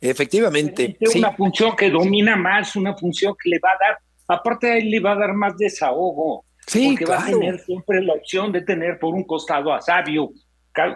Efectivamente. 0.00 0.96
Es 1.00 1.10
sí. 1.10 1.18
una 1.18 1.32
función 1.32 1.74
que 1.74 1.90
domina 1.90 2.36
más, 2.36 2.76
una 2.76 2.94
función 2.96 3.34
que 3.42 3.50
le 3.50 3.58
va 3.58 3.70
a 3.70 3.78
dar, 3.80 3.98
aparte 4.28 4.70
a 4.70 4.78
él 4.78 4.92
le 4.92 5.00
va 5.00 5.12
a 5.12 5.16
dar 5.16 5.32
más 5.34 5.58
desahogo. 5.58 6.44
Sí, 6.68 6.90
porque 6.90 7.04
va 7.04 7.24
a 7.24 7.26
tener 7.26 7.58
siempre 7.58 8.00
la 8.00 8.12
opción 8.12 8.52
de 8.52 8.60
tener 8.62 9.00
por 9.00 9.12
un 9.12 9.24
costado 9.24 9.74
a 9.74 9.80
Sabio, 9.80 10.30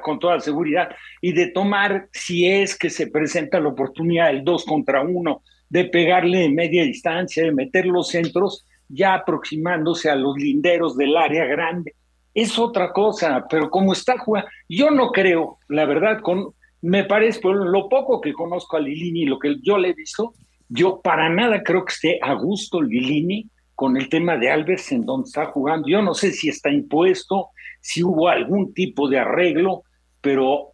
con 0.03 0.19
toda 0.19 0.41
seguridad, 0.41 0.91
y 1.21 1.33
de 1.33 1.49
tomar, 1.49 2.09
si 2.13 2.47
es 2.47 2.77
que 2.77 2.91
se 2.91 3.09
presenta 3.09 3.61
la 3.61 3.69
oportunidad 3.69 4.29
del 4.29 4.45
dos 4.45 4.65
contra 4.65 5.03
uno, 5.03 5.43
de 5.69 5.85
pegarle 5.87 6.39
de 6.39 6.49
media 6.51 6.85
distancia, 6.85 7.45
de 7.45 7.53
meter 7.53 7.87
los 7.87 8.09
centros, 8.09 8.67
ya 8.89 9.15
aproximándose 9.15 10.11
a 10.11 10.15
los 10.15 10.37
linderos 10.37 10.97
del 10.97 11.17
área 11.17 11.45
grande. 11.47 11.95
Es 12.33 12.59
otra 12.59 12.93
cosa, 12.93 13.47
pero 13.49 13.71
como 13.71 13.93
está 13.93 14.19
jugando, 14.19 14.49
yo 14.69 14.91
no 14.91 15.11
creo, 15.11 15.59
la 15.69 15.85
verdad, 15.85 16.21
con, 16.21 16.53
me 16.83 17.05
parece, 17.05 17.41
por 17.41 17.57
lo 17.57 17.89
poco 17.89 18.21
que 18.21 18.33
conozco 18.33 18.77
a 18.77 18.81
Lilini 18.81 19.25
lo 19.25 19.39
que 19.39 19.57
yo 19.63 19.79
le 19.79 19.91
he 19.91 19.95
visto, 19.95 20.35
yo 20.69 21.01
para 21.01 21.29
nada 21.29 21.63
creo 21.63 21.85
que 21.85 21.93
esté 21.93 22.19
a 22.23 22.35
gusto 22.35 22.83
Lilini 22.83 23.49
con 23.75 23.97
el 23.97 24.09
tema 24.09 24.37
de 24.37 24.51
Alves 24.51 24.93
en 24.93 25.05
donde 25.05 25.27
está 25.27 25.47
jugando. 25.47 25.89
Yo 25.89 26.03
no 26.03 26.15
sé 26.15 26.33
si 26.33 26.49
está 26.49 26.71
impuesto, 26.71 27.51
si 27.85 28.03
hubo 28.03 28.31
algún 28.31 28.73
tipo 28.73 29.11
de 29.11 29.19
arreglo, 29.19 29.83
pero 30.23 30.73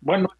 bueno, 0.00 0.30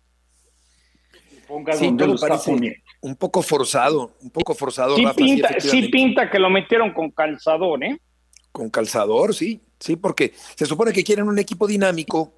ponga 1.47 1.75
Sí, 1.75 1.85
donde 1.85 1.99
todo 2.05 2.09
lo 2.09 2.15
está 2.15 2.29
parece 2.29 2.51
poniendo. 2.51 2.79
un 3.03 3.17
poco 3.17 3.43
forzado, 3.43 4.15
un 4.23 4.31
poco 4.31 4.55
forzado, 4.55 4.97
Sí 4.97 5.05
Rafa. 5.05 5.17
pinta, 5.17 5.61
sí 5.61 5.89
pinta 5.89 6.31
que 6.31 6.39
lo 6.39 6.49
metieron 6.49 6.95
con 6.95 7.11
calzador, 7.11 7.85
¿eh? 7.85 8.01
Con 8.53 8.71
calzador, 8.71 9.35
sí, 9.35 9.61
sí, 9.79 9.97
porque 9.97 10.33
se 10.57 10.65
supone 10.65 10.95
que 10.95 11.05
quieren 11.05 11.29
un 11.29 11.39
equipo 11.39 11.67
dinámico 11.67 12.33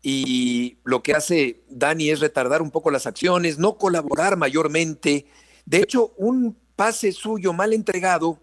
y 0.00 0.78
lo 0.84 1.02
que 1.02 1.14
hace 1.14 1.64
Dani 1.68 2.10
es 2.10 2.20
retardar 2.20 2.62
un 2.62 2.70
poco 2.70 2.92
las 2.92 3.08
acciones, 3.08 3.58
no 3.58 3.78
colaborar 3.78 4.36
mayormente. 4.36 5.26
De 5.64 5.78
hecho, 5.78 6.12
un 6.18 6.56
pase 6.76 7.10
suyo 7.10 7.52
mal 7.52 7.72
entregado 7.72 8.40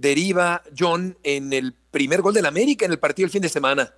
deriva 0.00 0.62
John 0.76 1.16
en 1.22 1.52
el 1.52 1.74
primer 1.90 2.22
gol 2.22 2.34
del 2.34 2.46
América 2.46 2.86
en 2.86 2.92
el 2.92 2.98
partido 2.98 3.26
el 3.26 3.32
fin 3.32 3.42
de 3.42 3.48
semana. 3.48 3.90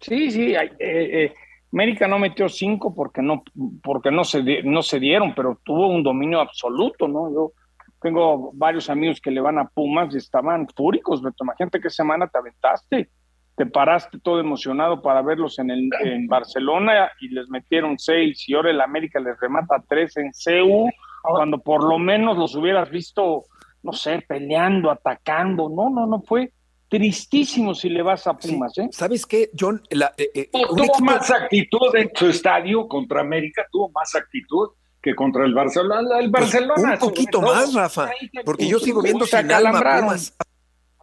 Sí, 0.00 0.30
sí. 0.30 0.54
eh, 0.54 0.72
eh, 0.78 1.34
América 1.72 2.06
no 2.06 2.18
metió 2.18 2.48
cinco 2.48 2.94
porque 2.94 3.22
no, 3.22 3.42
porque 3.82 4.10
no 4.10 4.24
se, 4.24 4.62
no 4.62 4.82
se 4.82 5.00
dieron, 5.00 5.34
pero 5.34 5.58
tuvo 5.64 5.88
un 5.88 6.02
dominio 6.02 6.40
absoluto, 6.40 7.08
¿no? 7.08 7.32
Yo 7.32 7.52
tengo 8.00 8.50
varios 8.54 8.90
amigos 8.90 9.20
que 9.20 9.30
le 9.30 9.40
van 9.40 9.58
a 9.58 9.68
Pumas 9.68 10.14
y 10.14 10.18
estaban 10.18 10.66
fúricos, 10.68 11.22
Beto. 11.22 11.44
Imagínate 11.44 11.80
qué 11.80 11.88
semana 11.88 12.26
te 12.26 12.38
aventaste. 12.38 13.10
Te 13.56 13.66
paraste 13.66 14.18
todo 14.18 14.40
emocionado 14.40 15.02
para 15.02 15.22
verlos 15.22 15.58
en, 15.58 15.70
el, 15.70 15.90
en 16.00 16.26
Barcelona 16.26 17.10
y 17.20 17.28
les 17.28 17.48
metieron 17.48 17.98
seis 17.98 18.48
y 18.48 18.54
ahora 18.54 18.70
el 18.70 18.80
América 18.80 19.20
les 19.20 19.38
remata 19.38 19.82
tres 19.88 20.16
en 20.16 20.32
CEU, 20.32 20.88
cuando 21.22 21.58
por 21.58 21.84
lo 21.84 21.98
menos 21.98 22.38
los 22.38 22.54
hubieras 22.54 22.90
visto, 22.90 23.44
no 23.82 23.92
sé, 23.92 24.24
peleando, 24.26 24.90
atacando. 24.90 25.68
No, 25.68 25.90
no, 25.90 26.06
no, 26.06 26.22
fue 26.22 26.52
tristísimo 26.88 27.74
si 27.74 27.88
le 27.88 28.02
vas 28.02 28.26
a 28.26 28.34
Pumas, 28.36 28.76
¿eh? 28.78 28.88
¿Sabes 28.92 29.24
qué, 29.26 29.50
John? 29.58 29.82
La- 29.90 30.12
eh, 30.16 30.30
eh, 30.34 30.50
un 30.52 30.76
tuvo 30.76 30.84
equipo- 30.84 31.04
más 31.04 31.30
actitud 31.30 31.94
en 31.96 32.10
su 32.14 32.28
estadio 32.28 32.86
contra 32.86 33.20
América, 33.22 33.66
tuvo 33.72 33.90
más 33.90 34.14
actitud 34.14 34.68
que 35.00 35.14
contra 35.14 35.44
el 35.46 35.54
Barcelona. 35.54 36.18
El 36.20 36.30
Barcelona 36.30 36.92
un 36.92 36.98
poquito 36.98 37.40
más, 37.40 37.72
Rafa, 37.74 38.10
porque 38.44 38.68
yo 38.68 38.78
sigo 38.78 39.02
viendo 39.02 39.24
sin 39.26 39.50
alma 39.50 39.80
Pumas. 40.00 40.36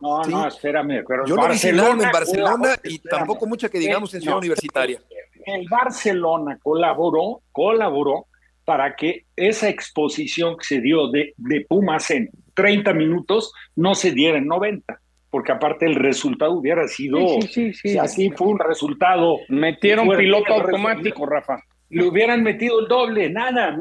No, 0.01 0.21
no, 0.23 0.47
espérame. 0.47 1.03
Pero 1.05 1.25
yo 1.25 1.35
no 1.35 1.49
vi 1.49 1.57
sin 1.57 1.77
alma 1.79 2.03
en 2.05 2.11
Barcelona 2.11 2.75
y 2.83 2.99
tampoco 2.99 3.45
mucha 3.47 3.67
que 3.67 3.79
digamos 3.79 4.13
en 4.13 4.21
Ciudad 4.21 4.37
Universitaria. 4.37 5.01
El 5.45 5.67
Barcelona 5.67 6.57
colaboró, 6.61 7.41
colaboró 7.51 8.27
para 8.63 8.95
que 8.95 9.25
esa 9.35 9.67
exposición 9.67 10.55
que 10.57 10.63
se 10.63 10.79
dio 10.81 11.09
de, 11.09 11.33
de 11.37 11.65
Pumas 11.67 12.11
en 12.11 12.29
30 12.61 12.93
minutos 12.93 13.53
no 13.75 13.95
se 13.95 14.11
diera 14.11 14.37
en 14.37 14.47
90 14.47 14.99
porque 15.29 15.51
aparte 15.51 15.85
el 15.85 15.95
resultado 15.95 16.53
hubiera 16.53 16.87
sido, 16.87 17.19
sí, 17.41 17.71
sí, 17.73 17.97
así 17.97 18.31
fue 18.31 18.47
un 18.47 18.59
resultado. 18.59 19.37
Metieron 19.47 20.09
piloto 20.17 20.53
automático, 20.53 21.25
Rafa. 21.25 21.59
Le 21.89 22.03
hubieran 22.03 22.43
metido 22.43 22.79
el 22.79 22.87
doble, 22.87 23.29
nada, 23.29 23.77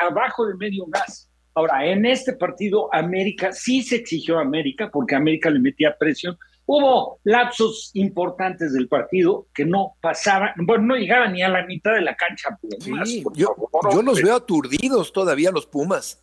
abajo 0.00 0.46
de 0.46 0.54
medio 0.54 0.86
gas. 0.86 1.30
Ahora, 1.54 1.86
en 1.86 2.06
este 2.06 2.32
partido, 2.32 2.88
América 2.92 3.52
sí 3.52 3.82
se 3.82 3.96
exigió 3.96 4.38
a 4.38 4.42
América, 4.42 4.88
porque 4.90 5.14
América 5.14 5.50
le 5.50 5.60
metía 5.60 5.94
presión. 5.98 6.38
Hubo 6.64 7.20
lapsos 7.24 7.90
importantes 7.92 8.72
del 8.72 8.88
partido 8.88 9.48
que 9.52 9.66
no 9.66 9.96
pasaban, 10.00 10.52
bueno, 10.64 10.84
no 10.84 10.96
llegaban 10.96 11.34
ni 11.34 11.42
a 11.42 11.50
la 11.50 11.66
mitad 11.66 11.92
de 11.92 12.00
la 12.00 12.16
cancha. 12.16 12.56
yo, 13.34 13.54
yo 13.92 14.02
los 14.02 14.22
veo 14.22 14.36
aturdidos 14.36 15.12
todavía 15.12 15.50
los 15.50 15.66
Pumas 15.66 16.22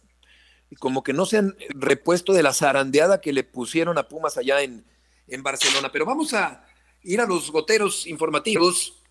como 0.77 1.03
que 1.03 1.13
no 1.13 1.25
se 1.25 1.37
han 1.37 1.55
repuesto 1.69 2.33
de 2.33 2.43
la 2.43 2.53
zarandeada 2.53 3.21
que 3.21 3.33
le 3.33 3.43
pusieron 3.43 3.97
a 3.97 4.07
Pumas 4.07 4.37
allá 4.37 4.61
en, 4.61 4.85
en 5.27 5.43
Barcelona. 5.43 5.91
Pero 5.91 6.05
vamos 6.05 6.33
a 6.33 6.65
ir 7.03 7.21
a 7.21 7.25
los 7.25 7.51
goteros 7.51 8.05
informativos. 8.07 9.01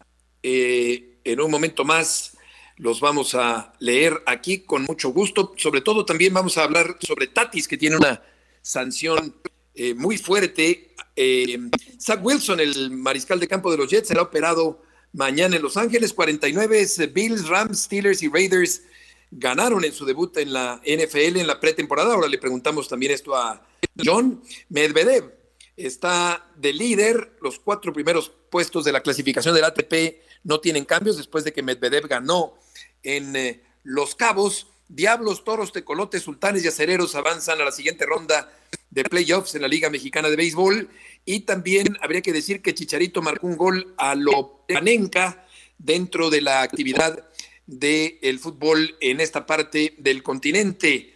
Eh, 0.42 1.18
en 1.24 1.40
un 1.40 1.50
momento 1.50 1.84
más 1.84 2.36
los 2.76 3.00
vamos 3.00 3.34
a 3.34 3.72
leer 3.80 4.22
aquí 4.26 4.60
con 4.60 4.84
mucho 4.84 5.10
gusto. 5.10 5.52
Sobre 5.56 5.80
todo 5.80 6.04
también 6.04 6.32
vamos 6.32 6.56
a 6.58 6.64
hablar 6.64 6.96
sobre 7.00 7.26
Tatis, 7.26 7.66
que 7.66 7.76
tiene 7.76 7.96
una 7.96 8.22
sanción 8.62 9.34
eh, 9.74 9.94
muy 9.94 10.16
fuerte. 10.16 10.94
Eh, 11.16 11.58
Zach 12.00 12.20
Wilson, 12.22 12.60
el 12.60 12.90
mariscal 12.92 13.40
de 13.40 13.48
campo 13.48 13.70
de 13.70 13.78
los 13.78 13.90
Jets, 13.90 14.08
será 14.08 14.22
operado 14.22 14.82
mañana 15.12 15.56
en 15.56 15.62
Los 15.62 15.76
Ángeles. 15.76 16.12
49 16.12 16.86
Bills, 17.12 17.48
Rams, 17.48 17.82
Steelers 17.82 18.22
y 18.22 18.28
Raiders 18.28 18.82
ganaron 19.30 19.84
en 19.84 19.92
su 19.92 20.04
debut 20.04 20.36
en 20.38 20.52
la 20.52 20.80
NFL 20.84 21.38
en 21.38 21.46
la 21.46 21.60
pretemporada. 21.60 22.14
Ahora 22.14 22.28
le 22.28 22.38
preguntamos 22.38 22.88
también 22.88 23.12
esto 23.12 23.36
a 23.36 23.66
John 24.02 24.42
Medvedev. 24.68 25.34
Está 25.76 26.50
de 26.56 26.72
líder, 26.72 27.36
los 27.40 27.58
cuatro 27.58 27.92
primeros 27.92 28.32
puestos 28.50 28.84
de 28.84 28.92
la 28.92 29.00
clasificación 29.00 29.54
del 29.54 29.64
ATP 29.64 30.20
no 30.44 30.60
tienen 30.60 30.84
cambios 30.84 31.16
después 31.16 31.44
de 31.44 31.52
que 31.52 31.62
Medvedev 31.62 32.08
ganó 32.08 32.54
en 33.02 33.36
eh, 33.36 33.62
Los 33.84 34.14
Cabos. 34.14 34.68
Diablos, 34.88 35.44
Toros, 35.44 35.72
Tecolotes, 35.72 36.22
Sultanes 36.22 36.64
y 36.64 36.68
Acereros 36.68 37.14
avanzan 37.14 37.60
a 37.60 37.64
la 37.64 37.72
siguiente 37.72 38.06
ronda 38.06 38.50
de 38.88 39.04
playoffs 39.04 39.54
en 39.54 39.62
la 39.62 39.68
Liga 39.68 39.90
Mexicana 39.90 40.30
de 40.30 40.36
Béisbol. 40.36 40.88
Y 41.26 41.40
también 41.40 41.98
habría 42.00 42.22
que 42.22 42.32
decir 42.32 42.62
que 42.62 42.74
Chicharito 42.74 43.20
marcó 43.20 43.46
un 43.46 43.58
gol 43.58 43.94
a 43.98 44.14
lo 44.14 44.64
Panenca 44.66 45.46
dentro 45.76 46.30
de 46.30 46.40
la 46.40 46.62
actividad 46.62 47.27
del 47.68 48.38
fútbol 48.38 48.96
en 49.00 49.20
esta 49.20 49.44
parte 49.44 49.94
del 49.98 50.22
continente. 50.22 51.14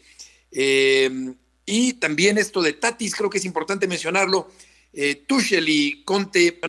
Eh, 0.50 1.34
y 1.64 1.94
también 1.94 2.36
esto 2.36 2.60
de 2.60 2.74
Tatis, 2.74 3.14
creo 3.14 3.30
que 3.30 3.38
es 3.38 3.44
importante 3.46 3.88
mencionarlo. 3.88 4.50
Eh, 4.92 5.24
Tuchel 5.26 5.66
y 5.68 6.04
Conte 6.04 6.60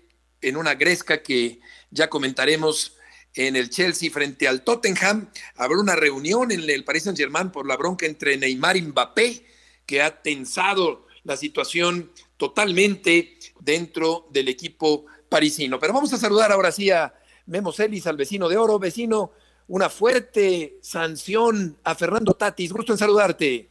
en 0.41 0.55
una 0.55 0.75
gresca 0.75 1.21
que 1.21 1.59
ya 1.91 2.09
comentaremos 2.09 2.95
en 3.35 3.57
el 3.57 3.69
Chelsea 3.69 4.09
frente 4.09 4.47
al 4.47 4.63
Tottenham. 4.63 5.29
Habrá 5.55 5.77
una 5.77 5.97
reunión 5.97 6.51
en 6.51 6.69
el 6.69 6.85
Paris 6.85 7.03
Saint-Germain 7.03 7.51
por 7.51 7.67
la 7.67 7.75
bronca 7.75 8.05
entre 8.05 8.37
Neymar 8.37 8.77
y 8.77 8.83
Mbappé, 8.83 9.45
que 9.85 10.01
ha 10.01 10.21
tensado 10.21 11.07
la 11.23 11.35
situación 11.35 12.11
totalmente 12.37 13.37
dentro 13.59 14.27
del 14.31 14.47
equipo 14.47 15.05
parisino. 15.27 15.77
Pero 15.79 15.93
vamos 15.93 16.13
a 16.13 16.17
saludar 16.17 16.53
ahora 16.53 16.71
sí 16.71 16.89
a 16.89 17.13
Memo 17.47 17.73
Celis, 17.73 18.07
al 18.07 18.15
vecino 18.15 18.47
de 18.47 18.55
oro. 18.55 18.79
Vecino, 18.79 19.31
una 19.67 19.89
fuerte 19.89 20.73
sanción 20.81 21.77
a 21.83 21.95
Fernando 21.95 22.33
Tatis. 22.33 22.73
Gusto 22.73 22.93
en 22.93 22.97
saludarte. 22.97 23.67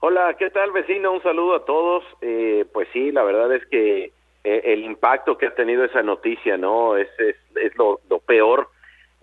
Hola, 0.00 0.36
¿qué 0.38 0.50
tal 0.50 0.70
vecino? 0.70 1.12
Un 1.12 1.22
saludo 1.22 1.56
a 1.56 1.64
todos. 1.64 2.04
Eh, 2.20 2.64
pues 2.72 2.88
sí, 2.92 3.10
la 3.10 3.24
verdad 3.24 3.52
es 3.54 3.66
que 3.66 4.12
eh, 4.44 4.62
el 4.64 4.84
impacto 4.84 5.36
que 5.36 5.46
ha 5.46 5.54
tenido 5.54 5.84
esa 5.84 6.02
noticia, 6.02 6.56
¿no? 6.56 6.96
Es, 6.96 7.08
es, 7.18 7.36
es 7.56 7.76
lo, 7.76 8.00
lo, 8.08 8.20
peor. 8.20 8.70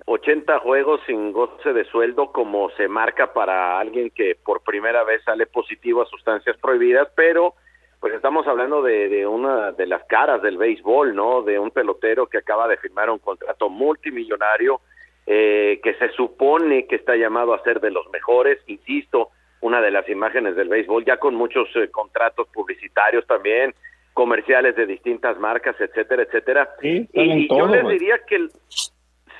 80 0.06 0.60
juegos 0.60 1.00
sin 1.08 1.32
goce 1.32 1.72
de 1.72 1.86
sueldo 1.86 2.32
como 2.32 2.70
se 2.72 2.88
marca 2.88 3.34
para 3.34 3.80
alguien 3.80 4.12
que 4.12 4.36
por 4.36 4.62
primera 4.62 5.04
vez 5.04 5.24
sale 5.24 5.48
positivo 5.48 6.02
a 6.02 6.06
sustancias 6.06 6.58
prohibidas, 6.58 7.08
pero 7.16 7.56
pues 8.06 8.18
estamos 8.18 8.46
hablando 8.46 8.84
de, 8.84 9.10
de, 9.10 9.26
una 9.26 9.72
de 9.72 9.88
las 9.88 10.04
caras 10.04 10.40
del 10.44 10.60
béisbol, 10.60 11.16
¿no? 11.16 11.42
De 11.42 11.58
un 11.58 11.72
pelotero 11.72 12.28
que 12.28 12.38
acaba 12.38 12.68
de 12.68 12.78
firmar 12.78 13.10
un 13.10 13.18
contrato 13.18 13.68
multimillonario, 13.68 14.82
eh, 15.26 15.80
que 15.82 15.96
se 15.96 16.10
supone 16.10 16.86
que 16.86 16.98
está 16.98 17.16
llamado 17.16 17.56
a 17.56 17.64
ser 17.64 17.80
de 17.80 17.90
los 17.90 18.08
mejores, 18.12 18.60
insisto, 18.68 19.30
una 19.62 19.82
de 19.82 19.90
las 19.90 20.08
imágenes 20.08 20.56
del 20.56 20.70
béisbol, 20.70 21.04
ya 21.04 21.18
con 21.18 21.34
muchos 21.34 21.68
eh, 21.78 21.90
contratos 21.90 22.48
publicitarios 22.50 23.26
también, 23.26 23.74
comerciales 24.14 24.76
de 24.76 24.86
distintas 24.86 25.40
marcas, 25.40 25.76
etcétera, 25.82 26.22
etcétera. 26.22 26.70
Sí, 26.82 27.10
y, 27.12 27.48
yo 27.58 27.66
les 27.66 27.88
diría 27.88 28.20
que, 28.28 28.50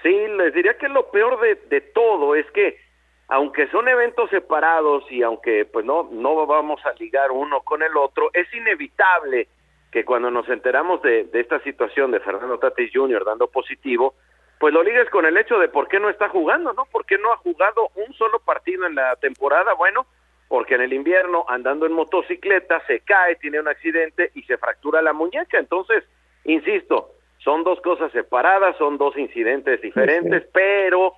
sí, 0.02 0.28
les 0.40 0.56
diría 0.56 0.76
que 0.80 0.90
lo 0.90 1.12
peor 1.12 1.40
de, 1.40 1.54
de 1.70 1.82
todo 1.82 2.34
es 2.34 2.50
que 2.50 2.80
aunque 3.28 3.68
son 3.68 3.88
eventos 3.88 4.30
separados 4.30 5.04
y 5.12 5.24
aunque 5.24 5.66
pues 5.66 5.86
no 5.86 6.10
no 6.12 6.46
vamos 6.46 6.86
a 6.86 6.94
ligar 6.94 7.32
uno 7.32 7.62
con 7.62 7.82
el 7.84 7.96
otro, 7.98 8.30
es 8.34 8.52
inevitable 8.54 9.48
que 9.92 10.06
cuando 10.06 10.30
nos 10.30 10.48
enteramos 10.50 11.02
de, 11.02 11.24
de 11.26 11.40
esta 11.40 11.60
situación 11.62 12.12
de 12.12 12.20
Fernando 12.20 12.60
Tatis 12.60 12.92
Jr. 12.94 13.24
dando 13.24 13.48
positivo, 13.48 14.14
pues 14.60 14.74
lo 14.74 14.84
ligues 14.84 15.10
con 15.10 15.26
el 15.26 15.38
hecho 15.38 15.58
de 15.58 15.70
por 15.70 15.88
qué 15.88 16.00
no 16.00 16.10
está 16.10 16.30
jugando, 16.30 16.74
¿no? 16.74 16.86
¿Por 16.86 17.06
qué 17.06 17.18
no 17.18 17.32
ha 17.32 17.38
jugado 17.38 17.90
un 17.96 18.14
solo 18.14 18.40
partido 18.40 18.86
en 18.86 18.96
la 18.96 19.16
temporada? 19.16 19.74
Bueno, 19.74 20.06
porque 20.48 20.76
en 20.76 20.82
el 20.82 20.94
invierno 20.94 21.46
andando 21.48 21.86
en 21.86 21.94
motocicleta 21.94 22.82
se 22.88 23.00
cae, 23.02 23.36
tiene 23.36 23.60
un 23.60 23.68
accidente 23.68 24.32
y 24.36 24.44
se 24.44 24.58
fractura 24.58 25.02
la 25.02 25.14
muñeca. 25.14 25.58
Entonces, 25.58 26.04
insisto, 26.44 27.12
son 27.40 27.64
dos 27.64 27.80
cosas 27.82 28.12
separadas, 28.12 28.78
son 28.78 28.98
dos 28.98 29.18
incidentes 29.18 29.82
diferentes, 29.82 30.48
pero 30.54 31.14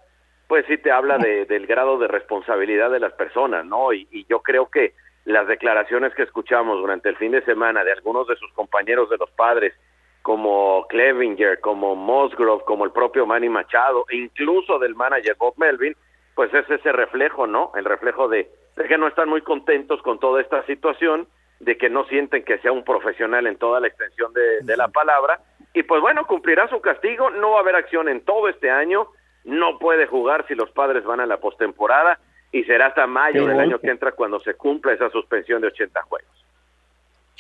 pues 0.47 0.65
sí 0.67 0.77
te 0.77 0.91
habla 0.91 1.17
de, 1.17 1.45
del 1.45 1.67
grado 1.67 1.97
de 1.97 2.07
responsabilidad 2.07 2.89
de 2.89 2.99
las 2.99 3.13
personas, 3.13 3.65
¿no? 3.65 3.93
Y, 3.93 4.07
y, 4.11 4.25
yo 4.29 4.39
creo 4.39 4.69
que 4.69 4.93
las 5.25 5.47
declaraciones 5.47 6.13
que 6.15 6.23
escuchamos 6.23 6.79
durante 6.79 7.09
el 7.09 7.17
fin 7.17 7.33
de 7.33 7.43
semana 7.43 7.83
de 7.83 7.91
algunos 7.91 8.27
de 8.27 8.37
sus 8.37 8.51
compañeros 8.53 9.09
de 9.09 9.17
los 9.17 9.29
padres, 9.31 9.73
como 10.21 10.85
Clevinger, 10.87 11.59
como 11.59 11.95
Mosgrove, 11.95 12.63
como 12.65 12.85
el 12.85 12.91
propio 12.91 13.25
Manny 13.25 13.49
Machado, 13.49 14.05
e 14.09 14.17
incluso 14.17 14.79
del 14.79 14.95
manager 14.95 15.35
Bob 15.37 15.53
Melvin, 15.57 15.95
pues 16.33 16.53
es 16.53 16.69
ese 16.69 16.91
reflejo, 16.91 17.45
¿no? 17.45 17.71
El 17.75 17.83
reflejo 17.85 18.27
de, 18.29 18.49
de 18.75 18.83
que 18.85 18.97
no 18.97 19.07
están 19.07 19.27
muy 19.27 19.41
contentos 19.41 20.01
con 20.01 20.19
toda 20.19 20.41
esta 20.41 20.65
situación, 20.65 21.27
de 21.59 21.77
que 21.77 21.89
no 21.89 22.05
sienten 22.05 22.43
que 22.43 22.59
sea 22.59 22.71
un 22.71 22.83
profesional 22.83 23.47
en 23.47 23.57
toda 23.57 23.79
la 23.79 23.87
extensión 23.87 24.31
de, 24.33 24.61
de 24.61 24.77
la 24.77 24.87
palabra, 24.87 25.39
y 25.73 25.83
pues 25.83 26.01
bueno, 26.01 26.25
cumplirá 26.25 26.67
su 26.69 26.79
castigo, 26.79 27.29
no 27.29 27.51
va 27.51 27.57
a 27.57 27.61
haber 27.61 27.75
acción 27.75 28.07
en 28.07 28.21
todo 28.21 28.47
este 28.49 28.69
año, 28.69 29.07
no 29.47 29.79
puede 29.79 30.05
jugar 30.07 30.45
si 30.47 30.55
los 30.55 30.69
padres 30.71 31.05
van 31.05 31.21
a 31.21 31.25
la 31.25 31.37
postemporada 31.37 32.19
y 32.51 32.63
será 32.65 32.87
hasta 32.87 33.07
mayo 33.07 33.47
del 33.47 33.59
año 33.59 33.79
que 33.79 33.89
entra 33.89 34.11
cuando 34.11 34.39
se 34.41 34.53
cumpla 34.55 34.93
esa 34.93 35.09
suspensión 35.09 35.61
de 35.61 35.67
80 35.67 36.01
juegos. 36.03 36.45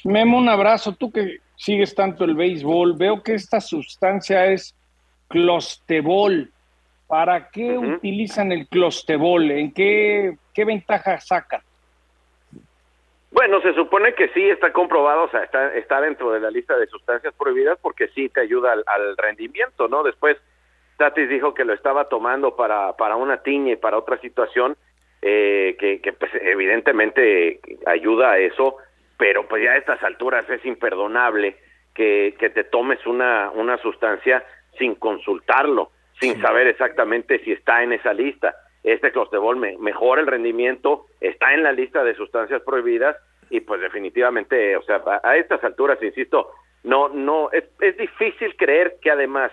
Memo, 0.05 0.37
un 0.37 0.47
abrazo. 0.47 0.95
Tú 0.95 1.11
que 1.11 1.39
sigues 1.57 1.93
tanto 1.93 2.23
el 2.23 2.35
béisbol, 2.35 2.95
veo 2.97 3.21
que 3.21 3.33
esta 3.33 3.59
sustancia 3.59 4.45
es 4.47 4.73
clostebol. 5.27 6.49
¿Para 7.07 7.49
qué 7.49 7.77
uh 7.77 7.81
-huh. 7.81 7.95
utilizan 7.97 8.51
el 8.51 8.67
clostebol? 8.67 9.51
¿En 9.51 9.73
qué, 9.73 10.37
qué 10.53 10.65
ventaja 10.65 11.19
saca? 11.19 11.61
Bueno, 13.31 13.61
se 13.61 13.73
supone 13.73 14.13
que 14.13 14.29
sí 14.29 14.49
está 14.49 14.71
comprobado, 14.71 15.23
o 15.23 15.29
sea, 15.29 15.43
está, 15.43 15.73
está 15.75 15.99
dentro 16.01 16.31
de 16.31 16.39
la 16.39 16.51
lista 16.51 16.77
de 16.77 16.87
sustancias 16.87 17.33
prohibidas 17.37 17.77
porque 17.81 18.07
sí 18.09 18.29
te 18.29 18.41
ayuda 18.41 18.71
al, 18.71 18.83
al 18.87 19.17
rendimiento, 19.17 19.87
¿no? 19.87 20.03
Después 20.03 20.37
Tatis 20.97 21.29
dijo 21.29 21.53
que 21.53 21.65
lo 21.65 21.73
estaba 21.73 22.09
tomando 22.09 22.55
para, 22.55 22.93
para 22.93 23.15
una 23.15 23.43
tiña 23.43 23.73
y 23.73 23.75
para 23.75 23.97
otra 23.97 24.19
situación, 24.19 24.75
eh, 25.21 25.75
que, 25.79 26.01
que 26.01 26.13
pues, 26.13 26.31
evidentemente 26.41 27.59
ayuda 27.85 28.31
a 28.31 28.37
eso, 28.39 28.77
pero 29.17 29.47
pues 29.47 29.63
ya 29.63 29.71
a 29.71 29.77
estas 29.77 30.01
alturas 30.03 30.49
es 30.49 30.63
imperdonable 30.65 31.57
que, 31.93 32.35
que 32.39 32.49
te 32.49 32.63
tomes 32.63 33.05
una, 33.05 33.51
una 33.51 33.77
sustancia 33.77 34.43
sin 34.77 34.95
consultarlo, 34.95 35.91
sin 36.19 36.35
sí. 36.35 36.41
saber 36.41 36.67
exactamente 36.67 37.39
si 37.39 37.51
está 37.51 37.83
en 37.83 37.93
esa 37.93 38.13
lista. 38.13 38.55
Este 38.83 39.11
clostebol 39.11 39.57
me, 39.57 39.77
mejora 39.77 40.21
el 40.21 40.27
rendimiento, 40.27 41.07
está 41.19 41.53
en 41.53 41.63
la 41.63 41.71
lista 41.71 42.03
de 42.03 42.15
sustancias 42.15 42.61
prohibidas 42.61 43.17
y 43.49 43.61
pues 43.61 43.81
definitivamente, 43.81 44.77
o 44.77 44.83
sea, 44.83 45.01
a, 45.05 45.27
a 45.27 45.37
estas 45.37 45.63
alturas, 45.63 46.01
insisto, 46.01 46.51
no, 46.83 47.09
no, 47.09 47.49
es, 47.51 47.65
es 47.81 47.97
difícil 47.97 48.55
creer 48.55 48.97
que 49.01 49.11
además 49.11 49.51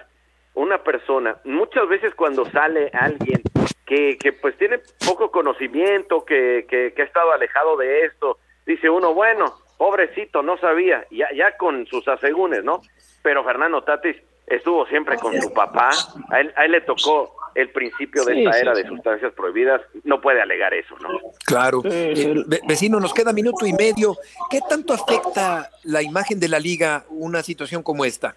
una 0.55 0.83
persona, 0.83 1.37
muchas 1.45 1.89
veces 1.89 2.15
cuando 2.15 2.49
sale 2.51 2.91
alguien 2.93 3.43
que, 3.87 4.17
que 4.19 4.33
pues 4.33 4.57
tiene 4.57 4.81
poco 5.07 5.31
conocimiento, 5.31 6.25
que, 6.25 6.67
que, 6.69 6.93
que 6.95 7.03
ha 7.03 7.05
estado 7.05 7.33
alejado 7.33 7.77
de 7.77 8.05
esto. 8.05 8.39
Dice 8.67 8.89
uno, 8.89 9.13
bueno, 9.13 9.53
pobrecito, 9.77 10.43
no 10.43 10.57
sabía, 10.59 11.05
ya, 11.11 11.27
ya 11.37 11.57
con 11.57 11.87
sus 11.87 12.07
asegúnes, 12.09 12.65
¿no? 12.65 12.81
Pero 13.23 13.45
Fernando 13.45 13.83
Tatis 13.83 14.17
estuvo 14.47 14.87
siempre 14.87 15.17
con 15.19 15.41
su 15.41 15.53
papá, 15.53 15.91
a 16.31 16.41
él, 16.41 16.53
a 16.57 16.65
él 16.65 16.73
le 16.73 16.81
tocó 16.83 17.35
el 17.55 17.71
principio 17.71 18.25
de 18.25 18.35
Sí, 18.35 18.39
esta 18.41 18.53
sí, 18.53 18.61
era 18.61 18.75
de 18.75 18.83
sí. 18.83 18.89
sustancias 18.89 19.33
prohibidas, 19.33 19.81
no 20.03 20.21
puede 20.21 20.41
alegar 20.43 20.73
eso, 20.75 20.97
¿no? 21.01 21.09
Claro. 21.47 21.83
Eh, 21.85 22.35
ve- 22.47 22.61
vecino, 22.67 22.99
nos 23.01 23.13
queda 23.15 23.33
minuto 23.33 23.65
y 23.67 23.73
medio. 23.73 24.17
¿Qué 24.51 24.61
tanto 24.69 24.93
afecta 24.93 25.71
la 25.85 26.03
imagen 26.03 26.41
de 26.41 26.49
la 26.49 26.59
liga 26.59 27.05
una 27.11 27.43
situación 27.43 27.83
como 27.83 28.05
esta? 28.05 28.35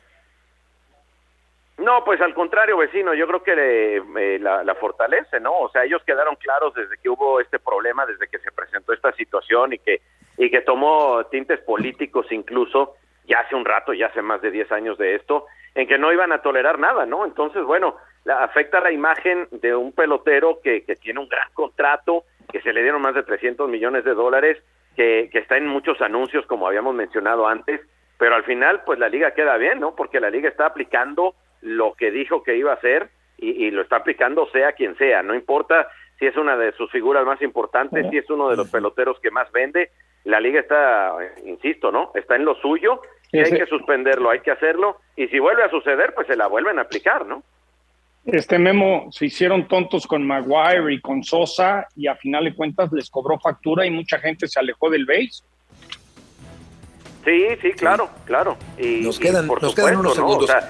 No, 1.87 2.03
pues 2.03 2.19
al 2.19 2.33
contrario, 2.33 2.75
vecino, 2.75 3.13
yo 3.13 3.25
creo 3.27 3.41
que 3.43 3.55
le- 3.55 3.95
eh, 4.35 4.39
la, 4.39 4.61
la 4.61 4.75
fortalece, 4.75 5.39
¿no? 5.39 5.57
O 5.57 5.69
sea, 5.69 5.85
ellos 5.85 6.03
quedaron 6.05 6.35
claros 6.35 6.73
desde 6.73 6.97
que 6.97 7.07
hubo 7.07 7.39
este 7.39 7.59
problema, 7.59 8.05
desde 8.05 8.27
que 8.27 8.39
se 8.39 8.51
presentó 8.51 8.91
esta 8.91 9.13
situación 9.13 9.71
y 9.71 9.77
que, 9.79 10.01
y 10.37 10.51
que 10.51 10.59
tomó 10.59 11.23
tintes 11.31 11.61
políticos 11.61 12.27
incluso, 12.31 12.95
ya 13.23 13.39
hace 13.39 13.55
un 13.55 13.63
rato, 13.63 13.93
ya 13.93 14.07
hace 14.07 14.21
más 14.21 14.41
de 14.41 14.51
10 14.51 14.69
años 14.73 14.97
de 14.97 15.15
esto, 15.15 15.45
en 15.75 15.87
que 15.87 15.97
no 15.97 16.11
iban 16.11 16.33
a 16.33 16.41
tolerar 16.41 16.77
nada, 16.77 17.05
¿no? 17.05 17.23
Entonces, 17.23 17.63
bueno, 17.63 17.95
la- 18.25 18.43
afecta 18.43 18.81
la 18.81 18.91
imagen 18.91 19.47
de 19.51 19.73
un 19.73 19.93
pelotero 19.93 20.59
que, 20.61 20.83
que 20.83 20.97
tiene 20.97 21.21
un 21.21 21.29
gran 21.29 21.47
contrato, 21.53 22.25
que 22.51 22.59
se 22.63 22.73
le 22.73 22.81
dieron 22.83 23.01
más 23.01 23.15
de 23.15 23.23
300 23.23 23.69
millones 23.69 24.03
de 24.03 24.13
dólares, 24.13 24.61
que, 24.97 25.29
que 25.31 25.39
está 25.39 25.55
en 25.55 25.67
muchos 25.67 26.01
anuncios, 26.01 26.45
como 26.47 26.67
habíamos 26.67 26.93
mencionado 26.95 27.47
antes, 27.47 27.79
pero 28.17 28.35
al 28.35 28.43
final, 28.43 28.81
pues 28.85 28.99
la 28.99 29.07
liga 29.07 29.31
queda 29.33 29.55
bien, 29.55 29.79
¿no? 29.79 29.95
Porque 29.95 30.19
la 30.19 30.29
liga 30.29 30.49
está 30.49 30.65
aplicando 30.65 31.33
lo 31.61 31.93
que 31.93 32.11
dijo 32.11 32.43
que 32.43 32.55
iba 32.57 32.71
a 32.71 32.75
hacer 32.75 33.09
y, 33.37 33.65
y 33.65 33.71
lo 33.71 33.81
está 33.81 33.97
aplicando 33.97 34.47
sea 34.51 34.73
quien 34.73 34.97
sea, 34.97 35.23
no 35.23 35.35
importa 35.35 35.87
si 36.19 36.25
es 36.25 36.35
una 36.35 36.57
de 36.57 36.71
sus 36.73 36.91
figuras 36.91 37.25
más 37.25 37.41
importantes, 37.41 38.07
si 38.09 38.17
es 38.17 38.29
uno 38.29 38.49
de 38.49 38.57
los 38.57 38.69
peloteros 38.69 39.19
que 39.19 39.29
más 39.31 39.51
vende, 39.51 39.91
la 40.23 40.39
liga 40.39 40.59
está, 40.59 41.15
insisto, 41.45 41.91
¿no? 41.91 42.11
Está 42.15 42.35
en 42.35 42.43
lo 42.45 42.55
suyo, 42.55 43.01
y 43.31 43.39
hay 43.39 43.51
que 43.51 43.67
suspenderlo, 43.67 44.29
hay 44.31 44.39
que 44.39 44.49
hacerlo, 44.51 44.99
y 45.15 45.27
si 45.27 45.37
vuelve 45.37 45.63
a 45.63 45.69
suceder, 45.69 46.13
pues 46.15 46.25
se 46.27 46.35
la 46.35 46.47
vuelven 46.47 46.79
a 46.79 46.83
aplicar, 46.83 47.25
¿no? 47.27 47.43
Este 48.25 48.57
Memo 48.59 49.07
se 49.11 49.27
hicieron 49.27 49.67
tontos 49.67 50.05
con 50.07 50.25
Maguire 50.25 50.91
y 50.93 50.99
con 50.99 51.23
Sosa 51.23 51.87
y 51.95 52.07
a 52.07 52.15
final 52.15 52.43
de 52.45 52.55
cuentas 52.55 52.91
les 52.91 53.09
cobró 53.09 53.39
factura 53.39 53.85
y 53.85 53.91
mucha 53.91 54.19
gente 54.19 54.47
se 54.47 54.59
alejó 54.59 54.89
del 54.89 55.05
base. 55.05 55.43
Sí, 57.23 57.45
sí, 57.61 57.71
claro, 57.73 58.09
claro. 58.25 58.57
Y, 58.77 59.01
Nos 59.01 59.17
y 59.19 59.23
quedan- 59.23 59.47
por 59.47 59.61
nos 59.61 59.75
quedan 59.75 59.97
unos 59.97 60.17
¿no? 60.17 60.27
segundos. 60.27 60.43
O 60.43 60.47
sea, 60.47 60.69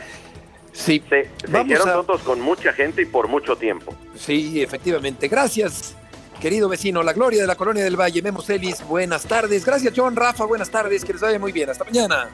Sí. 0.77 1.01
se, 1.09 1.23
se 1.41 1.47
Vamos 1.47 1.65
hicieron 1.65 1.89
a- 1.89 1.93
tontos 1.93 2.21
con 2.21 2.39
mucha 2.39 2.71
gente 2.71 3.01
y 3.01 3.05
por 3.05 3.27
mucho 3.27 3.55
tiempo. 3.55 3.95
Sí, 4.15 4.61
efectivamente. 4.61 5.27
Gracias, 5.27 5.95
querido 6.39 6.69
vecino. 6.69 7.01
La 7.01 7.13
gloria 7.13 7.41
de 7.41 7.47
la 7.47 7.55
colonia 7.55 7.83
del 7.83 7.99
Valle, 7.99 8.21
Memo 8.21 8.41
Celis. 8.43 8.85
Buenas 8.87 9.23
tardes. 9.23 9.65
Gracias, 9.65 9.91
John, 9.95 10.15
Rafa. 10.15 10.45
Buenas 10.45 10.69
tardes. 10.69 11.03
Que 11.03 11.13
les 11.13 11.21
vaya 11.21 11.39
muy 11.39 11.51
bien. 11.51 11.69
Hasta 11.71 11.83
mañana. 11.83 12.29